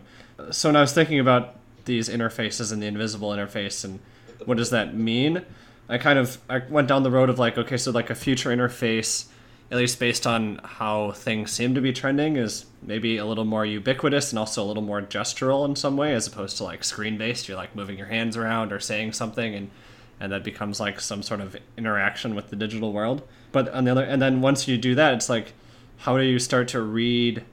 So 0.52 0.68
when 0.70 0.76
I 0.76 0.82
was 0.82 0.94
thinking 0.94 1.20
about 1.20 1.56
these 1.86 2.10
interfaces 2.10 2.72
and 2.72 2.82
the 2.82 2.88
invisible 2.88 3.30
interface 3.30 3.84
and 3.84 4.00
what 4.46 4.58
does 4.58 4.70
that 4.70 4.96
mean, 4.96 5.46
I 5.88 5.98
kind 5.98 6.20
of 6.20 6.38
I 6.50 6.60
went 6.70 6.88
down 6.88 7.04
the 7.04 7.12
road 7.12 7.30
of 7.30 7.40
like, 7.40 7.58
okay, 7.58 7.78
so 7.78 7.92
like 7.92 8.10
a 8.10 8.16
future 8.16 8.50
interface, 8.50 9.26
at 9.72 9.78
least 9.78 10.00
based 10.00 10.26
on 10.26 10.60
how 10.64 11.12
things 11.12 11.52
seem 11.52 11.76
to 11.76 11.82
be 11.82 11.94
trending, 11.94 12.38
is 12.38 12.66
maybe 12.82 13.18
a 13.18 13.26
little 13.26 13.46
more 13.46 13.66
ubiquitous 13.66 14.32
and 14.32 14.40
also 14.40 14.64
a 14.64 14.68
little 14.68 14.84
more 14.84 15.02
gestural 15.02 15.66
in 15.66 15.76
some 15.76 15.98
way, 15.98 16.14
as 16.14 16.28
opposed 16.28 16.58
to 16.58 16.64
like 16.64 16.84
screen 16.84 17.18
based. 17.18 17.48
You're 17.48 17.58
like 17.58 17.76
moving 17.76 17.98
your 17.98 18.08
hands 18.08 18.38
around 18.38 18.72
or 18.72 18.80
saying 18.80 19.14
something, 19.14 19.56
and 19.56 19.72
and 20.20 20.32
that 20.32 20.44
becomes 20.44 20.80
like 20.80 21.00
some 21.00 21.24
sort 21.24 21.42
of 21.42 21.58
interaction 21.78 22.36
with 22.36 22.50
the 22.50 22.56
digital 22.56 22.94
world. 22.94 23.28
But 23.52 23.70
on 23.70 23.86
the 23.86 23.92
other, 23.92 24.04
and 24.04 24.22
then 24.22 24.42
once 24.42 24.68
you 24.68 24.78
do 24.78 24.94
that, 24.96 25.16
it's 25.16 25.30
like, 25.30 25.54
how 25.98 26.18
do 26.18 26.24
you 26.24 26.40
start 26.40 26.68
to 26.70 26.82
read? 26.82 27.44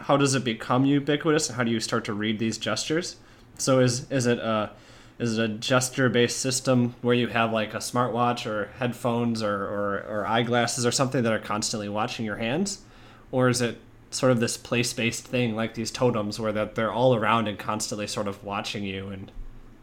How 0.00 0.16
does 0.16 0.34
it 0.34 0.42
become 0.42 0.84
ubiquitous? 0.84 1.48
And 1.48 1.56
how 1.56 1.62
do 1.62 1.70
you 1.70 1.80
start 1.80 2.04
to 2.06 2.12
read 2.12 2.40
these 2.40 2.58
gestures? 2.58 3.16
So 3.58 3.80
is 3.80 4.10
is 4.10 4.26
it 4.26 4.38
a 4.38 4.70
is 5.18 5.38
it 5.38 5.44
a 5.44 5.48
gesture 5.48 6.08
based 6.08 6.38
system 6.38 6.94
where 7.02 7.14
you 7.14 7.28
have 7.28 7.52
like 7.52 7.74
a 7.74 7.78
smartwatch 7.78 8.46
or 8.46 8.70
headphones 8.78 9.42
or, 9.42 9.54
or, 9.54 10.04
or 10.08 10.26
eyeglasses 10.26 10.84
or 10.84 10.90
something 10.90 11.22
that 11.22 11.32
are 11.32 11.38
constantly 11.38 11.88
watching 11.88 12.26
your 12.26 12.36
hands? 12.36 12.82
Or 13.30 13.48
is 13.48 13.60
it 13.60 13.78
sort 14.10 14.32
of 14.32 14.40
this 14.40 14.56
place 14.56 14.92
based 14.92 15.26
thing 15.26 15.54
like 15.54 15.74
these 15.74 15.90
totems 15.90 16.40
where 16.40 16.52
that 16.52 16.74
they're 16.74 16.92
all 16.92 17.14
around 17.14 17.48
and 17.48 17.58
constantly 17.58 18.06
sort 18.06 18.28
of 18.28 18.42
watching 18.42 18.84
you 18.84 19.08
and 19.08 19.30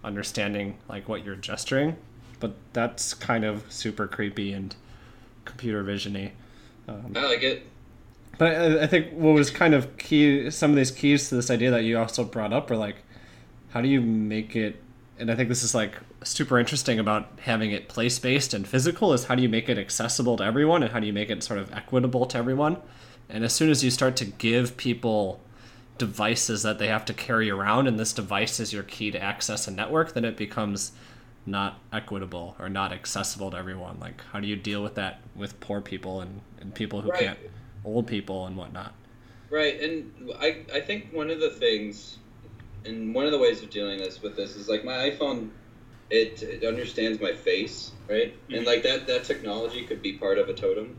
understanding 0.03 0.77
like 0.89 1.07
what 1.07 1.23
you're 1.23 1.35
gesturing? 1.35 1.95
But 2.39 2.55
that's 2.73 3.13
kind 3.13 3.45
of 3.45 3.71
super 3.71 4.07
creepy 4.07 4.51
and 4.51 4.75
computer 5.45 5.83
visiony. 5.83 6.31
Um, 6.87 7.13
I 7.15 7.25
like 7.25 7.43
it. 7.43 7.67
But 8.37 8.55
I, 8.55 8.83
I 8.83 8.87
think 8.87 9.11
what 9.13 9.33
was 9.33 9.49
kind 9.49 9.73
of 9.73 9.97
key, 9.97 10.49
some 10.49 10.71
of 10.71 10.77
these 10.77 10.91
keys 10.91 11.29
to 11.29 11.35
this 11.35 11.49
idea 11.49 11.71
that 11.71 11.83
you 11.83 11.97
also 11.97 12.23
brought 12.23 12.51
up 12.51 12.69
are 12.71 12.75
like, 12.75 12.97
how 13.71 13.81
do 13.81 13.87
you 13.87 14.01
make 14.01 14.55
it 14.55 14.81
and 15.21 15.29
I 15.29 15.35
think 15.35 15.49
this 15.49 15.61
is 15.61 15.75
like 15.75 15.97
super 16.23 16.57
interesting 16.57 16.97
about 16.97 17.29
having 17.41 17.71
it 17.71 17.87
place 17.87 18.17
based 18.17 18.55
and 18.55 18.67
physical 18.67 19.13
is 19.13 19.25
how 19.25 19.35
do 19.35 19.43
you 19.43 19.49
make 19.49 19.69
it 19.69 19.77
accessible 19.77 20.35
to 20.37 20.43
everyone 20.43 20.81
and 20.81 20.91
how 20.91 20.99
do 20.99 21.05
you 21.05 21.13
make 21.13 21.29
it 21.29 21.43
sort 21.43 21.59
of 21.59 21.71
equitable 21.71 22.25
to 22.25 22.37
everyone? 22.39 22.77
And 23.29 23.43
as 23.43 23.53
soon 23.53 23.69
as 23.69 23.83
you 23.83 23.91
start 23.91 24.15
to 24.15 24.25
give 24.25 24.77
people 24.77 25.39
devices 25.99 26.63
that 26.63 26.79
they 26.79 26.87
have 26.87 27.05
to 27.05 27.13
carry 27.13 27.51
around 27.51 27.87
and 27.87 27.99
this 27.99 28.13
device 28.13 28.59
is 28.59 28.73
your 28.73 28.81
key 28.81 29.11
to 29.11 29.21
access 29.21 29.67
a 29.67 29.71
network, 29.71 30.13
then 30.13 30.25
it 30.25 30.37
becomes 30.37 30.91
not 31.45 31.79
equitable 31.93 32.55
or 32.57 32.67
not 32.67 32.91
accessible 32.91 33.51
to 33.51 33.57
everyone. 33.57 33.99
Like 33.99 34.23
how 34.31 34.39
do 34.39 34.47
you 34.47 34.55
deal 34.55 34.81
with 34.81 34.95
that 34.95 35.21
with 35.35 35.59
poor 35.59 35.81
people 35.81 36.21
and, 36.21 36.41
and 36.59 36.73
people 36.73 37.01
who 37.01 37.11
right. 37.11 37.19
can't 37.19 37.39
old 37.85 38.07
people 38.07 38.47
and 38.47 38.57
whatnot? 38.57 38.95
Right. 39.51 39.79
And 39.79 40.31
I 40.39 40.65
I 40.73 40.79
think 40.79 41.13
one 41.13 41.29
of 41.29 41.39
the 41.39 41.51
things 41.51 42.17
and 42.85 43.13
one 43.13 43.25
of 43.25 43.31
the 43.31 43.39
ways 43.39 43.61
of 43.61 43.69
dealing 43.69 43.99
this 43.99 44.21
with 44.21 44.35
this 44.35 44.55
is 44.55 44.67
like 44.67 44.83
my 44.83 45.09
iPhone, 45.09 45.49
it, 46.09 46.41
it 46.43 46.63
understands 46.63 47.21
my 47.21 47.33
face, 47.33 47.91
right? 48.09 48.33
Mm-hmm. 48.33 48.55
And 48.55 48.65
like 48.65 48.83
that 48.83 49.07
that 49.07 49.23
technology 49.23 49.85
could 49.85 50.01
be 50.01 50.13
part 50.13 50.37
of 50.37 50.49
a 50.49 50.53
totem, 50.53 50.97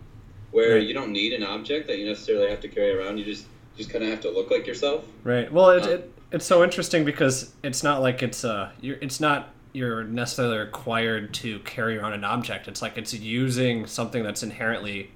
where 0.51 0.75
right. 0.75 0.87
you 0.87 0.95
don't 0.95 1.13
need 1.13 1.33
an 1.33 1.43
object 1.43 1.87
that 1.89 1.99
you 1.99 2.07
necessarily 2.07 2.49
have 2.49 2.61
to 2.61 2.69
carry 2.69 2.97
around. 2.97 3.19
You 3.19 3.25
just 3.25 3.47
just 3.77 3.91
kind 3.91 4.05
of 4.05 4.11
have 4.11 4.21
to 4.21 4.31
look 4.31 4.51
like 4.51 4.67
yourself. 4.67 5.05
Right. 5.25 5.51
Well, 5.53 5.71
it, 5.71 5.83
um, 5.85 5.91
it 5.91 6.13
it's 6.33 6.47
so 6.47 6.65
interesting 6.65 7.05
because 7.05 7.53
it's 7.63 7.83
not 7.83 8.01
like 8.01 8.23
it's 8.23 8.45
uh 8.45 8.71
you're 8.81 8.99
it's 9.01 9.21
not 9.21 9.51
you're 9.75 10.05
necessarily 10.05 10.59
required 10.59 11.33
to 11.33 11.59
carry 11.61 11.97
around 11.97 12.13
an 12.13 12.25
object. 12.25 12.69
It's 12.69 12.83
like 12.83 12.99
it's 12.99 13.15
using 13.15 13.87
something 13.87 14.23
that's 14.23 14.43
inherently 14.43 15.11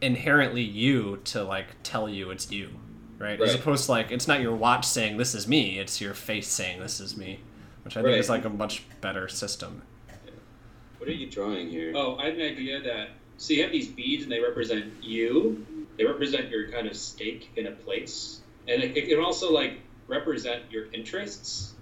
inherently 0.00 0.62
you 0.62 1.18
to 1.24 1.42
like 1.42 1.66
tell 1.82 2.08
you 2.08 2.30
it's 2.30 2.50
you 2.50 2.70
right? 3.20 3.38
right? 3.38 3.48
As 3.48 3.54
opposed 3.54 3.84
to 3.86 3.92
like 3.92 4.10
it's 4.10 4.26
not 4.26 4.40
your 4.40 4.54
watch 4.54 4.84
saying 4.84 5.18
this 5.18 5.34
is 5.34 5.46
me, 5.46 5.78
it's 5.78 6.00
your 6.00 6.14
face 6.14 6.48
saying 6.48 6.80
this 6.80 6.98
is 6.98 7.16
me, 7.16 7.40
which 7.84 7.96
I 7.96 8.00
think 8.00 8.12
right. 8.12 8.18
is 8.18 8.28
like 8.28 8.44
a 8.44 8.50
much 8.50 8.82
better 9.00 9.28
system. 9.28 9.82
What 10.98 11.08
are 11.08 11.12
you 11.12 11.30
drawing 11.30 11.70
here? 11.70 11.92
Oh, 11.94 12.16
I 12.16 12.26
have 12.26 12.34
an 12.34 12.42
idea 12.42 12.82
that 12.82 13.10
so 13.36 13.54
you 13.54 13.62
have 13.62 13.72
these 13.72 13.88
beads 13.88 14.24
and 14.24 14.32
they 14.32 14.40
represent 14.40 14.92
you. 15.02 15.64
They 15.96 16.04
represent 16.04 16.50
your 16.50 16.70
kind 16.70 16.86
of 16.86 16.96
stake 16.96 17.50
in 17.56 17.66
a 17.66 17.72
place, 17.72 18.40
and 18.66 18.82
it, 18.82 18.96
it 18.96 19.08
can 19.08 19.20
also 19.20 19.52
like 19.52 19.80
represent 20.08 20.64
your 20.70 20.92
interests. 20.92 21.74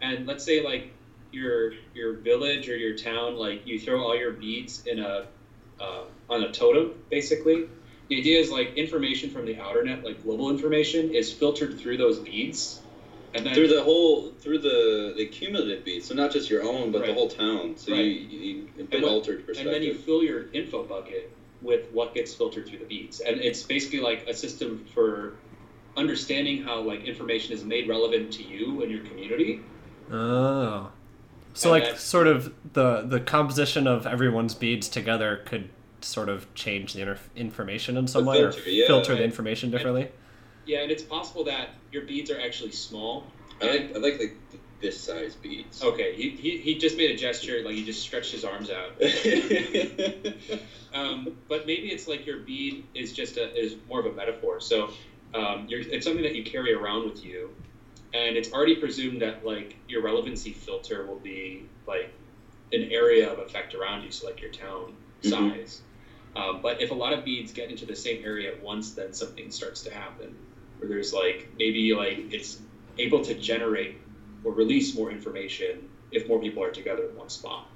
And 0.00 0.26
let's 0.26 0.44
say 0.44 0.62
like 0.62 0.92
your 1.32 1.72
your 1.94 2.14
village 2.14 2.68
or 2.68 2.76
your 2.76 2.96
town, 2.96 3.36
like 3.36 3.66
you 3.66 3.80
throw 3.80 4.02
all 4.02 4.16
your 4.16 4.32
beads 4.32 4.82
in 4.86 4.98
a 5.00 5.26
uh, 5.80 6.04
on 6.28 6.42
a 6.42 6.52
totem, 6.52 6.94
basically, 7.10 7.68
the 8.08 8.18
idea 8.18 8.40
is 8.40 8.50
like 8.50 8.74
information 8.74 9.30
from 9.30 9.46
the 9.46 9.58
outer 9.60 9.84
net, 9.84 10.04
like 10.04 10.22
global 10.22 10.50
information, 10.50 11.14
is 11.14 11.32
filtered 11.32 11.78
through 11.78 11.98
those 11.98 12.18
beads. 12.18 12.80
And 13.34 13.44
then, 13.44 13.54
through 13.54 13.68
the 13.68 13.82
whole, 13.82 14.30
through 14.40 14.60
the, 14.60 15.12
the 15.16 15.26
cumulative 15.26 15.84
beads, 15.84 16.06
so 16.06 16.14
not 16.14 16.32
just 16.32 16.48
your 16.48 16.62
own, 16.62 16.90
but 16.90 17.02
right. 17.02 17.08
the 17.08 17.14
whole 17.14 17.28
town. 17.28 17.76
So 17.76 17.92
right. 17.92 18.00
you, 18.00 18.38
you 18.38 18.68
a 18.80 18.84
bit 18.84 19.04
altered 19.04 19.46
perspective. 19.46 19.66
And 19.66 19.74
then 19.74 19.82
you 19.82 19.94
fill 19.94 20.22
your 20.22 20.50
info 20.52 20.82
bucket 20.82 21.30
with 21.60 21.90
what 21.92 22.14
gets 22.14 22.34
filtered 22.34 22.66
through 22.66 22.78
the 22.78 22.84
beads, 22.84 23.20
and 23.20 23.40
it's 23.40 23.62
basically 23.62 24.00
like 24.00 24.26
a 24.28 24.34
system 24.34 24.86
for 24.94 25.34
understanding 25.96 26.62
how 26.62 26.80
like 26.80 27.04
information 27.04 27.52
is 27.52 27.64
made 27.64 27.88
relevant 27.88 28.32
to 28.32 28.44
you 28.44 28.82
and 28.82 28.90
your 28.90 29.00
community. 29.04 29.60
Oh, 30.10 30.90
so 31.54 31.74
and 31.74 31.84
like 31.84 31.98
sort 31.98 32.28
of 32.28 32.54
the 32.72 33.02
the 33.02 33.20
composition 33.20 33.86
of 33.86 34.06
everyone's 34.06 34.54
beads 34.54 34.88
together 34.88 35.42
could 35.44 35.68
sort 36.00 36.28
of 36.28 36.52
change 36.54 36.94
the 36.94 37.02
inter- 37.02 37.18
information 37.36 37.96
in 37.96 38.06
some 38.06 38.24
the 38.24 38.30
way 38.30 38.38
filter, 38.38 38.60
or 38.60 38.68
yeah, 38.68 38.86
filter 38.86 39.14
the 39.16 39.24
information 39.24 39.70
differently. 39.70 40.02
And, 40.02 40.12
yeah, 40.66 40.80
and 40.80 40.90
it's 40.90 41.02
possible 41.02 41.44
that 41.44 41.70
your 41.92 42.02
beads 42.02 42.30
are 42.30 42.40
actually 42.40 42.72
small. 42.72 43.26
I 43.60 43.66
like, 43.66 43.96
I 43.96 43.98
like 43.98 44.18
the, 44.18 44.32
this 44.80 45.00
size 45.00 45.34
beads. 45.34 45.82
Okay, 45.82 46.14
he, 46.14 46.30
he, 46.30 46.58
he 46.58 46.78
just 46.78 46.96
made 46.96 47.10
a 47.10 47.16
gesture 47.16 47.62
like 47.64 47.74
he 47.74 47.84
just 47.84 48.00
stretched 48.00 48.32
his 48.32 48.44
arms 48.44 48.70
out. 48.70 48.92
um, 50.94 51.36
but 51.48 51.66
maybe 51.66 51.88
it's 51.88 52.06
like 52.06 52.26
your 52.26 52.38
bead 52.38 52.84
is 52.94 53.12
just 53.12 53.36
a 53.36 53.54
is 53.56 53.76
more 53.88 54.00
of 54.00 54.06
a 54.06 54.12
metaphor. 54.12 54.60
So 54.60 54.90
um, 55.34 55.66
it's 55.68 56.06
something 56.06 56.22
that 56.22 56.34
you 56.34 56.44
carry 56.44 56.72
around 56.72 57.10
with 57.10 57.24
you, 57.24 57.50
and 58.14 58.36
it's 58.36 58.52
already 58.52 58.76
presumed 58.76 59.22
that 59.22 59.44
like 59.44 59.76
your 59.88 60.02
relevancy 60.02 60.52
filter 60.52 61.06
will 61.06 61.18
be 61.18 61.66
like 61.86 62.12
an 62.72 62.88
area 62.92 63.32
of 63.32 63.38
effect 63.38 63.74
around 63.74 64.04
you, 64.04 64.10
so 64.10 64.26
like 64.26 64.40
your 64.40 64.50
town 64.50 64.94
mm-hmm. 65.22 65.60
Um, 66.36 66.60
but 66.62 66.80
if 66.80 66.90
a 66.90 66.94
lot 66.94 67.12
of 67.12 67.24
beads 67.24 67.52
get 67.52 67.70
into 67.70 67.86
the 67.86 67.96
same 67.96 68.22
area 68.24 68.52
at 68.52 68.62
once, 68.62 68.92
then 68.92 69.12
something 69.12 69.50
starts 69.50 69.82
to 69.82 69.92
happen 69.92 70.36
where 70.78 70.88
there's 70.88 71.12
like 71.12 71.48
maybe 71.58 71.94
like 71.94 72.32
it's 72.32 72.60
able 72.98 73.24
to 73.24 73.34
generate 73.34 73.98
or 74.44 74.52
release 74.52 74.94
more 74.94 75.10
information 75.10 75.88
if 76.10 76.28
more 76.28 76.40
people 76.40 76.62
are 76.62 76.70
together 76.70 77.08
in 77.08 77.16
one 77.16 77.28
spot 77.28 77.68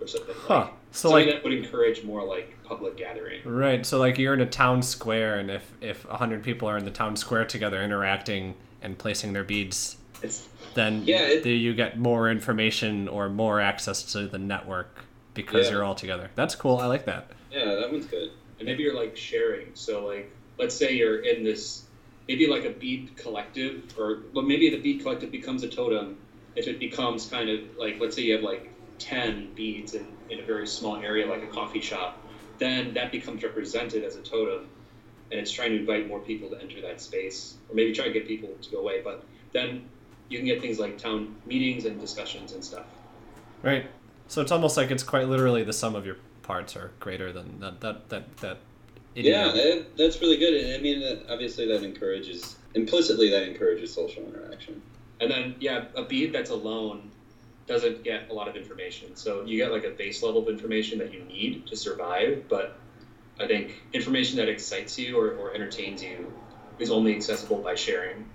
or 0.00 0.06
something. 0.06 0.34
Huh. 0.38 0.54
Like, 0.54 0.72
so 0.90 1.08
something 1.08 1.26
like 1.26 1.34
that 1.34 1.44
would 1.44 1.52
encourage 1.52 2.04
more 2.04 2.24
like 2.24 2.56
public 2.64 2.96
gathering. 2.96 3.40
Right. 3.44 3.84
So 3.84 3.98
like 3.98 4.18
you're 4.18 4.34
in 4.34 4.40
a 4.40 4.46
town 4.46 4.82
square, 4.82 5.38
and 5.38 5.50
if 5.50 5.72
if 5.80 6.04
hundred 6.04 6.42
people 6.42 6.68
are 6.68 6.78
in 6.78 6.84
the 6.84 6.90
town 6.90 7.16
square 7.16 7.44
together 7.44 7.82
interacting 7.82 8.54
and 8.80 8.96
placing 8.96 9.32
their 9.32 9.44
beads, 9.44 9.96
it's, 10.22 10.48
then 10.74 11.02
yeah, 11.04 11.26
it, 11.26 11.46
you 11.46 11.74
get 11.74 11.98
more 11.98 12.30
information 12.30 13.08
or 13.08 13.28
more 13.28 13.60
access 13.60 14.12
to 14.12 14.28
the 14.28 14.38
network 14.38 15.04
because 15.34 15.66
yeah. 15.66 15.72
you're 15.72 15.84
all 15.84 15.94
together. 15.94 16.30
That's 16.36 16.54
cool. 16.54 16.78
I 16.78 16.86
like 16.86 17.06
that. 17.06 17.30
That 17.84 17.92
one's 17.92 18.06
good. 18.06 18.30
And 18.58 18.66
maybe 18.66 18.82
you're 18.82 18.96
like 18.96 19.14
sharing. 19.14 19.74
So 19.74 20.06
like, 20.06 20.32
let's 20.58 20.74
say 20.74 20.94
you're 20.94 21.18
in 21.20 21.44
this, 21.44 21.84
maybe 22.26 22.46
like 22.46 22.64
a 22.64 22.70
bead 22.70 23.14
collective, 23.14 23.92
or 23.98 24.22
well, 24.32 24.42
maybe 24.42 24.70
the 24.70 24.80
bead 24.80 25.02
collective 25.02 25.30
becomes 25.30 25.62
a 25.64 25.68
totem. 25.68 26.16
If 26.56 26.66
it 26.66 26.78
becomes 26.78 27.28
kind 27.28 27.50
of 27.50 27.60
like, 27.76 28.00
let's 28.00 28.16
say 28.16 28.22
you 28.22 28.36
have 28.36 28.42
like 28.42 28.72
ten 28.98 29.52
beads 29.54 29.92
in 29.92 30.06
in 30.30 30.40
a 30.40 30.42
very 30.42 30.66
small 30.66 30.96
area, 30.96 31.26
like 31.26 31.42
a 31.42 31.46
coffee 31.48 31.82
shop, 31.82 32.26
then 32.56 32.94
that 32.94 33.12
becomes 33.12 33.42
represented 33.42 34.02
as 34.02 34.16
a 34.16 34.22
totem, 34.22 34.66
and 35.30 35.38
it's 35.38 35.50
trying 35.50 35.72
to 35.72 35.80
invite 35.80 36.08
more 36.08 36.20
people 36.20 36.48
to 36.48 36.58
enter 36.62 36.80
that 36.80 37.02
space, 37.02 37.58
or 37.68 37.74
maybe 37.74 37.92
try 37.92 38.06
to 38.06 38.12
get 38.14 38.26
people 38.26 38.48
to 38.62 38.70
go 38.70 38.78
away. 38.78 39.02
But 39.02 39.26
then 39.52 39.90
you 40.30 40.38
can 40.38 40.46
get 40.46 40.62
things 40.62 40.78
like 40.78 40.96
town 40.96 41.36
meetings 41.44 41.84
and 41.84 42.00
discussions 42.00 42.54
and 42.54 42.64
stuff. 42.64 42.86
Right. 43.62 43.90
So 44.26 44.40
it's 44.40 44.52
almost 44.52 44.78
like 44.78 44.90
it's 44.90 45.02
quite 45.02 45.28
literally 45.28 45.64
the 45.64 45.74
sum 45.74 45.94
of 45.94 46.06
your 46.06 46.16
parts 46.44 46.76
are 46.76 46.92
greater 47.00 47.32
than 47.32 47.58
that 47.58 47.80
that 47.80 48.08
that 48.10 48.36
that. 48.38 48.58
Yeah, 49.16 49.52
that, 49.52 49.96
that's 49.96 50.20
really 50.20 50.36
good. 50.38 50.74
I 50.74 50.82
mean, 50.82 51.20
obviously 51.28 51.68
that 51.68 51.84
encourages 51.84 52.56
implicitly 52.74 53.30
that 53.30 53.44
encourages 53.44 53.92
social 53.94 54.24
interaction. 54.24 54.82
And 55.20 55.30
then 55.30 55.54
yeah, 55.60 55.84
a 55.94 56.02
bead 56.02 56.32
that's 56.32 56.50
alone 56.50 57.10
doesn't 57.66 58.02
get 58.02 58.28
a 58.30 58.34
lot 58.34 58.48
of 58.48 58.56
information. 58.56 59.16
So 59.16 59.44
you 59.44 59.56
get 59.56 59.72
like 59.72 59.84
a 59.84 59.90
base 59.90 60.22
level 60.22 60.42
of 60.42 60.48
information 60.48 60.98
that 60.98 61.14
you 61.14 61.22
need 61.24 61.66
to 61.68 61.76
survive, 61.76 62.44
but 62.48 62.76
I 63.40 63.46
think 63.46 63.82
information 63.92 64.36
that 64.38 64.48
excites 64.48 64.98
you 64.98 65.18
or, 65.18 65.36
or 65.36 65.54
entertains 65.54 66.02
you 66.02 66.32
is 66.78 66.90
only 66.90 67.14
accessible 67.14 67.58
by 67.58 67.76
sharing 67.76 68.28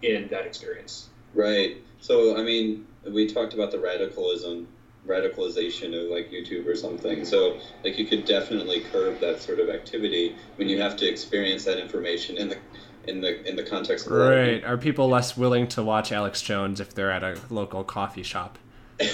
in 0.00 0.28
that 0.28 0.46
experience. 0.46 1.08
Right. 1.34 1.78
So 2.00 2.36
I 2.38 2.44
mean, 2.44 2.86
we 3.04 3.26
talked 3.26 3.52
about 3.52 3.72
the 3.72 3.80
radicalism 3.80 4.68
radicalization 5.06 5.94
of 5.94 6.10
like 6.10 6.30
YouTube 6.30 6.66
or 6.66 6.74
something. 6.74 7.24
So 7.24 7.58
like 7.82 7.98
you 7.98 8.06
could 8.06 8.24
definitely 8.24 8.80
curb 8.80 9.20
that 9.20 9.42
sort 9.42 9.60
of 9.60 9.68
activity 9.68 10.36
when 10.56 10.68
you 10.68 10.80
have 10.80 10.96
to 10.98 11.08
experience 11.08 11.64
that 11.64 11.78
information 11.78 12.36
in 12.36 12.48
the 12.48 12.58
in 13.06 13.20
the 13.20 13.46
in 13.48 13.56
the 13.56 13.62
context 13.62 14.06
of 14.06 14.12
right. 14.12 14.64
Are 14.64 14.78
people 14.78 15.08
less 15.08 15.36
willing 15.36 15.68
to 15.68 15.82
watch 15.82 16.12
Alex 16.12 16.40
Jones 16.42 16.80
if 16.80 16.94
they're 16.94 17.10
at 17.10 17.22
a 17.22 17.38
local 17.50 17.84
coffee 17.84 18.22
shop? 18.22 18.58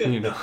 You 0.00 0.20
know. 0.20 0.36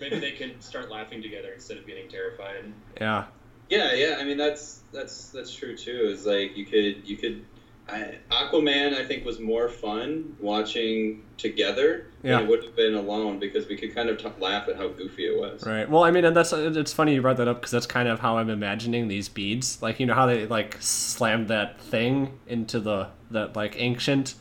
Maybe 0.00 0.18
they 0.18 0.32
can 0.32 0.60
start 0.60 0.90
laughing 0.90 1.22
together 1.22 1.52
instead 1.52 1.76
of 1.78 1.86
getting 1.86 2.08
terrified. 2.08 2.72
yeah. 3.00 3.24
Yeah, 3.68 3.92
yeah. 3.92 4.16
I 4.18 4.24
mean, 4.24 4.38
that's 4.38 4.82
that's 4.92 5.28
that's 5.28 5.54
true 5.54 5.76
too. 5.76 6.08
Is 6.10 6.24
like 6.26 6.56
you 6.56 6.64
could 6.64 7.06
you 7.06 7.16
could. 7.16 7.44
I, 7.88 8.16
Aquaman, 8.30 8.94
I 8.94 9.04
think, 9.04 9.24
was 9.24 9.40
more 9.40 9.68
fun 9.68 10.36
watching 10.40 11.22
together 11.38 12.06
Yeah. 12.22 12.36
than 12.36 12.44
it 12.44 12.48
would 12.50 12.62
have 12.64 12.76
been 12.76 12.94
alone 12.94 13.38
because 13.38 13.66
we 13.66 13.76
could 13.76 13.94
kind 13.94 14.08
of 14.10 14.18
t- 14.18 14.28
laugh 14.40 14.68
at 14.68 14.76
how 14.76 14.88
goofy 14.88 15.26
it 15.26 15.38
was. 15.38 15.64
Right. 15.66 15.88
Well, 15.88 16.04
I 16.04 16.10
mean, 16.10 16.24
and 16.26 16.36
that's 16.36 16.52
it's 16.52 16.92
funny 16.92 17.14
you 17.14 17.22
brought 17.22 17.38
that 17.38 17.48
up 17.48 17.56
because 17.60 17.70
that's 17.70 17.86
kind 17.86 18.08
of 18.08 18.20
how 18.20 18.36
I'm 18.36 18.50
imagining 18.50 19.08
these 19.08 19.28
beads. 19.28 19.80
Like 19.80 20.00
you 20.00 20.06
know 20.06 20.14
how 20.14 20.26
they 20.26 20.46
like 20.46 20.76
slammed 20.80 21.48
that 21.48 21.80
thing 21.80 22.38
into 22.46 22.78
the 22.80 23.08
that 23.30 23.56
like 23.56 23.74
ancient 23.80 24.34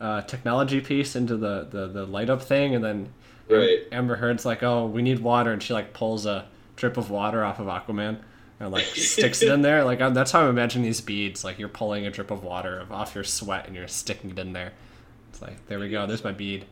uh, 0.00 0.22
technology 0.22 0.80
piece 0.80 1.16
into 1.16 1.36
the, 1.36 1.66
the 1.70 1.86
the 1.88 2.06
light 2.06 2.30
up 2.30 2.42
thing, 2.42 2.74
and 2.74 2.82
then 2.84 3.12
Right. 3.48 3.80
Amber 3.92 4.16
Heard's 4.16 4.44
like, 4.44 4.62
"Oh, 4.62 4.86
we 4.86 5.02
need 5.02 5.20
water," 5.20 5.52
and 5.52 5.62
she 5.62 5.72
like 5.72 5.92
pulls 5.92 6.26
a 6.26 6.46
drip 6.76 6.96
of 6.96 7.10
water 7.10 7.44
off 7.44 7.58
of 7.60 7.66
Aquaman 7.66 8.18
and 8.60 8.70
like 8.72 8.84
sticks 8.84 9.42
it 9.42 9.50
in 9.52 9.62
there. 9.62 9.84
Like 9.84 10.00
I'm, 10.00 10.14
that's 10.14 10.30
how 10.32 10.42
I'm 10.42 10.50
imagining 10.50 10.84
these 10.84 11.00
beads. 11.00 11.44
Like 11.44 11.58
you're 11.58 11.68
pulling 11.68 12.06
a 12.06 12.10
drip 12.10 12.30
of 12.30 12.42
water 12.42 12.86
off 12.90 13.14
your 13.14 13.24
sweat 13.24 13.66
and 13.66 13.76
you're 13.76 13.88
sticking 13.88 14.30
it 14.30 14.38
in 14.38 14.52
there. 14.52 14.72
It's 15.30 15.42
like 15.42 15.66
there 15.66 15.78
we 15.78 15.88
go. 15.90 16.06
There's 16.06 16.24
my 16.24 16.32
bead. 16.32 16.64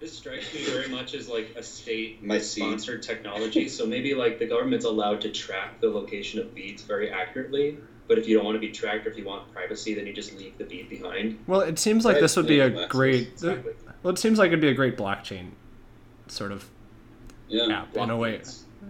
This 0.00 0.12
strikes 0.18 0.52
me 0.52 0.64
very 0.64 0.88
much 0.88 1.14
as 1.14 1.28
like 1.28 1.54
a 1.56 1.62
state-sponsored 1.62 3.02
technology. 3.02 3.68
so 3.68 3.86
maybe 3.86 4.14
like 4.14 4.38
the 4.38 4.46
government's 4.46 4.84
allowed 4.84 5.20
to 5.22 5.30
track 5.30 5.80
the 5.80 5.88
location 5.88 6.40
of 6.40 6.54
beads 6.54 6.82
very 6.82 7.10
accurately. 7.10 7.78
But 8.06 8.18
if 8.18 8.28
you 8.28 8.36
don't 8.36 8.44
want 8.44 8.56
to 8.56 8.60
be 8.60 8.70
tracked 8.70 9.06
or 9.06 9.10
if 9.10 9.16
you 9.16 9.24
want 9.24 9.50
privacy, 9.50 9.94
then 9.94 10.06
you 10.06 10.12
just 10.12 10.36
leave 10.36 10.58
the 10.58 10.64
bead 10.64 10.90
behind. 10.90 11.38
Well, 11.46 11.60
it 11.60 11.78
seems 11.78 12.04
like 12.04 12.14
Right, 12.14 12.20
this 12.20 12.36
would 12.36 12.46
be 12.46 12.60
a 12.60 12.68
yeah, 12.68 12.86
great. 12.86 13.28
Exactly. 13.28 13.72
Well, 14.02 14.12
it 14.12 14.18
seems 14.18 14.38
like 14.38 14.48
it'd 14.48 14.60
be 14.60 14.68
a 14.68 14.74
great 14.74 14.98
blockchain 14.98 15.52
sort 16.26 16.52
of 16.52 16.68
Yeah. 17.48 17.68
app 17.74 17.96
in 17.96 18.10
a 18.10 18.16
way. 18.16 18.42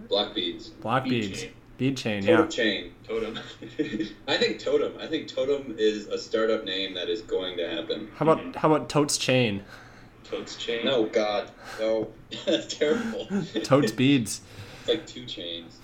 Block 0.09 0.35
beads. 0.35 0.67
Block 0.69 1.05
beads, 1.05 1.43
chain. 1.43 1.51
Bead 1.77 1.97
chain, 1.97 2.21
Totem 2.23 2.41
yeah. 2.41 2.47
chain. 2.47 2.93
Totem. 3.07 3.39
I 4.27 4.37
think 4.37 4.59
Totem. 4.59 4.93
I 4.99 5.07
think 5.07 5.27
Totem 5.27 5.75
is 5.77 6.07
a 6.07 6.17
startup 6.17 6.63
name 6.63 6.93
that 6.95 7.09
is 7.09 7.21
going 7.21 7.57
to 7.57 7.69
happen. 7.69 8.09
How 8.15 8.29
about 8.29 8.55
how 8.55 8.73
about 8.73 8.89
Totes 8.89 9.17
chain? 9.17 9.63
Totes 10.23 10.55
chain. 10.55 10.85
No, 10.85 11.05
God, 11.05 11.51
no, 11.79 12.11
that's 12.45 12.75
terrible. 12.75 13.27
Totes 13.63 13.91
beads. 13.91 14.41
It's 14.79 14.89
like 14.89 15.07
two 15.07 15.25
chains. 15.25 15.79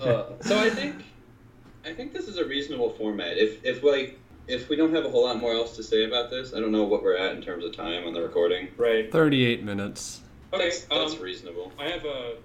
Uh, 0.00 0.24
so 0.40 0.58
I 0.58 0.70
think, 0.70 0.96
I 1.84 1.92
think 1.92 2.12
this 2.12 2.26
is 2.26 2.36
a 2.36 2.44
reasonable 2.44 2.90
format. 2.90 3.38
If 3.38 3.64
if 3.64 3.82
like 3.82 4.18
if 4.48 4.68
we 4.68 4.76
don't 4.76 4.94
have 4.94 5.04
a 5.04 5.10
whole 5.10 5.24
lot 5.24 5.38
more 5.38 5.52
else 5.52 5.76
to 5.76 5.82
say 5.82 6.04
about 6.04 6.30
this, 6.30 6.54
I 6.54 6.60
don't 6.60 6.72
know 6.72 6.84
what 6.84 7.02
we're 7.02 7.16
at 7.16 7.36
in 7.36 7.42
terms 7.42 7.64
of 7.64 7.74
time 7.76 8.06
on 8.06 8.12
the 8.12 8.22
recording. 8.22 8.68
Right. 8.76 9.10
Thirty-eight 9.10 9.62
minutes. 9.62 10.20
Okay. 10.52 10.64
That's, 10.64 10.84
that's 10.84 11.14
um, 11.14 11.20
reasonable. 11.20 11.72
I 11.78 11.88
have 11.88 12.04
a. 12.04 12.36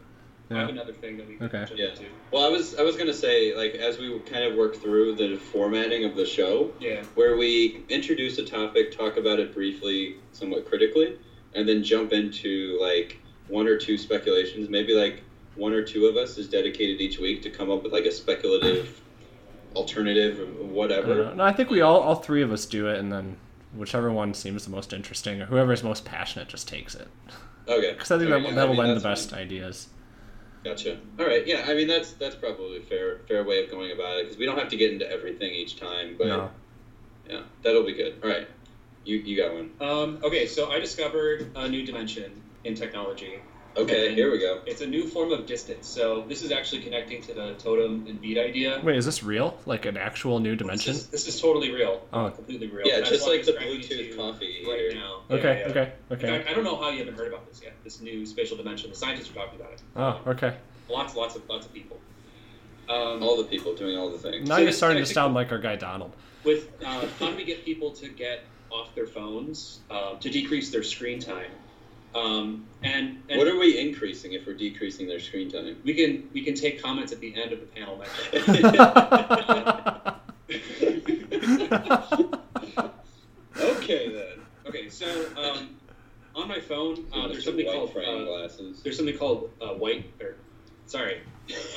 I 0.50 0.54
have 0.56 0.70
another 0.70 0.93
thing 0.93 1.18
that 1.18 1.28
we 1.28 1.36
can 1.36 1.48
Okay. 1.48 1.66
jump 1.68 1.78
Yeah. 1.80 1.86
into. 1.89 2.06
Well, 2.32 2.45
I 2.45 2.50
was 2.50 2.76
I 2.76 2.84
was 2.84 2.95
gonna 2.95 3.14
say 3.14 3.56
like 3.56 3.76
as 3.76 3.98
we 3.98 4.18
kind 4.20 4.43
of 4.45 4.56
work 4.56 4.76
through 4.78 5.16
the 5.16 5.36
formatting 5.38 6.06
of 6.06 6.16
the 6.16 6.26
show, 6.26 6.72
Yeah. 6.80 7.04
where 7.16 7.36
we 7.38 7.84
introduce 7.89 8.38
a 8.38 8.43
topic, 8.45 8.95
talk 8.95 9.18
about 9.18 9.39
it 9.39 9.54
briefly, 9.54 10.16
somewhat 10.32 10.66
critically, 10.66 11.18
and 11.54 11.68
then 11.68 11.84
jump 11.84 12.14
into 12.14 12.78
like 12.82 13.18
one 13.50 13.68
or 13.68 13.78
two 13.78 13.98
speculations. 13.98 14.70
Maybe 14.70 14.93
like 14.93 15.22
one 15.56 15.74
or 15.74 15.82
two 15.82 16.06
of 16.06 16.16
us 16.18 16.38
is 16.38 16.48
dedicated 16.48 17.02
each 17.02 17.20
week 17.20 17.41
to 17.41 17.50
come 17.50 17.70
up 17.72 17.84
with 17.84 17.91
like 17.91 18.06
a 18.06 18.12
speculative 18.12 19.02
alternative 19.76 20.39
or 20.39 20.43
I 20.43 20.68
whatever. 20.68 21.16
know. 21.16 21.34
No, 21.36 21.43
I 21.43 21.52
think 21.52 21.70
we 21.70 21.82
all 21.82 22.00
all 22.00 22.16
three 22.16 22.41
of 22.41 22.52
us 22.52 22.66
do 22.66 22.88
it, 22.88 23.00
and 23.00 23.12
then 23.12 23.38
whichever 23.76 24.12
one 24.12 24.34
seems 24.34 24.64
the 24.66 24.72
most 24.72 24.93
interesting, 24.93 25.41
or 25.41 25.45
whoever 25.45 25.74
is 25.74 25.84
most 25.84 26.06
passionate, 26.06 26.48
just 26.48 26.68
takes 26.68 26.95
it. 26.95 27.08
Okay. 27.68 27.91
Because 27.93 28.12
I 28.12 28.18
think 28.18 28.30
There 28.30 28.39
that 28.39 28.48
you 28.48 28.50
go. 28.52 28.56
that 28.56 28.62
I 28.62 28.64
will 28.66 28.70
mean, 28.76 28.78
lend 28.86 28.89
the 28.98 29.02
that's 29.02 29.26
best 29.26 29.34
ideas. 29.34 29.88
Gotcha. 30.68 30.97
All 31.18 31.26
right. 31.26 31.47
Yeah. 31.47 31.63
I 31.65 31.74
mean, 31.76 31.88
that's 31.88 32.11
that's 32.13 32.36
probably 32.36 32.78
a 32.78 32.82
fair 32.82 33.20
fair 33.30 33.45
way 33.45 33.63
of 33.63 33.72
going 33.72 33.91
about 33.93 34.18
it 34.20 34.24
because 34.24 34.38
we 34.38 34.45
don't 34.45 34.57
have 34.57 34.68
to 34.70 34.76
get 34.76 34.91
into 34.91 35.09
everything 35.09 35.53
each 35.53 35.78
time, 35.78 36.15
but 36.18 36.28
No. 36.28 36.51
yeah, 37.30 37.43
that'll 37.63 37.84
be 37.84 37.93
good. 37.93 38.15
All 38.22 38.30
right. 38.30 38.45
You 39.05 39.15
you 39.20 39.38
got 39.38 39.53
one. 39.53 39.72
Um, 39.80 40.20
okay, 40.24 40.45
so 40.45 40.70
I 40.70 40.80
discovered 40.80 41.49
a 41.55 41.70
new 41.70 41.86
dimension 41.86 42.43
in 42.65 42.76
technology. 42.76 43.39
Okay. 43.78 44.15
Here 44.15 44.32
we 44.32 44.39
go. 44.39 44.59
It's 44.65 44.82
a 44.82 44.88
new 44.88 45.07
form 45.07 45.32
of 45.32 45.45
distance. 45.45 45.88
So 45.88 46.23
this 46.28 46.41
is 46.41 46.51
actually 46.51 46.82
connecting 46.82 47.21
to 47.23 47.34
the 47.34 47.53
totem 47.59 48.05
and 48.07 48.19
bead 48.19 48.38
idea. 48.39 48.82
Wait, 48.84 48.95
is 48.95 49.05
this 49.05 49.21
real? 49.23 49.57
Like 49.65 49.86
an 49.86 49.97
actual 49.97 50.39
new 50.39 50.55
dimension? 50.55 50.93
This 50.93 51.03
is, 51.03 51.07
this 51.09 51.28
is 51.28 51.39
totally 51.39 51.71
real. 51.71 52.01
Oh. 52.11 52.30
completely 52.32 52.67
real. 52.67 52.88
Yeah, 52.88 52.97
And 52.97 53.05
just 53.05 53.28
like 53.28 53.45
the 53.45 53.51
describe 53.51 53.69
it 53.73 53.84
to 53.84 53.95
Bluetooth 53.95 54.17
coffee 54.17 54.65
right 54.67 54.95
now. 54.95 55.21
Yeah, 55.30 55.36
Okay, 55.38 55.59
yeah. 55.59 55.67
okay, 55.69 55.93
In 56.09 56.15
okay. 56.17 56.38
fact, 56.39 56.49
I 56.49 56.53
don't 56.53 56.63
know 56.63 56.75
how 56.78 56.89
you 56.89 56.99
haven't 56.99 57.15
heard 57.17 57.28
about 57.28 57.47
this 57.47 57.61
yet. 57.63 57.73
This 57.84 58.01
new 58.01 58.25
spatial 58.25 58.57
dimension. 58.57 58.89
The 58.89 58.95
scientists 58.95 59.30
are 59.32 59.36
talking 59.36 59.59
about 59.59 59.73
it. 59.73 59.82
Oh, 59.95 60.21
okay. 60.32 60.55
Lots, 60.89 61.15
lots 61.15 61.36
of, 61.36 61.47
lots 61.47 61.65
of 61.65 61.73
people. 61.73 61.99
Um, 62.89 63.21
All 63.21 63.36
the 63.38 63.43
people 63.43 63.75
doing 63.75 63.97
all 63.97 64.09
the 64.09 64.17
things. 64.17 64.47
Now 64.47 64.55
So 64.55 64.61
you're 64.61 64.71
starting 64.84 65.03
to 65.03 65.05
sound 65.05 65.34
like 65.34 65.51
our 65.51 65.59
guy 65.59 65.75
Donald. 65.75 66.15
with 66.43 66.69
uh, 66.84 67.05
how 67.19 67.30
do 67.30 67.36
we 67.36 67.43
get 67.43 67.65
people 67.65 67.91
to 67.91 68.07
get 68.07 68.43
off 68.71 68.95
their 68.95 69.07
phones 69.07 69.82
um, 69.91 70.17
to 70.19 70.30
decrease 70.30 70.69
their 70.71 70.84
screen 70.84 71.19
time? 71.19 71.51
Um, 72.18 72.65
and 72.84 73.22
and 73.30 73.38
What 73.38 73.47
are 73.47 73.57
we 73.57 73.78
increasing 73.78 74.34
if 74.34 74.45
we're 74.47 74.53
decreasing 74.53 75.07
their 75.07 75.20
screen 75.20 75.51
time? 75.51 75.78
we 75.84 75.93
can 75.93 76.30
we 76.34 76.41
can 76.43 76.55
take 76.55 76.82
comments 76.82 77.11
at 77.11 77.20
the 77.20 77.36
end 77.36 77.51
of 77.51 77.59
the 77.59 77.65
panel 77.68 77.97
okay 83.59 84.09
then. 84.09 84.39
okay, 84.68 84.89
so 84.89 85.07
um, 85.38 85.76
on 86.36 86.47
my 86.47 86.59
phone, 86.59 87.05
uh, 87.13 87.28
there's 87.28 87.43
something 87.43 87.65
called 87.65 87.89
uh, 87.97 88.24
glasses. 88.26 88.82
there's 88.84 88.97
something 88.97 89.18
called 89.18 89.51
uh, 89.61 89.70
white 89.70 90.11
or 90.22 90.36
sorry, 90.88 91.21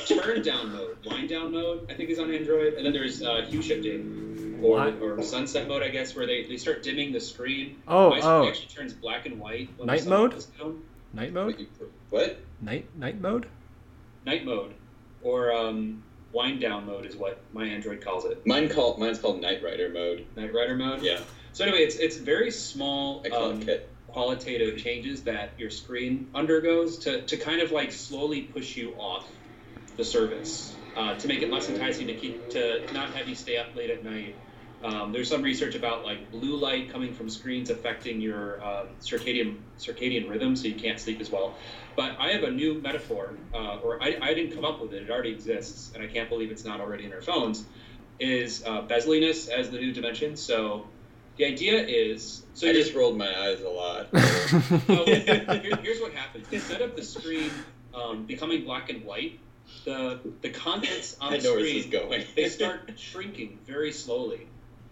turn 0.07 0.41
down 0.41 0.73
mode, 0.73 0.97
wind 1.05 1.29
down 1.29 1.51
mode. 1.51 1.89
I 1.89 1.93
think 1.93 2.09
is 2.09 2.19
on 2.19 2.33
Android, 2.33 2.73
and 2.73 2.85
then 2.85 2.93
there's 2.93 3.21
uh, 3.21 3.45
hue 3.47 3.61
shifting 3.61 4.59
or, 4.63 4.77
What? 4.77 5.01
or 5.01 5.21
sunset 5.23 5.67
mode, 5.67 5.83
I 5.83 5.89
guess, 5.89 6.15
where 6.15 6.25
they, 6.25 6.45
they 6.45 6.57
start 6.57 6.83
dimming 6.83 7.11
the 7.11 7.19
screen. 7.19 7.81
Oh, 7.87 8.09
my 8.09 8.19
screen 8.19 8.33
oh. 8.33 8.47
actually 8.47 8.67
turns 8.67 8.93
black 8.93 9.25
and 9.25 9.39
white. 9.39 9.69
When 9.77 9.87
Night 9.87 9.99
the 9.99 10.03
sun 10.03 10.09
mode? 10.09 10.31
goes. 10.31 10.47
Night 11.13 11.33
mode? 11.33 11.67
What? 12.09 12.21
What? 12.21 12.39
Night 12.61 12.85
night 12.97 13.19
mode? 13.19 13.47
Night 14.25 14.45
mode, 14.45 14.73
or 15.23 15.51
um, 15.51 16.03
wind 16.31 16.61
down 16.61 16.85
mode 16.85 17.05
is 17.05 17.15
what 17.15 17.41
my 17.53 17.65
Android 17.65 18.01
calls 18.01 18.25
it. 18.25 18.45
Mine 18.45 18.69
called 18.69 18.99
mine's 18.99 19.19
called 19.19 19.41
Knight 19.41 19.63
Rider 19.63 19.89
mode. 19.89 20.25
Knight 20.35 20.53
Rider 20.53 20.75
mode. 20.75 21.01
Yeah, 21.01 21.19
So 21.53 21.65
anyway, 21.65 21.79
it's 21.79 21.95
it's 21.95 22.17
very 22.17 22.51
small 22.51 23.21
I 23.25 23.29
call 23.29 23.51
um, 23.51 23.61
it 23.61 23.65
Kit. 23.65 23.89
Qualitative 24.13 24.77
changes 24.77 25.23
that 25.23 25.53
your 25.57 25.69
screen 25.69 26.27
undergoes 26.35 26.99
to, 26.99 27.25
to 27.25 27.37
kind 27.37 27.61
of 27.61 27.71
like 27.71 27.91
slowly 27.91 28.41
push 28.43 28.75
you 28.75 28.91
off 28.93 29.27
the 29.97 30.03
service 30.03 30.75
uh, 30.95 31.15
to 31.15 31.27
make 31.27 31.41
it 31.41 31.51
less 31.51 31.69
enticing 31.69 32.07
to 32.07 32.15
keep 32.15 32.49
to 32.49 32.81
not 32.91 33.13
have 33.15 33.27
you 33.27 33.35
stay 33.35 33.57
up 33.57 33.75
late 33.75 33.89
at 33.89 34.03
night. 34.03 34.35
Um, 34.83 35.11
there's 35.11 35.29
some 35.29 35.43
research 35.43 35.75
about 35.75 36.03
like 36.03 36.31
blue 36.31 36.57
light 36.57 36.91
coming 36.91 37.13
from 37.13 37.29
screens 37.29 37.69
affecting 37.69 38.19
your 38.19 38.63
um, 38.63 38.87
circadian 38.99 39.61
circadian 39.77 40.27
rhythm, 40.27 40.55
so 40.55 40.67
you 40.67 40.79
can't 40.79 40.99
sleep 40.99 41.21
as 41.21 41.29
well. 41.29 41.55
But 41.95 42.17
I 42.19 42.31
have 42.31 42.43
a 42.43 42.51
new 42.51 42.81
metaphor, 42.81 43.37
uh, 43.53 43.77
or 43.77 44.01
I, 44.01 44.17
I 44.21 44.33
didn't 44.33 44.55
come 44.55 44.65
up 44.65 44.81
with 44.81 44.93
it; 44.93 45.03
it 45.03 45.11
already 45.11 45.31
exists, 45.31 45.93
and 45.93 46.03
I 46.03 46.07
can't 46.07 46.29
believe 46.29 46.51
it's 46.51 46.65
not 46.65 46.81
already 46.81 47.05
in 47.05 47.13
our 47.13 47.21
phones. 47.21 47.63
Is 48.19 48.63
uh, 48.65 48.85
as 48.89 49.05
the 49.05 49.77
new 49.79 49.93
dimension? 49.93 50.35
So 50.35 50.90
the 51.37 51.45
idea 51.45 51.83
is 51.85 52.43
so 52.53 52.67
I 52.69 52.73
just 52.73 52.93
rolled 52.93 53.17
my 53.17 53.27
eyes 53.45 53.61
a 53.61 53.69
lot. 53.69 54.07
so 54.15 55.05
here, 55.05 55.77
here's 55.81 55.99
what 56.01 56.13
happens. 56.13 56.47
Instead 56.51 56.81
of 56.81 56.95
the 56.95 57.03
screen 57.03 57.49
um, 57.93 58.25
becoming 58.25 58.63
black 58.63 58.89
and 58.89 59.03
white, 59.05 59.39
the 59.85 60.19
the 60.41 60.49
contents 60.49 61.17
on 61.19 61.33
I 61.33 61.37
the 61.37 61.43
know 61.43 61.53
where 61.53 61.63
this 61.63 61.73
is 61.73 61.85
screen 61.85 62.07
going. 62.07 62.23
they 62.35 62.49
start 62.49 62.91
shrinking 62.97 63.59
very 63.65 63.91
slowly. 63.91 64.47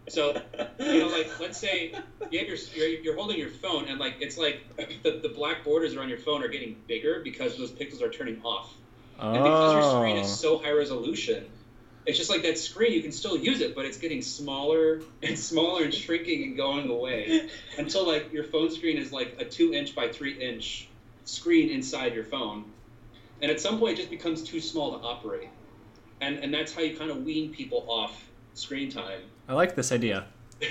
So 0.08 0.42
you 0.80 1.00
know, 1.00 1.08
like 1.08 1.40
let's 1.40 1.60
say 1.60 1.94
you 2.32 2.40
have 2.40 2.48
your, 2.48 2.58
you're, 2.74 2.88
you're 3.02 3.16
holding 3.16 3.38
your 3.38 3.50
phone 3.52 3.88
and 3.90 4.00
like 4.00 4.16
it's 4.22 4.38
like 4.38 4.62
the, 5.04 5.20
the 5.22 5.30
black 5.30 5.64
borders 5.64 5.96
around 5.96 6.10
your 6.10 6.18
phone 6.18 6.44
are 6.44 6.48
getting 6.48 6.78
bigger 6.88 7.22
because 7.24 7.58
those 7.58 7.72
pixels 7.72 8.02
are 8.02 8.10
turning 8.10 8.42
off. 8.44 8.74
And 9.20 9.34
because 9.44 9.74
your 9.74 9.84
screen 9.84 10.18
is 10.18 10.28
Oh. 10.32 10.34
so 10.36 10.58
high 10.60 10.72
resolution, 10.72 11.46
it's 12.10 12.18
just 12.18 12.30
like 12.30 12.42
that 12.42 12.58
screen, 12.58 12.94
you 12.94 13.04
can 13.04 13.12
still 13.12 13.38
use 13.38 13.62
it, 13.62 13.76
but 13.76 13.86
it's 13.86 13.98
getting 13.98 14.22
smaller 14.22 15.02
and 15.24 15.38
smaller 15.38 15.84
and 15.84 15.94
shrinking 15.94 16.44
and 16.44 16.58
going 16.58 16.90
away 16.90 17.50
until 17.78 18.08
like 18.08 18.34
your 18.34 18.44
phone 18.44 18.72
screen 18.72 18.98
is 18.98 19.14
like 19.14 19.36
a 19.40 19.46
two 19.46 19.74
inch 19.74 19.96
by 19.96 20.08
three 20.08 20.34
inch 20.34 20.90
screen 21.26 21.70
inside 21.70 22.16
your 22.16 22.24
phone. 22.24 22.66
And 23.42 23.52
at 23.52 23.62
some 23.62 23.80
point, 23.80 23.94
it 23.94 23.98
just 23.98 24.10
becomes 24.10 24.44
too 24.44 24.60
small 24.60 25.00
to 25.00 25.06
operate. 25.06 25.50
And, 26.20 26.40
and 26.40 26.54
that's 26.54 26.74
how 26.74 26.82
you 26.82 26.98
kind 26.98 27.12
of 27.12 27.24
wean 27.24 27.54
people 27.54 27.86
off 27.88 28.28
screen 28.54 28.92
time. 28.92 29.22
I 29.48 29.54
like 29.54 29.76
this 29.76 29.92
idea. 29.92 30.26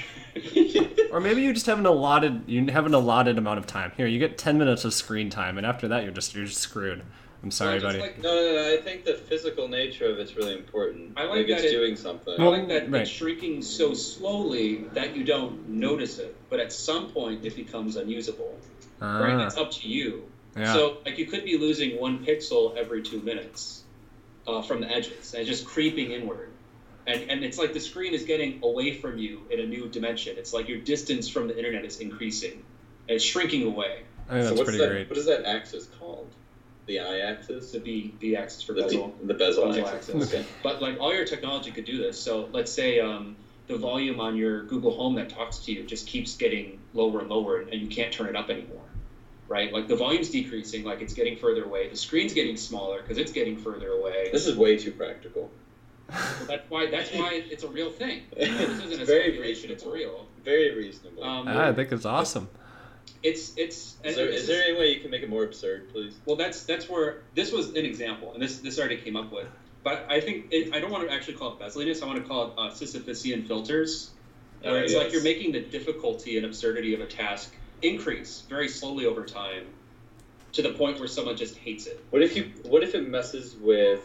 Or 1.10 1.20
maybe 1.20 1.40
you 1.40 1.54
just 1.54 1.64
have 1.66 1.78
an 1.78 1.86
allotted 1.86 2.42
you 2.46 2.66
have 2.66 2.84
an 2.84 2.92
allotted 2.92 3.38
amount 3.38 3.58
of 3.58 3.66
time. 3.66 3.92
Here, 3.96 4.06
you 4.06 4.18
get 4.18 4.36
ten 4.36 4.58
minutes 4.58 4.84
of 4.84 4.92
screen 4.92 5.30
time, 5.30 5.56
and 5.56 5.66
after 5.66 5.88
that, 5.88 6.04
you're 6.04 6.12
just 6.12 6.34
you're 6.34 6.44
just 6.44 6.60
screwed. 6.60 7.02
I'm 7.42 7.50
sorry, 7.52 7.72
Well, 7.72 7.80
just 7.80 7.98
buddy. 7.98 8.00
like- 8.00 8.22
No, 8.22 8.34
no, 8.34 8.52
no. 8.54 8.72
I 8.74 8.78
think 8.78 9.04
the 9.04 9.14
physical 9.14 9.68
nature 9.68 10.06
of 10.06 10.18
it's 10.18 10.34
really 10.36 10.54
important. 10.54 11.12
I 11.16 11.22
like 11.24 11.36
like 11.36 11.46
that 11.48 11.52
it's 11.58 11.64
it- 11.64 11.70
doing 11.70 11.94
something. 11.96 12.34
I 12.38 12.44
like 12.48 12.68
that 12.68 12.90
Right. 12.90 13.02
it's 13.02 13.10
shrinking 13.10 13.62
so 13.62 13.94
slowly 13.94 14.84
that 14.94 15.16
you 15.16 15.22
don't 15.24 15.68
notice 15.68 16.18
it, 16.18 16.34
but 16.50 16.58
at 16.58 16.72
some 16.72 17.10
point 17.12 17.44
it 17.44 17.54
becomes 17.54 17.96
unusable. 17.96 18.58
Right? 19.00 19.34
Ah, 19.34 19.46
It's 19.46 19.56
up 19.56 19.70
to 19.72 19.88
you. 19.88 20.24
yeah. 20.56 20.72
So, 20.72 20.98
like, 21.04 21.16
you 21.18 21.26
could 21.26 21.44
be 21.44 21.56
losing 21.56 22.00
one 22.00 22.24
pixel 22.26 22.76
every 22.76 23.02
two 23.02 23.20
minutes 23.20 23.84
uh, 24.48 24.62
from 24.62 24.80
the 24.80 24.90
edges, 24.90 25.34
and 25.34 25.46
just 25.46 25.64
creeping 25.66 26.10
inward. 26.10 26.48
And, 27.06 27.30
and 27.30 27.44
it's 27.44 27.58
like 27.58 27.72
the 27.72 27.80
screen 27.80 28.14
is 28.14 28.24
getting 28.24 28.60
away 28.64 28.94
from 28.94 29.16
you 29.18 29.42
in 29.50 29.60
a 29.60 29.66
new 29.66 29.88
dimension. 29.88 30.36
It's 30.38 30.52
like 30.52 30.68
your 30.68 30.78
distance 30.78 31.28
from 31.28 31.46
the 31.48 31.56
internet 31.56 31.84
is 31.84 32.00
increasing, 32.00 32.52
and 33.08 33.14
it's 33.16 33.24
shrinking 33.24 33.62
away. 33.64 34.02
I 34.28 34.32
think 34.32 34.42
so 34.42 34.48
that's 34.48 34.50
what's 34.50 34.62
pretty 34.64 34.78
that, 34.78 34.90
great. 34.90 35.08
What 35.08 35.18
is 35.18 35.26
that 35.26 35.44
axis 35.44 35.86
called? 36.00 36.28
The 36.88 36.98
I-axis? 37.00 37.70
The 37.70 37.80
B, 37.80 38.14
B 38.18 38.34
axis 38.34 38.62
for 38.62 38.72
The, 38.72 38.82
bezel. 38.82 39.14
the 39.22 39.34
bezel, 39.34 39.66
Bezel 39.66 39.86
axis. 39.86 40.14
axis. 40.14 40.34
Okay. 40.34 40.44
But 40.62 40.80
like 40.80 40.98
all 40.98 41.14
your 41.14 41.26
technology 41.26 41.70
could 41.70 41.84
do 41.84 41.98
this. 41.98 42.18
So 42.18 42.48
let's 42.50 42.72
say 42.72 42.98
um, 42.98 43.36
the 43.66 43.76
volume 43.76 44.20
on 44.20 44.36
your 44.36 44.62
Google 44.64 44.92
Home 44.92 45.14
that 45.16 45.28
talks 45.28 45.58
to 45.66 45.72
you 45.72 45.84
just 45.84 46.06
keeps 46.06 46.34
getting 46.34 46.80
lower 46.94 47.20
and 47.20 47.28
lower, 47.28 47.60
and 47.60 47.74
you 47.74 47.88
can't 47.88 48.10
turn 48.10 48.26
it 48.26 48.34
up 48.36 48.48
anymore. 48.48 48.80
Right? 49.48 49.70
Like 49.70 49.86
the 49.86 49.96
volume's 49.96 50.30
decreasing, 50.30 50.82
like 50.82 51.02
it's 51.02 51.12
getting 51.12 51.36
further 51.36 51.64
away. 51.64 51.88
The 51.90 51.96
screen's 51.96 52.32
getting 52.32 52.56
smaller 52.56 53.02
because 53.02 53.18
it's 53.18 53.32
getting 53.32 53.58
further 53.58 53.92
away. 53.92 54.30
This 54.32 54.46
is 54.46 54.56
way 54.56 54.78
too 54.78 54.92
practical. 54.92 55.50
So 56.10 56.44
that's 56.46 56.70
why 56.70 56.90
that's 56.90 57.12
why 57.12 57.42
it's 57.50 57.64
a 57.64 57.68
real 57.68 57.90
thing. 57.90 58.22
This 58.34 58.48
isn't 58.48 58.92
a 58.92 58.94
It's 59.02 59.10
very 59.10 59.24
speculation; 59.34 59.70
it's 59.70 59.84
real. 59.84 60.26
Very 60.42 60.74
reasonable. 60.74 61.22
Um, 61.22 61.48
Ah, 61.48 61.68
I 61.68 61.72
think 61.74 61.92
it's 61.92 62.06
awesome. 62.06 62.48
It's 63.22 63.52
it's. 63.56 63.96
is 64.04 64.16
there, 64.16 64.28
is 64.28 64.46
there 64.46 64.62
any 64.62 64.78
way 64.78 64.92
you 64.92 65.00
can 65.00 65.10
make 65.10 65.22
it 65.22 65.28
more 65.28 65.44
absurd, 65.44 65.92
please? 65.92 66.14
Well, 66.24 66.36
that's 66.36 66.64
that's 66.64 66.88
where 66.88 67.22
this 67.34 67.52
was 67.52 67.70
an 67.70 67.84
example, 67.84 68.32
and 68.32 68.42
this 68.42 68.58
this 68.58 68.78
already 68.78 68.96
came 68.96 69.16
up 69.16 69.32
with. 69.32 69.48
But 69.82 70.06
I 70.08 70.20
think 70.20 70.46
it, 70.50 70.74
I 70.74 70.80
don't 70.80 70.90
want 70.90 71.08
to 71.08 71.14
actually 71.14 71.34
call 71.34 71.52
it 71.52 71.58
bezeliness. 71.58 72.02
I 72.02 72.06
want 72.06 72.20
to 72.20 72.28
call 72.28 72.48
it 72.48 72.52
uh, 72.58 72.70
Sisyphusian 72.70 73.46
filters, 73.46 74.10
where 74.62 74.78
Uh, 74.78 74.82
it's 74.82 74.94
like 74.94 75.12
you're 75.12 75.22
making 75.22 75.52
the 75.52 75.60
difficulty 75.60 76.36
and 76.36 76.46
absurdity 76.46 76.94
of 76.94 77.00
a 77.00 77.06
task 77.06 77.54
increase 77.82 78.42
very 78.48 78.68
slowly 78.68 79.06
over 79.06 79.24
time, 79.24 79.66
to 80.52 80.62
the 80.62 80.70
point 80.70 80.98
where 80.98 81.08
someone 81.08 81.36
just 81.36 81.56
hates 81.56 81.86
it. 81.86 82.04
What 82.10 82.22
if 82.22 82.36
you? 82.36 82.52
What 82.64 82.82
if 82.82 82.94
it 82.94 83.02
messes 83.08 83.56
with 83.56 84.00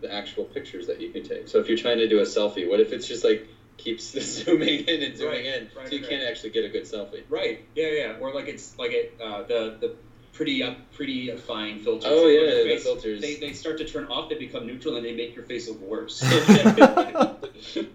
the 0.00 0.12
actual 0.12 0.44
pictures 0.44 0.86
that 0.88 1.00
you 1.00 1.10
can 1.10 1.22
take? 1.22 1.48
So 1.48 1.58
if 1.58 1.68
you're 1.68 1.78
trying 1.78 1.98
to 1.98 2.08
do 2.08 2.18
a 2.18 2.22
selfie, 2.22 2.68
what 2.68 2.80
if 2.80 2.92
it's 2.92 3.06
just 3.06 3.24
like 3.24 3.48
keeps 3.82 4.04
zooming 4.20 4.84
in 4.86 5.02
and 5.02 5.16
zooming 5.16 5.44
Right, 5.44 5.44
in, 5.46 5.68
right, 5.76 5.88
so 5.88 5.94
you 5.94 6.00
right. 6.02 6.10
can't 6.10 6.22
actually 6.22 6.50
get 6.50 6.64
a 6.64 6.68
good 6.68 6.84
selfie? 6.84 7.22
Right? 7.28 7.64
Yeah, 7.74 7.88
yeah. 7.88 8.16
Or 8.20 8.32
like 8.34 8.48
it's 8.48 8.78
like 8.78 8.92
it 8.92 9.14
uh, 9.22 9.42
the 9.42 9.76
the 9.80 9.94
pretty 10.32 10.62
uh, 10.62 10.74
prettyifying 10.96 11.82
filters. 11.82 12.10
Oh, 12.10 12.26
yeah, 12.26 12.62
the 12.62 12.62
face, 12.64 12.82
filters. 12.82 13.20
They, 13.20 13.34
they 13.36 13.52
start 13.52 13.78
to 13.78 13.84
turn 13.84 14.06
off. 14.06 14.28
They 14.28 14.36
become 14.36 14.66
neutral, 14.66 14.96
and 14.96 15.04
they 15.04 15.14
make 15.14 15.34
your 15.34 15.44
face 15.44 15.68
look 15.68 15.80
worse. 15.80 16.22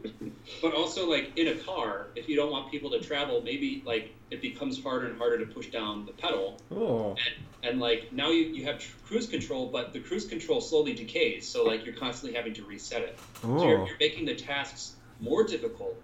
But 0.62 0.74
also, 0.74 1.10
like 1.10 1.38
in 1.38 1.48
a 1.50 1.56
car, 1.56 2.08
if 2.16 2.28
you 2.28 2.36
don't 2.36 2.52
want 2.52 2.72
people 2.72 2.90
to 2.92 3.00
travel, 3.00 3.42
maybe 3.42 3.84
like 3.86 4.12
it 4.32 4.42
becomes 4.42 4.82
harder 4.82 5.08
and 5.08 5.18
harder 5.18 5.38
to 5.40 5.46
push 5.46 5.68
down 5.68 6.06
the 6.06 6.14
pedal, 6.14 6.60
Oh, 6.72 7.16
and 7.64 7.80
like 7.80 8.12
now 8.12 8.32
you, 8.32 8.44
you 8.46 8.66
have 8.66 8.80
tr- 8.80 8.96
cruise 9.06 9.28
control, 9.28 9.68
but 9.68 9.94
the 9.94 10.00
cruise 10.00 10.26
control 10.26 10.62
slowly 10.62 10.94
decays, 10.94 11.48
so 11.48 11.64
like 11.64 11.86
you're 11.86 11.96
constantly 11.96 12.36
having 12.36 12.54
to 12.56 12.64
reset 12.64 13.04
it. 13.04 13.20
So 13.42 13.48
you're, 13.48 13.82
oh, 13.82 13.86
you're 13.86 13.98
making 14.00 14.26
the 14.26 14.36
tasks 14.36 14.94
more 15.20 15.44
difficult 15.44 15.96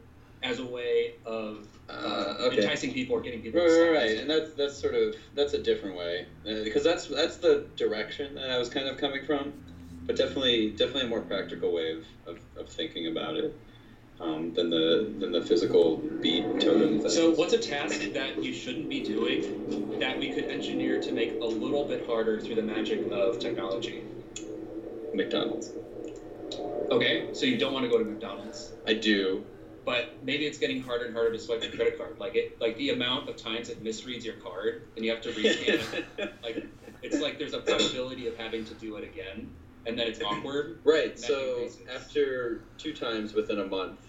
as 0.41 0.59
a 0.59 0.65
way 0.65 1.15
of 1.25 1.67
Uh, 1.89 2.35
okay. 2.39 2.57
enticing 2.57 2.93
people 2.93 3.15
or 3.15 3.21
getting 3.21 3.41
people. 3.41 3.61
Right, 3.61 3.69
to 3.69 3.81
right, 3.83 3.91
right, 3.91 4.17
and 4.19 4.29
that's 4.29 4.53
that's 4.53 4.75
sort 4.79 4.95
of 4.95 5.15
that's 5.35 5.53
a 5.53 5.59
different 5.59 5.95
way 5.97 6.25
uh, 6.47 6.63
because 6.63 6.83
that's 6.83 7.07
that's 7.07 7.37
the 7.37 7.65
direction 7.75 8.35
that 8.35 8.49
I 8.49 8.57
was 8.57 8.69
kind 8.69 8.87
of 8.87 8.97
coming 8.97 9.23
from, 9.23 9.53
but 10.05 10.15
definitely 10.15 10.71
definitely 10.71 11.03
a 11.03 11.07
more 11.07 11.21
practical 11.21 11.71
way 11.73 11.91
of, 11.91 12.05
of, 12.25 12.39
of 12.57 12.69
thinking 12.69 13.07
about 13.07 13.35
it 13.35 13.53
um, 14.19 14.53
than 14.53 14.69
the 14.69 15.13
than 15.19 15.31
the 15.31 15.41
physical 15.41 15.97
beat 16.21 16.43
totem 16.59 16.99
thing. 16.99 17.09
So, 17.09 17.31
what's 17.31 17.53
a 17.53 17.57
task 17.57 17.99
that 18.13 18.43
you 18.43 18.53
shouldn't 18.53 18.89
be 18.89 19.01
doing 19.01 19.99
that 19.99 20.17
we 20.17 20.31
could 20.31 20.45
engineer 20.45 20.99
to 21.01 21.11
make 21.11 21.33
a 21.41 21.45
little 21.45 21.85
bit 21.85 22.05
harder 22.05 22.39
through 22.39 22.55
the 22.55 22.61
magic 22.61 22.99
of 23.11 23.39
technology? 23.39 24.03
McDonald's. 25.13 25.71
Okay, 26.95 27.29
so 27.33 27.45
you 27.45 27.57
don't 27.57 27.73
want 27.73 27.83
to 27.85 27.89
go 27.89 27.97
to 27.97 28.05
McDonald's. 28.05 28.71
I 28.87 28.93
do. 28.93 29.43
but 29.85 30.23
maybe 30.23 30.45
it's 30.45 30.57
getting 30.57 30.81
harder 30.81 31.05
and 31.05 31.13
harder 31.13 31.31
to 31.33 31.39
swipe 31.39 31.61
your 31.63 31.71
credit 31.71 31.97
card. 31.97 32.17
Like 32.19 32.35
it, 32.35 32.59
like 32.61 32.77
the 32.77 32.91
amount 32.91 33.27
of 33.29 33.35
times 33.35 33.69
it 33.69 33.83
misreads 33.83 34.23
your 34.23 34.35
card 34.35 34.83
and 34.95 35.03
you 35.03 35.11
have 35.11 35.21
to 35.21 35.31
rescan 35.31 35.81
it. 36.17 36.33
Like 36.43 36.65
it's 37.01 37.19
like 37.19 37.37
there's 37.37 37.53
a 37.53 37.59
possibility 37.59 38.27
of 38.27 38.37
having 38.37 38.63
to 38.65 38.73
do 38.75 38.95
it 38.95 39.03
again, 39.03 39.49
and 39.85 39.97
then 39.99 40.07
it's 40.07 40.21
awkward. 40.21 40.79
Right. 40.85 41.09
Matching 41.19 41.35
So 41.35 41.55
bases. 41.57 41.87
after 41.93 42.61
two 42.77 42.93
times 42.93 43.33
within 43.33 43.59
a 43.59 43.65
month, 43.65 43.99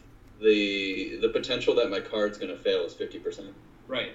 the 0.40 1.16
the 1.20 1.28
potential 1.28 1.74
that 1.76 1.90
my 1.90 2.00
card's 2.00 2.38
gonna 2.38 2.56
fail 2.56 2.84
is 2.84 2.94
fifty 2.94 3.18
percent. 3.18 3.52
Right, 3.88 4.12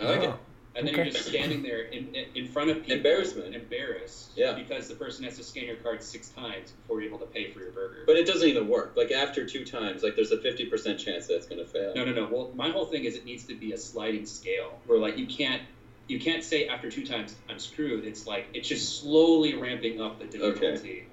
I 0.00 0.04
like 0.04 0.22
it. 0.22 0.28
Oh. 0.30 0.38
And 0.78 0.86
then 0.86 0.94
Okay. 0.94 1.02
you're 1.04 1.12
just 1.12 1.26
standing 1.28 1.62
there 1.64 1.80
in, 1.80 2.14
in, 2.14 2.26
in 2.36 2.46
front 2.46 2.70
of 2.70 2.76
people, 2.82 2.94
Embarrassment. 2.98 3.52
embarrassed, 3.52 4.30
Yeah. 4.36 4.52
because 4.54 4.86
the 4.86 4.94
person 4.94 5.24
has 5.24 5.36
to 5.36 5.42
scan 5.42 5.64
your 5.66 5.74
card 5.76 6.00
six 6.04 6.28
times 6.28 6.70
before 6.70 7.00
you're 7.00 7.08
able 7.08 7.18
to 7.18 7.26
pay 7.26 7.50
for 7.50 7.58
your 7.58 7.72
burger. 7.72 8.04
But 8.06 8.16
it 8.16 8.26
doesn't 8.26 8.48
even 8.48 8.68
work. 8.68 8.92
Like 8.96 9.10
after 9.10 9.44
two 9.44 9.64
times, 9.64 10.04
like 10.04 10.14
there's 10.14 10.30
a 10.30 10.38
fifty 10.40 10.66
percent 10.66 11.00
chance 11.00 11.26
that 11.26 11.34
it's 11.34 11.46
gonna 11.48 11.64
fail. 11.66 11.94
No, 11.96 12.04
no, 12.04 12.12
no. 12.12 12.28
Well, 12.30 12.52
my 12.54 12.70
whole 12.70 12.86
thing 12.86 13.04
is 13.04 13.16
it 13.16 13.24
needs 13.24 13.42
to 13.46 13.56
be 13.56 13.72
a 13.72 13.76
sliding 13.76 14.24
scale 14.24 14.80
where 14.86 15.00
like 15.00 15.18
you 15.18 15.26
can't 15.26 15.62
you 16.06 16.20
can't 16.20 16.44
say 16.44 16.68
after 16.68 16.88
two 16.88 17.04
times 17.04 17.34
I'm 17.48 17.58
screwed. 17.58 18.04
It's 18.04 18.24
like 18.28 18.46
it's 18.54 18.68
just 18.68 19.00
slowly 19.00 19.54
ramping 19.54 20.00
up 20.00 20.20
the 20.20 20.26
difficulty. 20.26 21.08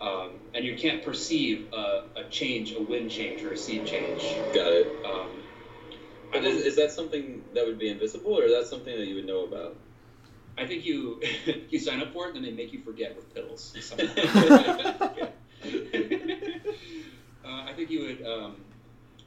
Um, 0.00 0.30
and 0.54 0.64
you 0.64 0.74
can't 0.76 1.02
perceive 1.02 1.66
a, 1.74 2.04
a 2.16 2.24
change, 2.30 2.72
a 2.72 2.80
win 2.80 3.10
change, 3.10 3.42
or 3.42 3.52
a 3.52 3.56
seed 3.58 3.84
change. 3.86 4.22
Got 4.54 4.72
it. 4.72 4.86
Um, 5.04 5.28
I, 5.28 5.49
But 6.32 6.44
is, 6.44 6.64
is 6.64 6.76
that 6.76 6.92
something 6.92 7.42
that 7.54 7.66
would 7.66 7.78
be 7.78 7.88
invisible, 7.88 8.38
or 8.38 8.44
is 8.44 8.52
that 8.52 8.66
something 8.66 8.96
that 8.96 9.06
you 9.06 9.16
would 9.16 9.26
know 9.26 9.44
about? 9.44 9.76
I 10.58 10.66
think 10.66 10.84
you 10.84 11.20
you 11.70 11.78
sign 11.78 12.00
up 12.00 12.12
for 12.12 12.26
it, 12.28 12.34
and 12.34 12.44
then 12.44 12.44
they 12.44 12.62
make 12.62 12.72
you 12.72 12.80
forget 12.82 13.16
with 13.16 13.32
pills. 13.34 13.74
uh, 14.00 15.18
I 17.44 17.72
think 17.74 17.90
you 17.90 18.00
would. 18.02 18.26
Um, 18.26 18.56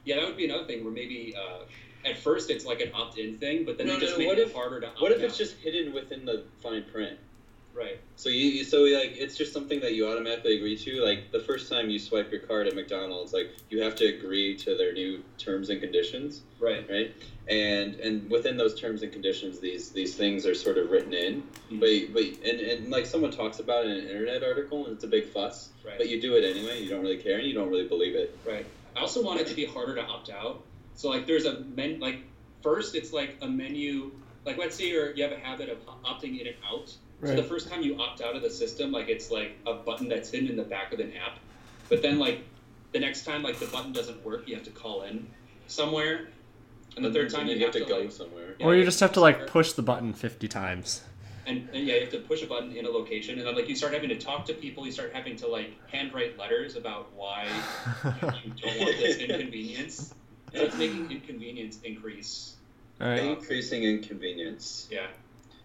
yeah, 0.04 0.16
that 0.16 0.26
would 0.26 0.36
be 0.36 0.44
another 0.44 0.66
thing 0.66 0.84
where 0.84 0.92
maybe 0.92 1.34
uh, 1.36 1.64
at 2.08 2.18
first 2.18 2.50
it's 2.50 2.64
like 2.66 2.80
an 2.80 2.90
opt-in 2.94 3.38
thing, 3.38 3.64
but 3.64 3.78
then 3.78 3.86
No, 3.86 3.94
they 3.94 4.00
just 4.00 4.18
no, 4.18 4.26
make 4.26 4.32
it 4.38 4.38
if- 4.38 4.54
harder 4.54 4.80
to 4.80 4.88
opt 4.88 5.00
What 5.00 5.12
if 5.12 5.18
out. 5.18 5.24
it's 5.24 5.38
just 5.38 5.56
hidden 5.56 5.92
within 5.94 6.24
the 6.26 6.44
fine 6.62 6.84
print? 6.92 7.18
Right? 7.74 7.98
So 8.16 8.28
you, 8.28 8.46
you- 8.46 8.64
so 8.64 8.82
like 8.82 9.16
it's 9.16 9.36
just 9.36 9.52
something 9.52 9.80
that 9.80 9.94
you 9.94 10.08
automatically 10.08 10.56
agree 10.56 10.76
to. 10.78 11.02
Like 11.04 11.32
the 11.32 11.40
first 11.40 11.70
time 11.70 11.90
you 11.90 11.98
swipe 11.98 12.30
your 12.30 12.40
card 12.40 12.66
at 12.66 12.74
McDonald's, 12.74 13.32
like 13.32 13.50
you 13.70 13.82
have 13.82 13.94
to 13.96 14.06
agree 14.06 14.56
to 14.58 14.76
their 14.76 14.92
new 14.92 15.22
terms 15.38 15.70
and 15.70 15.80
conditions, 15.80 16.42
Right. 16.60 16.88
right? 16.88 17.14
And 17.48 17.96
and 17.96 18.30
within 18.30 18.56
those 18.56 18.78
terms 18.80 19.02
and 19.02 19.12
conditions, 19.12 19.60
these 19.60 19.90
these 19.90 20.14
things 20.14 20.46
are 20.46 20.54
sort 20.54 20.78
of 20.78 20.90
written 20.90 21.12
in. 21.12 21.42
Mm-hmm. 21.70 21.80
But 21.80 22.12
but 22.14 22.22
and, 22.48 22.60
and 22.60 22.90
like 22.90 23.06
someone 23.06 23.30
talks 23.32 23.58
about 23.58 23.84
it 23.86 23.90
in 23.90 24.04
an 24.04 24.08
internet 24.10 24.42
article, 24.42 24.86
and 24.86 24.94
it's 24.94 25.04
a 25.04 25.08
big 25.08 25.26
fuss. 25.26 25.70
Right. 25.84 25.98
But 25.98 26.08
you 26.08 26.20
do 26.20 26.36
it 26.36 26.44
anyway. 26.44 26.82
You 26.82 26.88
don't 26.88 27.02
really 27.02 27.18
care, 27.18 27.38
and 27.38 27.46
you 27.46 27.54
don't 27.54 27.68
really 27.70 27.88
believe 27.88 28.14
it. 28.14 28.38
Right. 28.46 28.64
I 28.96 29.00
also 29.00 29.22
want 29.22 29.40
it 29.40 29.46
to 29.48 29.54
be 29.54 29.64
harder 29.66 29.94
to 29.96 30.02
opt 30.02 30.30
out. 30.30 30.62
So 30.94 31.10
like 31.10 31.26
there's 31.26 31.44
a 31.46 31.60
men 31.60 31.98
like 31.98 32.20
first 32.62 32.94
it's 32.94 33.12
like 33.12 33.36
a 33.42 33.48
menu 33.48 34.10
like 34.46 34.56
let's 34.56 34.76
say 34.76 34.88
you're 34.88 35.10
you 35.14 35.22
have 35.24 35.32
a 35.32 35.38
habit 35.38 35.68
of 35.68 35.78
opting 36.04 36.40
in 36.40 36.46
and 36.46 36.56
out. 36.64 36.94
So 37.26 37.36
the 37.36 37.42
first 37.42 37.70
time 37.70 37.82
you 37.82 37.98
opt 38.00 38.20
out 38.20 38.36
of 38.36 38.42
the 38.42 38.50
system, 38.50 38.92
like 38.92 39.08
it's 39.08 39.30
like 39.30 39.56
a 39.66 39.74
button 39.74 40.08
that's 40.08 40.30
hidden 40.30 40.48
in 40.48 40.56
the 40.56 40.62
back 40.62 40.92
of 40.92 41.00
an 41.00 41.12
app. 41.16 41.38
But 41.88 42.02
then 42.02 42.18
like 42.18 42.44
the 42.92 43.00
next 43.00 43.24
time 43.24 43.42
like 43.42 43.58
the 43.58 43.66
button 43.66 43.92
doesn't 43.92 44.24
work, 44.24 44.48
you 44.48 44.54
have 44.54 44.64
to 44.64 44.70
call 44.70 45.02
in 45.02 45.26
somewhere. 45.66 46.28
And 46.96 47.04
the 47.04 47.12
third 47.12 47.30
time 47.30 47.46
you, 47.46 47.56
you, 47.56 47.64
have 47.64 47.74
to, 47.74 47.84
go 47.84 48.00
like, 48.00 48.12
somewhere. 48.12 48.54
Yeah, 48.58 48.66
or 48.66 48.74
you 48.74 48.80
you 48.80 48.84
just 48.84 49.00
have 49.00 49.12
to 49.12 49.20
like 49.20 49.48
push 49.48 49.72
the 49.72 49.82
button 49.82 50.12
50 50.12 50.46
times. 50.46 51.02
and, 51.46 51.68
and 51.72 51.86
yeah, 51.86 51.94
you 51.94 52.00
have 52.02 52.10
to 52.10 52.20
push 52.20 52.42
a 52.42 52.46
button 52.46 52.76
in 52.76 52.86
a 52.86 52.88
location, 52.88 53.38
and 53.38 53.46
then 53.46 53.54
like 53.54 53.68
you 53.68 53.74
start 53.74 53.92
having 53.92 54.10
to 54.10 54.18
talk 54.18 54.46
to 54.46 54.54
people. 54.54 54.86
You 54.86 54.92
start 54.92 55.12
having 55.12 55.34
to 55.36 55.48
like 55.48 55.72
handwrite 55.90 56.38
letters 56.38 56.76
about 56.76 57.12
why 57.14 57.48
you 58.44 58.52
don't 58.62 58.78
want 58.78 58.96
this 58.98 59.18
inconvenience. 59.18 60.14
So 60.54 60.62
it's 60.62 60.76
making 60.76 61.10
inconvenience 61.10 61.80
increase. 61.82 62.54
All 63.00 63.08
right. 63.08 63.24
Increasing 63.24 63.82
inconvenience. 63.82 64.86
Yeah. 64.90 65.08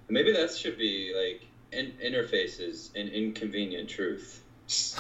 Maybe 0.10 0.32
that 0.34 0.52
should 0.56 0.80
be 0.80 1.14
like 1.16 1.48
in- 1.72 1.94
interfaces 2.04 2.90
and 2.96 3.10
inconvenient 3.10 3.90
truth. 3.90 4.44
So 4.68 5.00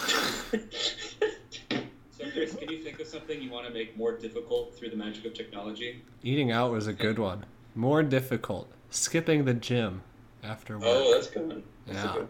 Chris, 2.34 2.54
can 2.56 2.70
you 2.70 2.84
think 2.84 3.00
of 3.00 3.08
something 3.08 3.42
you 3.42 3.50
want 3.50 3.66
to 3.68 3.74
make 3.74 3.96
more 3.98 4.18
difficult 4.18 4.76
through 4.76 4.90
the 4.90 4.96
magic 4.98 5.26
of 5.26 5.34
technology? 5.34 6.04
Eating 6.22 6.52
out 6.52 6.72
was 6.72 6.88
a 6.88 6.94
good 6.94 7.18
one. 7.18 7.46
More 7.76 8.04
difficult. 8.04 8.70
Skipping 8.90 9.46
the 9.46 9.54
gym 9.54 10.02
after 10.44 10.78
work. 10.78 10.88
oh, 10.90 11.14
that's 11.14 11.28
good. 11.28 11.48
one. 11.48 11.64
That's 11.86 12.04
Yeah. 12.04 12.14
good. 12.14 12.28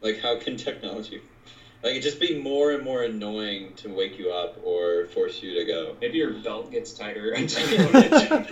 Like, 0.00 0.20
how 0.20 0.38
can 0.38 0.56
technology, 0.56 1.22
like, 1.82 1.94
it 1.94 2.02
just 2.02 2.20
be 2.20 2.38
more 2.40 2.72
and 2.72 2.82
more 2.84 3.02
annoying 3.04 3.74
to 3.76 3.88
wake 3.88 4.18
you 4.18 4.30
up 4.32 4.58
or 4.64 5.06
force 5.06 5.42
you 5.42 5.54
to 5.54 5.64
go? 5.64 5.96
Maybe 6.00 6.18
your 6.18 6.32
belt 6.34 6.70
gets 6.70 6.92
tighter 6.92 7.32
until 7.32 7.68
you 7.70 7.76
go 7.78 7.86
to 7.86 8.08
the 8.08 8.28
gym. 8.28 8.46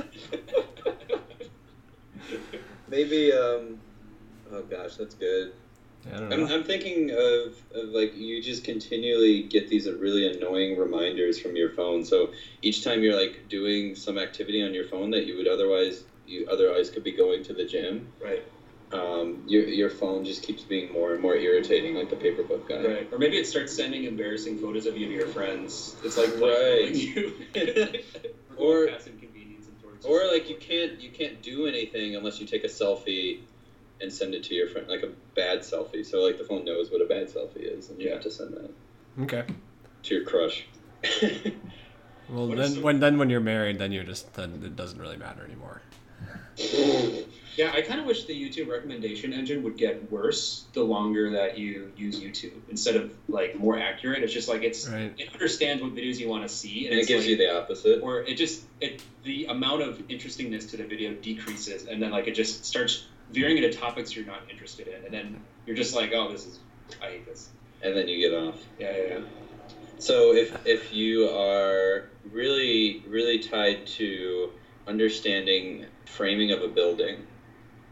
Maybe, 2.89 3.33
um, 3.33 3.81
oh 4.53 4.63
gosh, 4.63 4.97
that's 4.97 5.15
good. 5.15 5.53
I 6.07 6.17
don't 6.19 6.33
I'm, 6.33 6.41
know. 6.41 6.55
I'm 6.55 6.65
thinking 6.65 7.11
of, 7.11 7.55
of 7.75 7.89
like 7.91 8.17
you 8.17 8.41
just 8.41 8.65
continually 8.65 9.43
get 9.43 9.69
these 9.69 9.89
really 9.91 10.27
annoying 10.27 10.77
reminders 10.79 11.39
from 11.39 11.57
your 11.57 11.69
phone. 11.69 12.05
So 12.05 12.31
each 12.63 12.83
time 12.83 13.03
you're 13.03 13.15
like 13.15 13.49
doing 13.49 13.95
some 13.95 14.17
activity 14.17 14.63
on 14.63 14.73
your 14.73 14.85
phone 14.85 15.11
that 15.11 15.27
you 15.27 15.37
would 15.37 15.47
otherwise 15.49 16.05
you 16.27 16.47
otherwise 16.51 16.89
could 16.91 17.03
be 17.03 17.13
going 17.13 17.43
to 17.45 17.53
the 17.53 17.65
gym, 17.65 18.07
Right. 18.21 18.43
um, 18.93 19.43
your 19.47 19.65
your 19.69 19.91
phone 19.91 20.25
just 20.25 20.43
keeps 20.43 20.63
being 20.63 20.91
more 20.91 21.13
and 21.13 21.21
more 21.21 21.37
irritating, 21.37 21.95
like 21.95 22.09
the 22.09 22.17
paperbook 22.17 22.67
guy. 22.67 22.83
Right. 22.87 23.09
Or 23.13 23.19
maybe 23.19 23.37
it 23.37 23.47
starts 23.47 23.75
sending 23.75 24.05
embarrassing 24.05 24.57
photos 24.59 24.87
of 24.87 24.97
you 24.97 25.07
to 25.07 25.13
your 25.13 25.27
friends. 25.27 25.97
It's 26.05 26.17
like 26.17 26.31
Right. 26.41 26.95
you. 26.95 27.35
Or- 28.57 28.87
past 28.89 29.07
inconvenience 29.09 29.67
and 29.67 29.81
torture. 29.83 30.09
Or 30.09 30.33
like 30.33 30.49
you 30.49 30.57
can't 30.57 30.99
you 31.01 31.11
can't 31.11 31.43
do 31.43 31.67
anything 31.67 32.15
unless 32.17 32.41
you 32.41 32.47
take 32.47 32.65
a 32.65 32.69
selfie 32.69 33.39
and 34.01 34.13
send 34.13 34.35
it 34.35 34.43
to 34.45 34.55
your 34.55 34.69
friend, 34.69 34.89
like 34.89 35.03
a 35.03 35.11
bad 35.35 35.61
selfie. 35.61 36.05
So 36.05 36.21
like 36.23 36.39
the 36.39 36.45
phone 36.45 36.65
knows 36.65 36.91
what 36.91 37.01
a 37.03 37.07
bad 37.07 37.29
selfie 37.29 37.63
is, 37.79 37.91
and 37.91 38.01
you 38.01 38.09
Yeah. 38.09 38.15
have 38.15 38.23
to 38.25 38.31
send 38.31 38.55
that 38.55 38.71
Okay. 39.23 39.45
to 40.05 40.15
your 40.15 40.25
crush. 40.25 40.67
Well, 42.29 42.47
What 42.47 42.59
then 42.59 42.81
when 42.83 43.01
then 43.01 43.19
when 43.19 43.29
you're 43.29 43.41
married, 43.41 43.79
then 43.81 43.91
you're 43.91 44.05
just 44.05 44.35
then 44.35 44.63
it 44.65 44.77
doesn't 44.77 45.01
really 45.01 45.17
matter 45.17 45.45
anymore. 45.45 45.83
Yeah, 47.57 47.73
I 47.75 47.83
kind 47.83 48.01
of 48.01 48.07
wish 48.07 48.25
the 48.25 48.33
YouTube 48.33 48.69
recommendation 48.69 49.33
engine 49.33 49.63
would 49.65 49.77
get 49.77 50.11
worse 50.11 50.67
the 50.73 50.83
longer 50.83 51.31
that 51.33 51.59
you 51.59 51.93
use 51.97 52.19
YouTube 52.21 52.61
instead 52.71 52.97
of 52.97 53.13
like 53.29 53.59
more 53.59 53.79
accurate. 53.79 54.23
It's 54.23 54.33
just 54.33 54.49
like 54.49 54.63
it's 54.63 54.89
Right. 54.89 55.13
it 55.19 55.29
understands 55.33 55.83
what 55.83 55.95
videos 55.95 56.19
you 56.19 56.29
want 56.29 56.45
to 56.45 56.49
see, 56.49 56.87
and, 56.87 56.95
and 56.95 57.03
it 57.03 57.09
gives 57.09 57.25
like, 57.25 57.31
you 57.31 57.37
the 57.37 57.55
opposite. 57.55 58.03
or 58.03 58.23
it 58.23 58.37
just 58.37 58.63
it 58.81 59.03
the 59.25 59.47
amount 59.47 59.83
of 59.83 60.03
interestingness 60.09 60.67
to 60.67 60.77
the 60.77 60.85
video 60.85 61.13
decreases, 61.15 61.87
and 61.87 62.01
then 62.01 62.13
like 62.13 62.29
it 62.29 62.35
just 62.35 62.65
starts 62.65 63.07
veering 63.33 63.57
into 63.57 63.73
topics 63.73 64.15
you're 64.15 64.27
not 64.27 64.43
interested 64.51 64.89
in, 64.89 65.05
and 65.05 65.13
then 65.15 65.45
you're 65.67 65.77
just 65.77 65.95
like, 65.95 66.13
oh, 66.15 66.31
this 66.31 66.47
is 66.47 66.59
I 67.03 67.07
hate 67.07 67.27
this. 67.27 67.51
and 67.83 67.97
then 67.97 68.09
you 68.09 68.19
get 68.19 68.37
off. 68.37 68.61
Yeah, 68.79 68.97
yeah, 68.97 69.03
yeah. 69.19 69.21
So 69.99 70.33
if 70.35 70.55
if 70.67 70.93
you 70.93 71.29
are 71.29 72.11
really 72.33 73.03
really 73.07 73.39
tied 73.39 73.87
to 73.99 74.53
understanding 74.87 75.87
framing 76.07 76.51
of 76.53 76.63
a 76.63 76.69
building, 76.69 77.27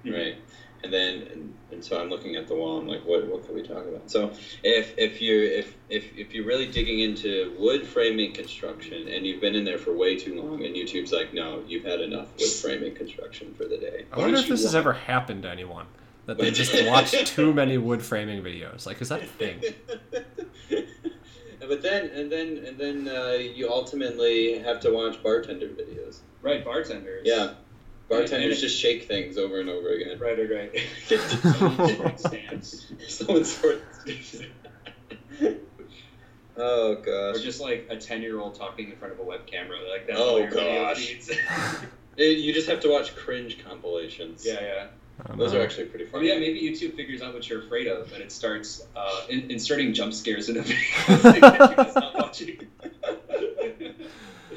Mhm. 0.04 0.14
right? 0.14 0.36
And 0.84 0.92
then 0.92 1.22
and, 1.32 1.54
and 1.72 1.84
so 1.84 2.00
I'm 2.00 2.08
looking 2.08 2.36
at 2.36 2.46
the 2.46 2.54
wall. 2.54 2.78
I'm 2.78 2.86
like, 2.86 3.04
what 3.04 3.26
what 3.26 3.44
can 3.44 3.54
we 3.54 3.62
talk 3.62 3.84
about? 3.86 4.10
So 4.10 4.30
if 4.62 4.96
if 4.96 5.20
you're 5.20 5.42
if 5.42 5.76
if 5.88 6.16
if 6.16 6.34
you're 6.34 6.46
really 6.46 6.70
digging 6.70 7.00
into 7.00 7.54
wood 7.58 7.86
framing 7.86 8.32
construction 8.32 9.08
and 9.08 9.26
you've 9.26 9.40
been 9.40 9.54
in 9.54 9.64
there 9.64 9.78
for 9.78 9.92
way 9.92 10.16
too 10.16 10.40
long, 10.40 10.64
and 10.64 10.74
YouTube's 10.76 11.12
like, 11.12 11.34
no, 11.34 11.62
you've 11.66 11.84
had 11.84 12.00
enough 12.00 12.28
wood 12.38 12.50
framing 12.50 12.94
construction 12.94 13.54
for 13.54 13.64
the 13.64 13.76
day. 13.76 14.06
I 14.12 14.18
wonder 14.18 14.38
if 14.38 14.48
you 14.48 14.54
this 14.54 14.62
has 14.62 14.74
ever 14.74 14.92
happened 14.92 15.42
to 15.42 15.50
anyone. 15.50 15.86
That 16.26 16.36
they 16.36 16.50
just 16.50 16.74
watch 16.86 17.12
too 17.24 17.54
many 17.54 17.78
wood 17.78 18.02
framing 18.02 18.42
videos. 18.42 18.86
Like, 18.86 19.00
is 19.00 19.08
that 19.08 19.22
a 19.22 19.26
thing? 19.26 19.62
but 21.68 21.82
then 21.82 22.10
and 22.10 22.30
then 22.30 22.64
and 22.66 22.78
then 22.78 23.08
uh, 23.08 23.32
you 23.32 23.70
ultimately 23.70 24.58
have 24.58 24.80
to 24.80 24.90
watch 24.90 25.22
bartender 25.22 25.68
videos. 25.68 26.20
Right, 26.42 26.64
bartenders. 26.64 27.22
Yeah, 27.24 27.54
bartenders 28.08 28.60
just 28.60 28.78
shake 28.78 29.04
things 29.04 29.36
over 29.38 29.60
and 29.60 29.68
over 29.68 29.88
again. 29.90 30.18
Right, 30.18 30.38
right, 30.38 30.70
right. 32.00 32.18
Stance. 32.18 32.86
Someone 33.08 33.44
sort. 33.44 33.82
oh 36.56 36.94
gosh. 36.96 37.06
Or 37.06 37.32
gosh. 37.34 37.42
just 37.42 37.60
like 37.60 37.86
a 37.90 37.96
ten-year-old 37.96 38.54
talking 38.54 38.90
in 38.90 38.96
front 38.96 39.12
of 39.14 39.20
a 39.20 39.24
web 39.24 39.46
camera, 39.46 39.76
like 39.90 40.06
that's 40.06 40.18
Oh, 40.20 40.30
all 40.30 40.38
your 40.40 40.50
video 40.50 40.84
gosh. 40.84 41.18
It- 42.16 42.38
you 42.38 42.52
just 42.52 42.68
have 42.68 42.80
to 42.80 42.88
watch 42.90 43.14
cringe 43.14 43.62
compilations. 43.64 44.44
yeah, 44.44 44.60
yeah. 44.60 44.86
Those 45.36 45.52
know. 45.52 45.60
are 45.60 45.62
actually 45.62 45.84
pretty 45.86 46.04
Or 46.06 46.08
funny. 46.08 46.28
yeah, 46.28 46.38
maybe 46.38 46.60
YouTube 46.60 46.96
figures 46.96 47.22
out 47.22 47.32
what 47.34 47.48
you're 47.48 47.62
afraid 47.64 47.86
of, 47.88 48.12
and 48.12 48.20
it 48.22 48.30
starts 48.32 48.84
uh, 48.96 49.22
in- 49.28 49.50
inserting 49.52 49.92
jump 49.92 50.12
scares 50.12 50.48
into 50.48 50.62
videos 50.62 51.32
to 51.34 51.40
get 51.40 51.70
you 51.70 51.84
to 51.84 51.90
stop 51.92 52.14
watching. 52.14 52.66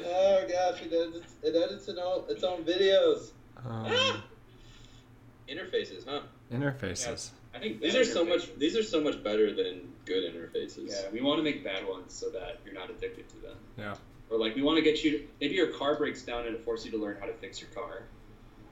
Oh 0.04 0.44
gosh, 0.48 0.82
it 0.82 0.92
edits, 0.92 1.34
it 1.42 1.54
edits 1.56 1.88
its 1.88 1.98
own, 1.98 2.24
its 2.28 2.42
own 2.44 2.64
videos. 2.64 3.30
Um, 3.68 4.22
Interfaces, 5.48 6.04
huh? 6.06 6.22
interfaces. 6.52 7.30
I 7.54 7.58
think 7.58 7.80
These 7.80 7.96
are 7.96 8.04
so 8.04 8.24
much. 8.24 8.54
These 8.56 8.76
are 8.76 8.82
so 8.82 9.00
much 9.00 9.22
better 9.22 9.52
than 9.54 9.92
good 10.06 10.24
interfaces. 10.32 10.88
Yeah, 10.90 11.10
we 11.12 11.20
want 11.20 11.38
to 11.38 11.42
make 11.42 11.62
bad 11.62 11.86
ones 11.86 12.14
so 12.14 12.30
that 12.30 12.60
you're 12.64 12.74
not 12.74 12.88
addicted 12.90 13.28
to 13.30 13.36
them. 13.36 13.56
Yeah. 13.76 13.94
Or 14.30 14.38
like 14.38 14.54
we 14.54 14.62
want 14.62 14.76
to 14.78 14.82
get 14.82 15.04
you. 15.04 15.28
Maybe 15.40 15.54
your 15.54 15.72
car 15.72 15.96
breaks 15.96 16.22
down 16.22 16.46
and 16.46 16.54
it 16.54 16.64
forces 16.64 16.86
you 16.86 16.92
to 16.92 16.98
learn 16.98 17.16
how 17.20 17.26
to 17.26 17.34
fix 17.34 17.60
your 17.60 17.68
car, 17.70 18.04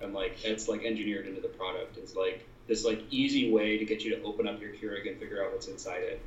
and 0.01 0.15
like 0.15 0.43
it's 0.45 0.69
like 0.69 0.85
engineered 0.85 1.27
into 1.27 1.41
the 1.43 1.49
product. 1.49 1.99
It's 1.99 2.15
like 2.15 2.47
this 2.67 2.85
like 2.85 3.03
easy 3.11 3.51
way 3.53 3.77
to 3.77 3.85
get 3.85 4.03
you 4.03 4.17
to 4.17 4.23
open 4.23 4.49
up 4.49 4.61
your 4.63 4.71
Keurig 4.71 5.07
and 5.11 5.19
figure 5.19 5.45
out 5.45 5.53
what's 5.53 5.69
inside 5.69 6.03
it. 6.03 6.23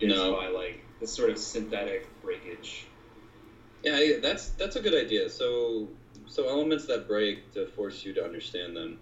Is 0.00 0.14
No. 0.14 0.34
by 0.34 0.48
like 0.48 0.82
this 1.00 1.12
sort 1.12 1.28
of 1.28 1.36
synthetic 1.38 2.08
breakage. 2.22 2.86
Yeah, 3.82 4.18
that's 4.22 4.48
that's 4.50 4.76
a 4.76 4.80
good 4.80 4.94
idea. 4.94 5.28
So 5.28 5.88
so 6.28 6.48
elements 6.48 6.86
that 6.86 7.06
break 7.08 7.52
to 7.54 7.66
force 7.66 8.04
you 8.04 8.12
to 8.14 8.24
understand 8.24 8.76
them. 8.76 8.98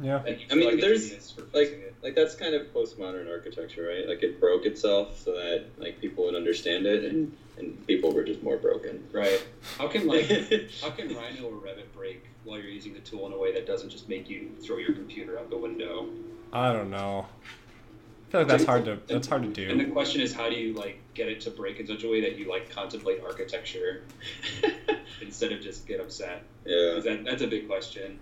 Yeah. 0.00 0.18
That 0.18 0.40
you 0.40 0.46
I 0.50 0.54
mean, 0.54 0.70
like 0.70 0.80
there's, 0.80 1.38
like- 1.52 1.68
it. 1.68 1.94
Like 2.02 2.14
that's 2.16 2.34
kind 2.34 2.54
of 2.54 2.66
postmodern 2.74 3.30
architecture, 3.30 3.86
right? 3.86 4.08
Like 4.08 4.22
it 4.22 4.40
broke 4.40 4.66
itself 4.66 5.20
so 5.20 5.32
that 5.32 5.66
like 5.78 6.00
people 6.00 6.24
would 6.24 6.34
understand 6.34 6.84
it, 6.86 7.04
and 7.04 7.36
and 7.58 7.86
people 7.86 8.12
were 8.12 8.24
just 8.24 8.42
more 8.42 8.56
broken. 8.56 9.04
Right. 9.12 9.44
How 9.78 9.86
can 9.86 10.08
like 10.08 10.26
how 10.82 10.90
can 10.90 11.14
Rhino 11.14 11.44
or 11.44 11.52
Revit 11.58 11.92
break 11.94 12.24
while 12.44 12.58
you're 12.58 12.68
using 12.70 12.92
the 12.92 13.00
tool 13.00 13.26
in 13.26 13.32
a 13.32 13.38
way 13.38 13.52
that 13.52 13.66
doesn't 13.66 13.90
just 13.90 14.08
make 14.08 14.28
you 14.28 14.50
throw 14.64 14.78
your 14.78 14.92
computer 14.92 15.38
out 15.38 15.50
the 15.50 15.56
window? 15.56 16.08
I 16.52 16.72
don't 16.72 16.90
know. 16.90 17.26
I 18.32 18.36
feel 18.36 18.40
like 18.40 18.48
that's 18.48 18.64
hard 18.64 18.86
to 18.86 18.98
that's 19.08 19.28
hard 19.28 19.42
to 19.42 19.48
do. 19.50 19.68
And 19.70 19.78
the 19.78 19.84
question 19.84 20.22
is, 20.22 20.32
how 20.32 20.48
do 20.48 20.54
you 20.56 20.72
like 20.72 20.98
get 21.12 21.28
it 21.28 21.42
to 21.42 21.50
break 21.50 21.78
in 21.80 21.86
such 21.86 22.02
a 22.02 22.08
way 22.08 22.22
that 22.22 22.38
you 22.38 22.48
like 22.48 22.70
contemplate 22.70 23.20
architecture 23.22 24.04
instead 25.20 25.52
of 25.52 25.60
just 25.60 25.86
get 25.86 26.00
upset? 26.00 26.42
Yeah, 26.64 26.98
That, 27.00 27.26
that's 27.26 27.42
a 27.42 27.46
big 27.46 27.66
question. 27.68 28.18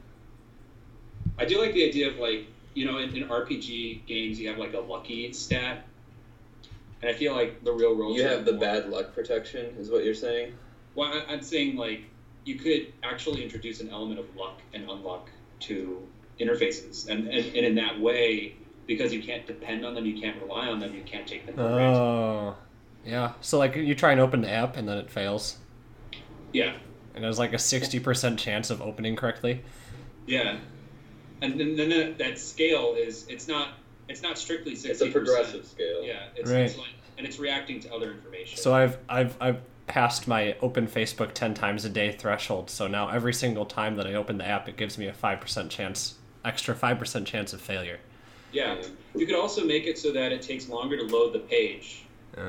I 1.38 1.44
do 1.44 1.60
like 1.60 1.74
the 1.74 1.86
idea 1.86 2.08
of 2.10 2.16
like 2.16 2.46
you 2.74 2.86
know 2.86 2.98
in, 2.98 3.14
in 3.16 3.28
RPG 3.28 4.04
games 4.06 4.40
you 4.40 4.48
have 4.48 4.58
like 4.58 4.74
a 4.74 4.80
lucky 4.80 5.32
stat, 5.32 5.86
and 7.02 7.08
I 7.08 7.14
feel 7.16 7.32
like 7.32 7.62
the 7.62 7.70
real 7.72 7.94
world 7.94 8.16
You 8.16 8.24
have 8.24 8.44
the 8.44 8.50
more- 8.50 8.60
bad 8.60 8.90
luck 8.90 9.14
protection, 9.14 9.76
is 9.78 9.90
what 9.92 10.04
you're 10.04 10.12
saying. 10.14 10.54
Well, 10.96 11.12
I- 11.12 11.32
I'm 11.32 11.42
saying 11.42 11.76
like 11.76 12.02
you 12.44 12.56
could 12.56 12.92
actually 13.04 13.44
introduce 13.44 13.80
an 13.80 13.90
element 13.90 14.18
of 14.18 14.34
luck 14.34 14.58
and 14.74 14.88
unluck 14.88 15.28
to 15.60 16.02
interfaces, 16.40 17.08
and, 17.08 17.28
and, 17.28 17.46
and 17.54 17.64
in 17.64 17.74
that 17.76 18.00
way, 18.00 18.56
because 18.90 19.12
you 19.12 19.22
can't 19.22 19.46
depend 19.46 19.86
on 19.86 19.94
them, 19.94 20.04
you 20.04 20.20
can't 20.20 20.42
rely 20.42 20.66
on 20.66 20.80
them, 20.80 20.92
you 20.92 21.02
can't 21.04 21.24
take 21.24 21.46
them 21.46 21.54
for 21.54 21.62
oh. 21.62 21.74
granted. 21.74 21.96
Oh. 21.96 22.56
Yeah. 23.06 23.32
So 23.40 23.56
like 23.56 23.76
you 23.76 23.94
try 23.94 24.10
and 24.10 24.20
open 24.20 24.40
the 24.42 24.50
app 24.50 24.76
and 24.76 24.88
then 24.88 24.98
it 24.98 25.08
fails, 25.08 25.58
Yeah, 26.52 26.74
and 27.14 27.22
there's 27.22 27.38
like 27.38 27.52
a 27.52 27.58
sixty 27.58 28.00
percent 28.00 28.40
chance 28.40 28.68
of 28.68 28.82
opening 28.82 29.14
correctly. 29.14 29.62
yeah, 30.26 30.58
and 31.40 31.58
then, 31.58 31.76
then 31.76 31.88
that, 31.90 32.18
that 32.18 32.38
scale 32.40 32.96
is 32.98 33.26
it's 33.28 33.46
not 33.46 33.74
it's 34.08 34.22
not 34.22 34.36
strictly 34.36 34.74
sixty. 34.74 34.90
It's 35.06 35.14
a 35.14 35.16
progressive 35.16 35.64
scale. 35.64 36.02
Yeah, 36.02 36.24
it's, 36.34 36.50
Right. 36.50 36.62
it's 36.62 36.76
like 36.76 36.88
and 37.16 37.24
it's 37.24 37.38
reacting 37.38 37.78
to 37.82 37.94
other 37.94 38.10
information. 38.10 38.58
So 38.58 38.74
I've 38.74 38.98
I've 39.08 39.36
I've 39.40 39.60
passed 39.86 40.26
my 40.26 40.56
open 40.60 40.88
Facebook 40.88 41.32
ten 41.32 41.54
times 41.54 41.84
a 41.84 41.88
day 41.88 42.10
threshold. 42.10 42.70
So 42.70 42.88
now 42.88 43.08
every 43.08 43.34
single 43.34 43.66
time 43.66 43.94
that 43.98 44.06
I 44.08 44.14
open 44.14 44.38
the 44.38 44.46
app, 44.46 44.68
it 44.68 44.76
gives 44.76 44.98
me 44.98 45.06
a 45.06 45.12
five 45.12 45.40
percent 45.40 45.70
chance, 45.70 46.16
extra 46.44 46.74
five 46.74 46.98
percent 46.98 47.28
chance 47.28 47.52
of 47.52 47.60
failure. 47.60 48.00
Yeah, 48.52 48.76
you 49.14 49.26
could 49.26 49.36
also 49.36 49.64
make 49.64 49.86
it 49.86 49.98
so 49.98 50.12
that 50.12 50.32
it 50.32 50.42
takes 50.42 50.68
longer 50.68 50.96
to 50.96 51.04
load 51.04 51.32
the 51.32 51.38
page. 51.40 52.04
Uh, 52.36 52.40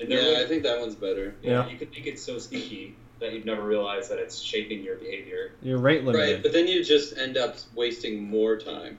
And 0.00 0.08
Yeah, 0.10 0.24
would- 0.26 0.38
I 0.38 0.46
think 0.46 0.62
that 0.64 0.80
one's 0.80 0.94
better. 0.96 1.34
Yeah. 1.42 1.68
you 1.68 1.76
could 1.78 1.90
make 1.92 2.06
it 2.06 2.18
so 2.18 2.38
sneaky 2.38 2.96
that 3.20 3.32
you'd 3.32 3.46
never 3.46 3.62
realize 3.62 4.08
that 4.08 4.18
it's 4.18 4.38
shaping 4.40 4.82
your 4.82 4.96
behavior. 4.96 5.52
you're 5.62 5.78
rate 5.78 6.02
Right, 6.04 6.42
but 6.42 6.52
then 6.52 6.66
you 6.66 6.82
just 6.82 7.16
end 7.16 7.36
up 7.36 7.56
wasting 7.76 8.22
more 8.28 8.56
time. 8.58 8.98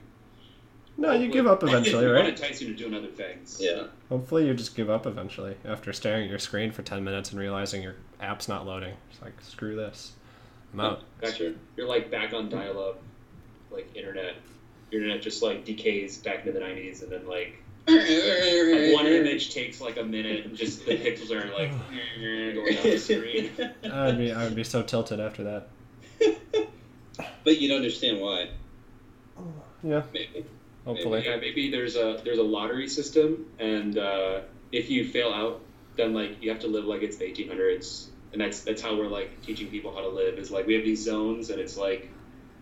no, 0.96 1.12
you 1.12 1.28
give 1.28 1.46
up 1.46 1.62
eventually, 1.62 2.06
we 2.06 2.12
want 2.12 2.24
right? 2.24 2.36
to 2.36 2.42
entice 2.42 2.62
you 2.62 2.68
to 2.68 2.74
doing 2.74 2.94
other 2.94 3.08
things. 3.08 3.58
Yeah. 3.60 3.88
Hopefully, 4.08 4.46
you 4.46 4.54
just 4.54 4.74
give 4.74 4.88
up 4.88 5.06
eventually 5.06 5.56
after 5.66 5.92
staring 5.92 6.24
at 6.24 6.30
your 6.30 6.38
screen 6.38 6.72
for 6.72 6.80
ten 6.82 7.04
minutes 7.04 7.30
and 7.30 7.38
realizing 7.38 7.82
your 7.82 7.96
app's 8.20 8.48
not 8.48 8.64
loading. 8.66 8.94
It's 9.12 9.20
like 9.20 9.34
screw 9.42 9.76
this, 9.76 10.12
I'm 10.72 10.80
out. 10.80 11.02
Back, 11.20 11.34
Sure. 11.34 11.52
You're 11.76 11.86
like 11.86 12.10
back 12.10 12.32
on 12.32 12.48
dial-up, 12.48 13.02
like 13.70 13.94
internet. 13.94 14.36
Your 14.90 15.02
internet 15.02 15.22
just 15.22 15.42
like 15.42 15.64
decays 15.64 16.18
back 16.18 16.46
into 16.46 16.52
the 16.52 16.64
90s, 16.64 17.02
and 17.02 17.10
then 17.10 17.26
like, 17.26 17.62
like 17.88 18.94
one 18.94 19.06
image 19.06 19.52
takes 19.52 19.80
like 19.80 19.96
a 19.96 20.04
minute, 20.04 20.46
and 20.46 20.56
just 20.56 20.86
the 20.86 20.96
pixels 20.96 21.30
are 21.30 21.52
like 21.54 21.70
going 22.54 22.74
down 22.74 22.82
the 22.84 22.98
screen. 22.98 23.50
I 23.92 24.06
would 24.06 24.18
be 24.18 24.32
I 24.32 24.44
would 24.44 24.54
be 24.54 24.64
so 24.64 24.82
tilted 24.82 25.20
after 25.20 25.44
that. 25.44 25.68
But 27.44 27.60
you 27.60 27.68
don't 27.68 27.76
understand 27.76 28.20
why. 28.20 28.48
Yeah, 29.82 30.02
Maybe. 30.12 30.44
hopefully. 30.84 31.24
Yeah, 31.24 31.36
maybe 31.36 31.70
there's 31.70 31.94
a 31.94 32.20
there's 32.24 32.38
a 32.38 32.42
lottery 32.42 32.88
system, 32.88 33.46
and 33.60 33.96
uh, 33.96 34.40
if 34.72 34.90
you 34.90 35.08
fail 35.08 35.32
out, 35.32 35.60
then 35.96 36.12
like 36.12 36.42
you 36.42 36.50
have 36.50 36.60
to 36.60 36.66
live 36.66 36.86
like 36.86 37.02
it's 37.02 37.18
the 37.18 37.24
1800s, 37.24 38.08
and 38.32 38.40
that's 38.40 38.62
that's 38.62 38.82
how 38.82 38.96
we're 38.96 39.06
like 39.06 39.42
teaching 39.42 39.68
people 39.68 39.94
how 39.94 40.00
to 40.00 40.08
live. 40.08 40.38
Is 40.38 40.50
like 40.50 40.66
we 40.66 40.74
have 40.74 40.84
these 40.84 41.04
zones, 41.04 41.50
and 41.50 41.60
it's 41.60 41.76
like 41.76 42.10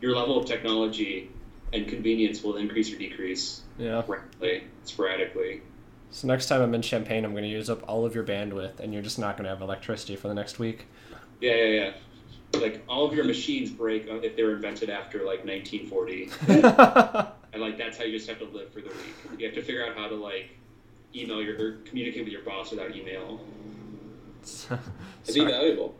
your 0.02 0.14
level 0.14 0.38
of 0.38 0.44
technology 0.44 1.30
and 1.74 1.88
convenience 1.88 2.42
will 2.42 2.56
increase 2.56 2.92
or 2.92 2.96
decrease 2.96 3.62
Yeah. 3.78 4.02
randomly, 4.06 4.64
sporadically. 4.84 5.62
So 6.10 6.28
next 6.28 6.46
time 6.46 6.62
I'm 6.62 6.72
in 6.74 6.82
Champaign, 6.82 7.24
I'm 7.24 7.32
going 7.32 7.42
to 7.42 7.50
use 7.50 7.68
up 7.68 7.82
all 7.88 8.06
of 8.06 8.14
your 8.14 8.22
bandwidth, 8.24 8.78
and 8.78 8.94
you're 8.94 9.02
just 9.02 9.18
not 9.18 9.36
going 9.36 9.44
to 9.44 9.50
have 9.50 9.60
electricity 9.60 10.14
for 10.14 10.28
the 10.28 10.34
next 10.34 10.60
week. 10.60 10.86
Yeah, 11.40 11.54
yeah, 11.56 11.64
yeah. 12.52 12.60
Like 12.60 12.84
all 12.88 13.04
of 13.04 13.12
your 13.14 13.24
machines 13.24 13.68
break 13.70 14.08
uh, 14.08 14.14
if 14.20 14.36
they 14.36 14.44
were 14.44 14.54
invented 14.54 14.88
after 14.88 15.18
like 15.24 15.44
1940, 15.44 16.30
and 17.52 17.60
like 17.60 17.76
that's 17.76 17.98
how 17.98 18.04
you 18.04 18.12
just 18.16 18.28
have 18.28 18.38
to 18.38 18.44
live 18.44 18.72
for 18.72 18.80
the 18.80 18.90
week. 18.90 19.40
You 19.40 19.46
have 19.46 19.56
to 19.56 19.62
figure 19.62 19.84
out 19.84 19.96
how 19.96 20.06
to 20.06 20.14
like 20.14 20.50
email 21.16 21.42
your 21.42 21.60
or 21.60 21.72
communicate 21.84 22.22
with 22.22 22.32
your 22.32 22.42
boss 22.42 22.70
without 22.70 22.94
email. 22.94 23.40
It'd 25.26 25.34
be 25.34 25.44
valuable. 25.44 25.96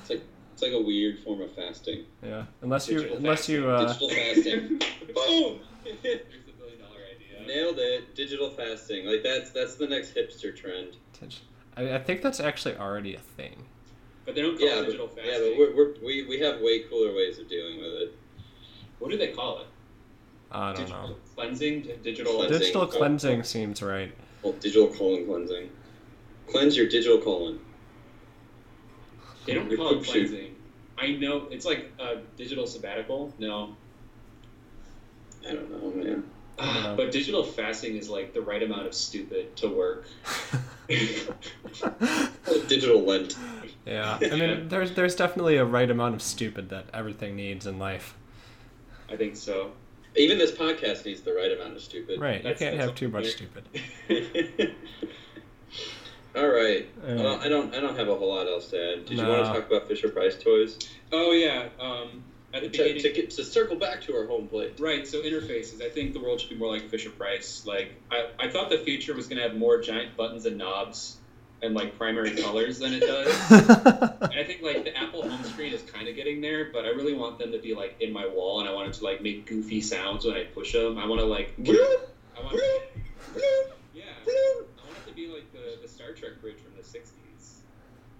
It's 0.00 0.08
like 0.10 0.22
it's 0.62 0.72
like 0.72 0.80
a 0.80 0.84
weird 0.84 1.18
form 1.20 1.40
of 1.40 1.52
fasting. 1.52 2.04
Yeah, 2.22 2.44
unless 2.62 2.88
you 2.88 2.98
Digital 2.98 3.16
unless 3.18 3.48
you 3.48 3.68
uh, 3.68 3.86
Digital 3.86 4.08
fasting. 4.10 4.68
Boom. 5.14 5.60
There's 5.84 6.00
the 6.02 6.52
billion 6.58 6.78
dollar 6.78 7.00
idea. 7.14 7.46
Nailed 7.46 7.78
it. 7.78 8.14
Digital 8.14 8.50
fasting. 8.50 9.06
Like 9.06 9.22
that's 9.22 9.50
that's 9.50 9.74
the 9.74 9.86
next 9.86 10.14
hipster 10.14 10.54
trend. 10.56 10.96
I, 11.76 11.94
I 11.94 11.98
think 11.98 12.22
that's 12.22 12.40
actually 12.40 12.76
already 12.76 13.14
a 13.14 13.18
thing. 13.20 13.64
But 14.24 14.34
they 14.34 14.42
don't 14.42 14.56
call 14.58 14.66
Yeah, 14.68 14.74
it 14.74 14.80
but, 14.80 14.86
digital 14.86 15.10
yeah, 15.16 15.38
but 15.38 15.58
we're, 15.58 15.74
we're, 15.76 15.94
we 16.04 16.26
we 16.28 16.38
have 16.40 16.60
way 16.60 16.80
cooler 16.80 17.12
ways 17.14 17.38
of 17.38 17.48
dealing 17.48 17.78
with 17.78 17.92
it. 17.94 18.18
What 18.98 19.10
do 19.10 19.18
they 19.18 19.28
call 19.32 19.60
it? 19.62 19.66
I 20.52 20.72
don't 20.72 20.76
digital 20.82 21.08
know. 21.08 21.16
cleansing, 21.34 21.88
digital. 22.04 22.34
Cleansing. 22.36 22.58
Digital 22.58 22.82
Oh. 22.82 22.86
cleansing 22.86 23.42
seems 23.42 23.82
right. 23.82 24.12
Well, 24.42 24.52
digital 24.54 24.88
colon 24.88 25.26
cleansing. 25.26 25.70
Cleanse 26.48 26.76
your 26.76 26.88
digital 26.88 27.18
colon. 27.18 27.58
They 29.46 29.54
don't 29.54 29.68
Your 29.68 29.78
call 29.78 29.90
it 29.90 29.94
poop 29.96 30.04
shoot. 30.04 30.51
Cleansing. 30.96 31.16
I 31.16 31.20
know 31.20 31.48
it's 31.50 31.64
like 31.64 31.92
a 31.98 32.18
digital 32.36 32.66
sabbatical. 32.66 33.32
No, 33.38 33.76
I 35.48 35.54
don't 35.54 35.70
know, 35.70 35.90
man. 35.90 36.24
Don't 36.58 36.74
know. 36.82 36.96
but 36.96 37.10
digital 37.12 37.44
fasting 37.44 37.96
is 37.96 38.08
like 38.08 38.34
the 38.34 38.40
right 38.40 38.62
amount 38.62 38.86
of 38.86 38.94
stupid 38.94 39.56
to 39.56 39.68
work. 39.68 40.06
Digital 42.68 43.02
Lent. 43.02 43.36
yeah, 43.86 44.18
I 44.22 44.36
mean, 44.36 44.68
there's 44.68 44.92
there's 44.92 45.16
definitely 45.16 45.56
a 45.56 45.64
right 45.64 45.90
amount 45.90 46.14
of 46.14 46.22
stupid 46.22 46.68
that 46.70 46.86
everything 46.92 47.36
needs 47.36 47.66
in 47.66 47.78
life. 47.78 48.14
I 49.08 49.16
think 49.16 49.36
so. 49.36 49.72
Even 50.14 50.36
this 50.36 50.52
podcast 50.52 51.06
needs 51.06 51.22
the 51.22 51.32
right 51.32 51.52
amount 51.52 51.74
of 51.74 51.80
stupid. 51.80 52.20
Right, 52.20 52.44
you 52.44 52.54
can't 52.54 52.76
have 52.76 52.94
too 52.94 53.08
much 53.08 53.24
yeah. 53.24 53.30
stupid. 53.30 54.74
All 56.34 56.48
right. 56.48 56.88
Uh, 57.02 57.14
Well, 57.14 57.40
I 57.40 57.48
don't. 57.48 57.74
I 57.74 57.80
don't 57.80 57.96
have 57.96 58.08
a 58.08 58.14
whole 58.14 58.34
lot 58.34 58.46
else 58.46 58.68
to 58.70 58.92
add. 58.92 59.06
Did 59.06 59.18
you 59.18 59.26
want 59.26 59.44
to 59.44 59.52
talk 59.60 59.66
about 59.70 59.88
Fisher 59.88 60.08
Price 60.08 60.36
toys? 60.36 60.78
Oh 61.12 61.32
yeah. 61.32 61.68
Um, 61.78 62.24
at 62.54 62.62
the 62.62 62.68
To, 62.68 62.78
beginning, 62.82 63.02
to, 63.02 63.12
get, 63.12 63.30
to 63.30 63.44
circle 63.44 63.76
back 63.76 64.02
to 64.02 64.14
our 64.16 64.26
home 64.26 64.46
plate. 64.46 64.74
Right, 64.78 65.06
so 65.08 65.22
interfaces. 65.22 65.80
I 65.82 65.88
think 65.88 66.12
the 66.12 66.20
world 66.20 66.40
should 66.40 66.50
be 66.50 66.56
more 66.56 66.70
like 66.70 66.88
Fisher 66.90 67.08
Price. 67.10 67.64
Like, 67.66 67.94
I, 68.10 68.28
I 68.38 68.48
thought 68.50 68.68
the 68.68 68.76
future 68.78 69.14
was 69.14 69.26
going 69.26 69.38
to 69.38 69.48
have 69.48 69.56
more 69.56 69.80
giant 69.80 70.18
buttons 70.18 70.44
and 70.44 70.58
knobs 70.58 71.16
and 71.62 71.74
like 71.74 71.96
primary 71.96 72.36
colors 72.36 72.78
than 72.78 72.92
it 72.92 73.00
does. 73.00 73.50
And 74.22 74.34
I 74.40 74.44
think 74.44 74.62
like 74.62 74.84
the 74.84 74.96
Apple 74.96 75.28
home 75.28 75.42
screen 75.44 75.72
is 75.72 75.82
kind 75.82 76.08
of 76.08 76.16
getting 76.16 76.40
there, 76.40 76.70
but 76.72 76.84
I 76.84 76.88
really 76.88 77.14
want 77.14 77.38
them 77.38 77.52
to 77.52 77.58
be 77.58 77.74
like 77.74 77.96
in 78.00 78.12
my 78.12 78.26
wall, 78.26 78.60
and 78.60 78.68
I 78.68 78.72
want 78.72 78.88
it 78.88 78.94
to 78.94 79.04
like 79.04 79.22
make 79.22 79.46
goofy 79.46 79.80
sounds 79.80 80.24
when 80.26 80.36
I 80.36 80.44
push 80.44 80.72
them. 80.72 80.98
I 80.98 81.06
want 81.06 81.20
to 81.20 81.26
like, 81.26 81.54
I 82.38 82.42
want, 82.42 82.60
yeah, 83.94 84.02
I 84.26 84.84
want 84.84 84.96
it 85.06 85.08
to 85.08 85.14
be 85.14 85.28
like 85.28 85.51
the, 85.74 85.82
the 85.82 85.88
Star 85.88 86.12
Trek 86.12 86.40
bridge 86.40 86.56
from 86.62 86.72
the 86.76 86.82
'60s. 86.82 87.60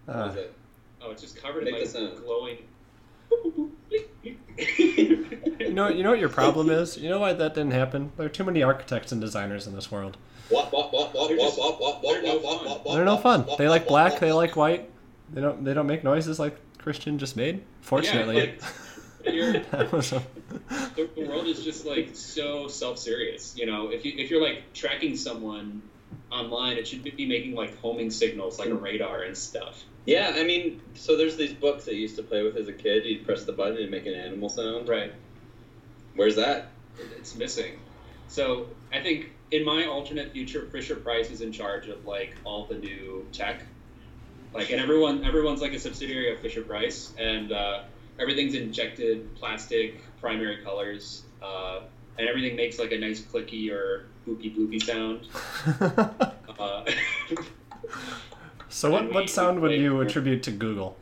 What 0.07 0.16
Uh, 0.16 0.28
is 0.30 0.36
it? 0.36 0.55
Oh, 1.03 1.11
it's 1.11 1.22
just 1.22 1.36
covered 1.42 1.66
in 1.66 1.74
the 1.74 1.80
like 1.80 1.88
sound. 1.88 2.18
glowing. 2.24 2.59
you 5.59 5.72
know, 5.72 5.88
you 5.88 6.03
know 6.03 6.11
what 6.11 6.18
your 6.18 6.28
problem 6.28 6.70
is. 6.70 6.96
You 6.98 7.09
know 7.09 7.18
why 7.20 7.32
that 7.32 7.55
didn't 7.55 7.72
happen? 7.72 8.12
There 8.16 8.26
are 8.26 8.30
too 8.30 8.44
many 8.44 8.62
architects 8.62 9.12
and 9.12 9.20
designers 9.20 9.66
in 9.66 9.74
this 9.74 9.90
world. 9.90 10.16
They're 10.50 10.59
wop, 10.59 10.70
just- 10.70 10.74
wop, 10.74 10.92
wop, 11.05 11.12
they're 11.28 11.36
wop, 11.36 11.38
no 11.38 11.50
fun. 11.50 11.78
wop, 11.80 12.84
wop, 12.84 12.94
They're 12.94 13.05
no 13.05 13.14
wop, 13.14 13.22
fun. 13.22 13.46
wop, 13.46 13.59
They 13.59 13.66
wop, 13.66 13.70
like 13.72 13.88
black. 13.88 14.18
They 14.20 14.32
like 14.32 14.55
white. 14.57 14.88
They 15.32 15.40
don't. 15.40 15.64
They 15.64 15.72
don't 15.74 15.86
make 15.86 16.05
noises 16.05 16.38
like 16.38 16.57
Christian 16.78 17.18
just 17.18 17.36
made. 17.36 17.62
Fortunately, 17.80 18.34
like, 18.40 18.62
you're- 19.24 19.64
a, 19.72 19.84
the, 19.86 20.22
the 21.16 21.24
world 21.26 21.46
is 21.46 21.64
just 21.64 21.86
like 21.86 22.11
so 22.14 22.66
self-serious 22.66 23.57
you 23.57 23.64
know 23.66 23.88
if 23.90 24.05
you 24.05 24.12
if 24.16 24.30
you're 24.30 24.42
like 24.42 24.64
tracking 24.74 25.16
someone 25.16 25.80
online 26.30 26.76
it 26.76 26.86
should 26.86 27.02
be 27.02 27.26
making 27.26 27.54
like 27.54 27.78
homing 27.78 28.10
signals 28.10 28.58
like 28.58 28.68
a 28.68 28.74
radar 28.74 29.22
and 29.22 29.36
stuff 29.36 29.84
Yeah, 30.04 30.32
I 30.34 30.42
mean, 30.44 30.80
so 30.94 31.16
there's 31.16 31.36
these 31.36 31.52
books 31.52 31.84
that 31.84 31.94
you 31.94 32.00
used 32.00 32.16
to 32.16 32.22
play 32.24 32.42
with 32.42 32.56
as 32.56 32.66
a 32.66 32.72
kid. 32.72 33.04
You'd 33.04 33.24
press 33.24 33.44
the 33.44 33.52
button 33.52 33.76
and 33.78 33.90
make 33.90 34.06
an 34.06 34.14
animal 34.14 34.48
sound. 34.48 34.88
right 34.88 35.12
Where's 36.16 36.36
that? 36.36 36.68
it's 37.18 37.34
missing 37.36 37.78
so 38.28 38.66
i 38.92 39.00
think 39.00 39.32
in 39.50 39.64
my 39.64 39.86
alternate 39.86 40.32
future 40.32 40.66
fisher 40.70 40.96
price 40.96 41.30
is 41.30 41.40
in 41.40 41.52
charge 41.52 41.88
of 41.88 42.04
like 42.06 42.34
all 42.44 42.66
the 42.66 42.74
new 42.74 43.26
tech 43.32 43.62
like 44.54 44.70
and 44.70 44.80
everyone 44.80 45.24
everyone's 45.24 45.60
like 45.62 45.72
a 45.72 45.78
subsidiary 45.78 46.32
of 46.32 46.40
fisher 46.40 46.62
price 46.62 47.12
and 47.18 47.52
uh, 47.52 47.82
everything's 48.18 48.54
injected 48.54 49.34
plastic 49.36 50.02
primary 50.20 50.62
colors 50.62 51.22
uh, 51.42 51.80
and 52.18 52.28
everything 52.28 52.56
makes 52.56 52.78
like 52.78 52.92
a 52.92 52.98
nice 52.98 53.20
clicky 53.20 53.70
or 53.72 54.06
boopy 54.27 54.55
bloopy 54.57 54.83
sound 54.83 55.27
uh, 56.59 56.85
so 58.73 58.91
what? 58.91 59.12
What 59.12 59.29
sound 59.29 59.61
would 59.61 59.73
you 59.73 60.01
attribute 60.01 60.43
to 60.45 60.51
Google 60.51 60.97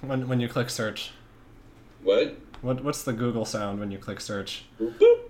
when 0.00 0.28
when 0.28 0.40
you 0.40 0.48
click 0.48 0.68
search? 0.68 1.12
What? 2.02 2.36
What 2.60 2.82
What's 2.82 3.04
the 3.04 3.12
Google 3.12 3.44
sound 3.44 3.78
when 3.78 3.92
you 3.92 3.98
click 3.98 4.20
search? 4.20 4.64
Boop. 4.80 5.20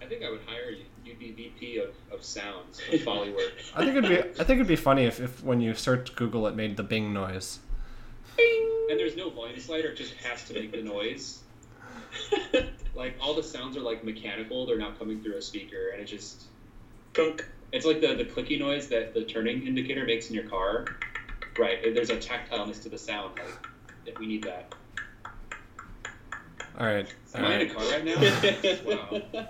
I 0.00 0.06
think 0.06 0.22
I 0.22 0.30
would 0.30 0.40
hire 0.46 0.70
you. 0.70 0.84
You'd 1.04 1.18
be 1.18 1.32
VP 1.32 1.78
of, 1.78 1.90
of 2.12 2.24
sounds 2.24 2.80
of. 2.92 3.08
I 3.08 3.84
think 3.84 3.96
it'd 3.96 4.08
be. 4.08 4.18
I 4.40 4.44
think 4.44 4.50
it'd 4.50 4.68
be 4.68 4.76
funny 4.76 5.04
if, 5.04 5.18
if 5.20 5.42
when 5.42 5.60
you 5.60 5.74
search 5.74 6.14
Google, 6.14 6.46
it 6.46 6.54
made 6.54 6.76
the 6.76 6.84
Bing 6.84 7.12
noise. 7.12 7.58
Bing. 8.36 8.86
and 8.88 8.98
there's 8.98 9.16
no 9.16 9.30
volume 9.30 9.58
slider; 9.58 9.88
it 9.88 9.96
just 9.96 10.14
has 10.14 10.44
to 10.44 10.54
make 10.54 10.70
the 10.70 10.82
noise. 10.82 11.41
Like 12.94 13.16
all 13.20 13.34
the 13.34 13.42
sounds 13.42 13.76
are 13.76 13.80
like 13.80 14.04
mechanical; 14.04 14.66
they're 14.66 14.78
not 14.78 14.98
coming 14.98 15.22
through 15.22 15.36
a 15.36 15.42
speaker, 15.42 15.90
and 15.92 16.02
it 16.02 16.04
just 16.04 16.44
Kunk. 17.14 17.44
it's 17.72 17.86
like 17.86 18.00
the 18.00 18.14
the 18.14 18.24
clicky 18.24 18.58
noise 18.58 18.88
that 18.88 19.14
the 19.14 19.24
turning 19.24 19.66
indicator 19.66 20.04
makes 20.04 20.28
in 20.28 20.34
your 20.34 20.44
car. 20.44 20.86
Right. 21.58 21.94
There's 21.94 22.10
a 22.10 22.16
tactileness 22.16 22.82
to 22.82 22.88
the 22.88 22.98
sound. 22.98 23.38
Like 23.38 23.70
if 24.06 24.18
we 24.18 24.26
need 24.26 24.44
that. 24.44 24.74
All 26.78 26.86
right. 26.86 27.12
Am 27.34 27.44
all 27.44 27.50
I 27.50 27.54
in 27.54 27.60
right. 27.60 27.70
a 27.70 27.74
car 27.74 27.84
right 27.90 28.04
now? 28.04 29.40
wow. 29.40 29.46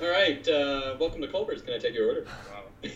All 0.00 0.08
right. 0.08 0.48
Uh, 0.48 0.96
welcome 0.98 1.20
to 1.22 1.28
Culver's. 1.28 1.62
Can 1.62 1.74
I 1.74 1.78
take 1.78 1.94
your 1.94 2.08
order? 2.08 2.26
Wow. 2.50 2.62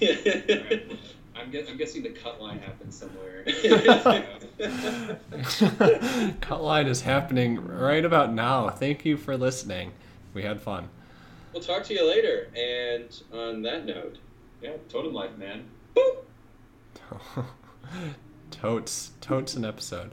Alright. 0.50 0.98
I'm, 1.38 1.50
guess, 1.50 1.68
I'm 1.68 1.76
guessing 1.76 2.02
the 2.02 2.10
cut 2.10 2.40
line 2.40 2.58
happens 2.58 2.96
somewhere. 2.96 3.44
Cut 6.40 6.62
line 6.62 6.86
is 6.86 7.02
happening 7.02 7.64
right 7.64 8.04
about 8.04 8.32
now. 8.32 8.70
Thank 8.70 9.04
you 9.04 9.16
for 9.16 9.36
listening. 9.36 9.92
We 10.34 10.42
had 10.42 10.60
fun. 10.60 10.88
we'll 11.52 11.62
talk 11.62 11.84
to 11.84 11.94
you 11.94 12.06
later. 12.06 12.48
And 12.56 13.22
on 13.32 13.62
that 13.62 13.86
note, 13.86 14.18
yeah, 14.60 14.72
totem 14.88 15.12
life, 15.14 15.36
man. 15.38 15.64
boop. 15.94 16.24
totes, 18.50 19.12
totes 19.20 19.54
an 19.54 19.64
episode. 19.64 20.12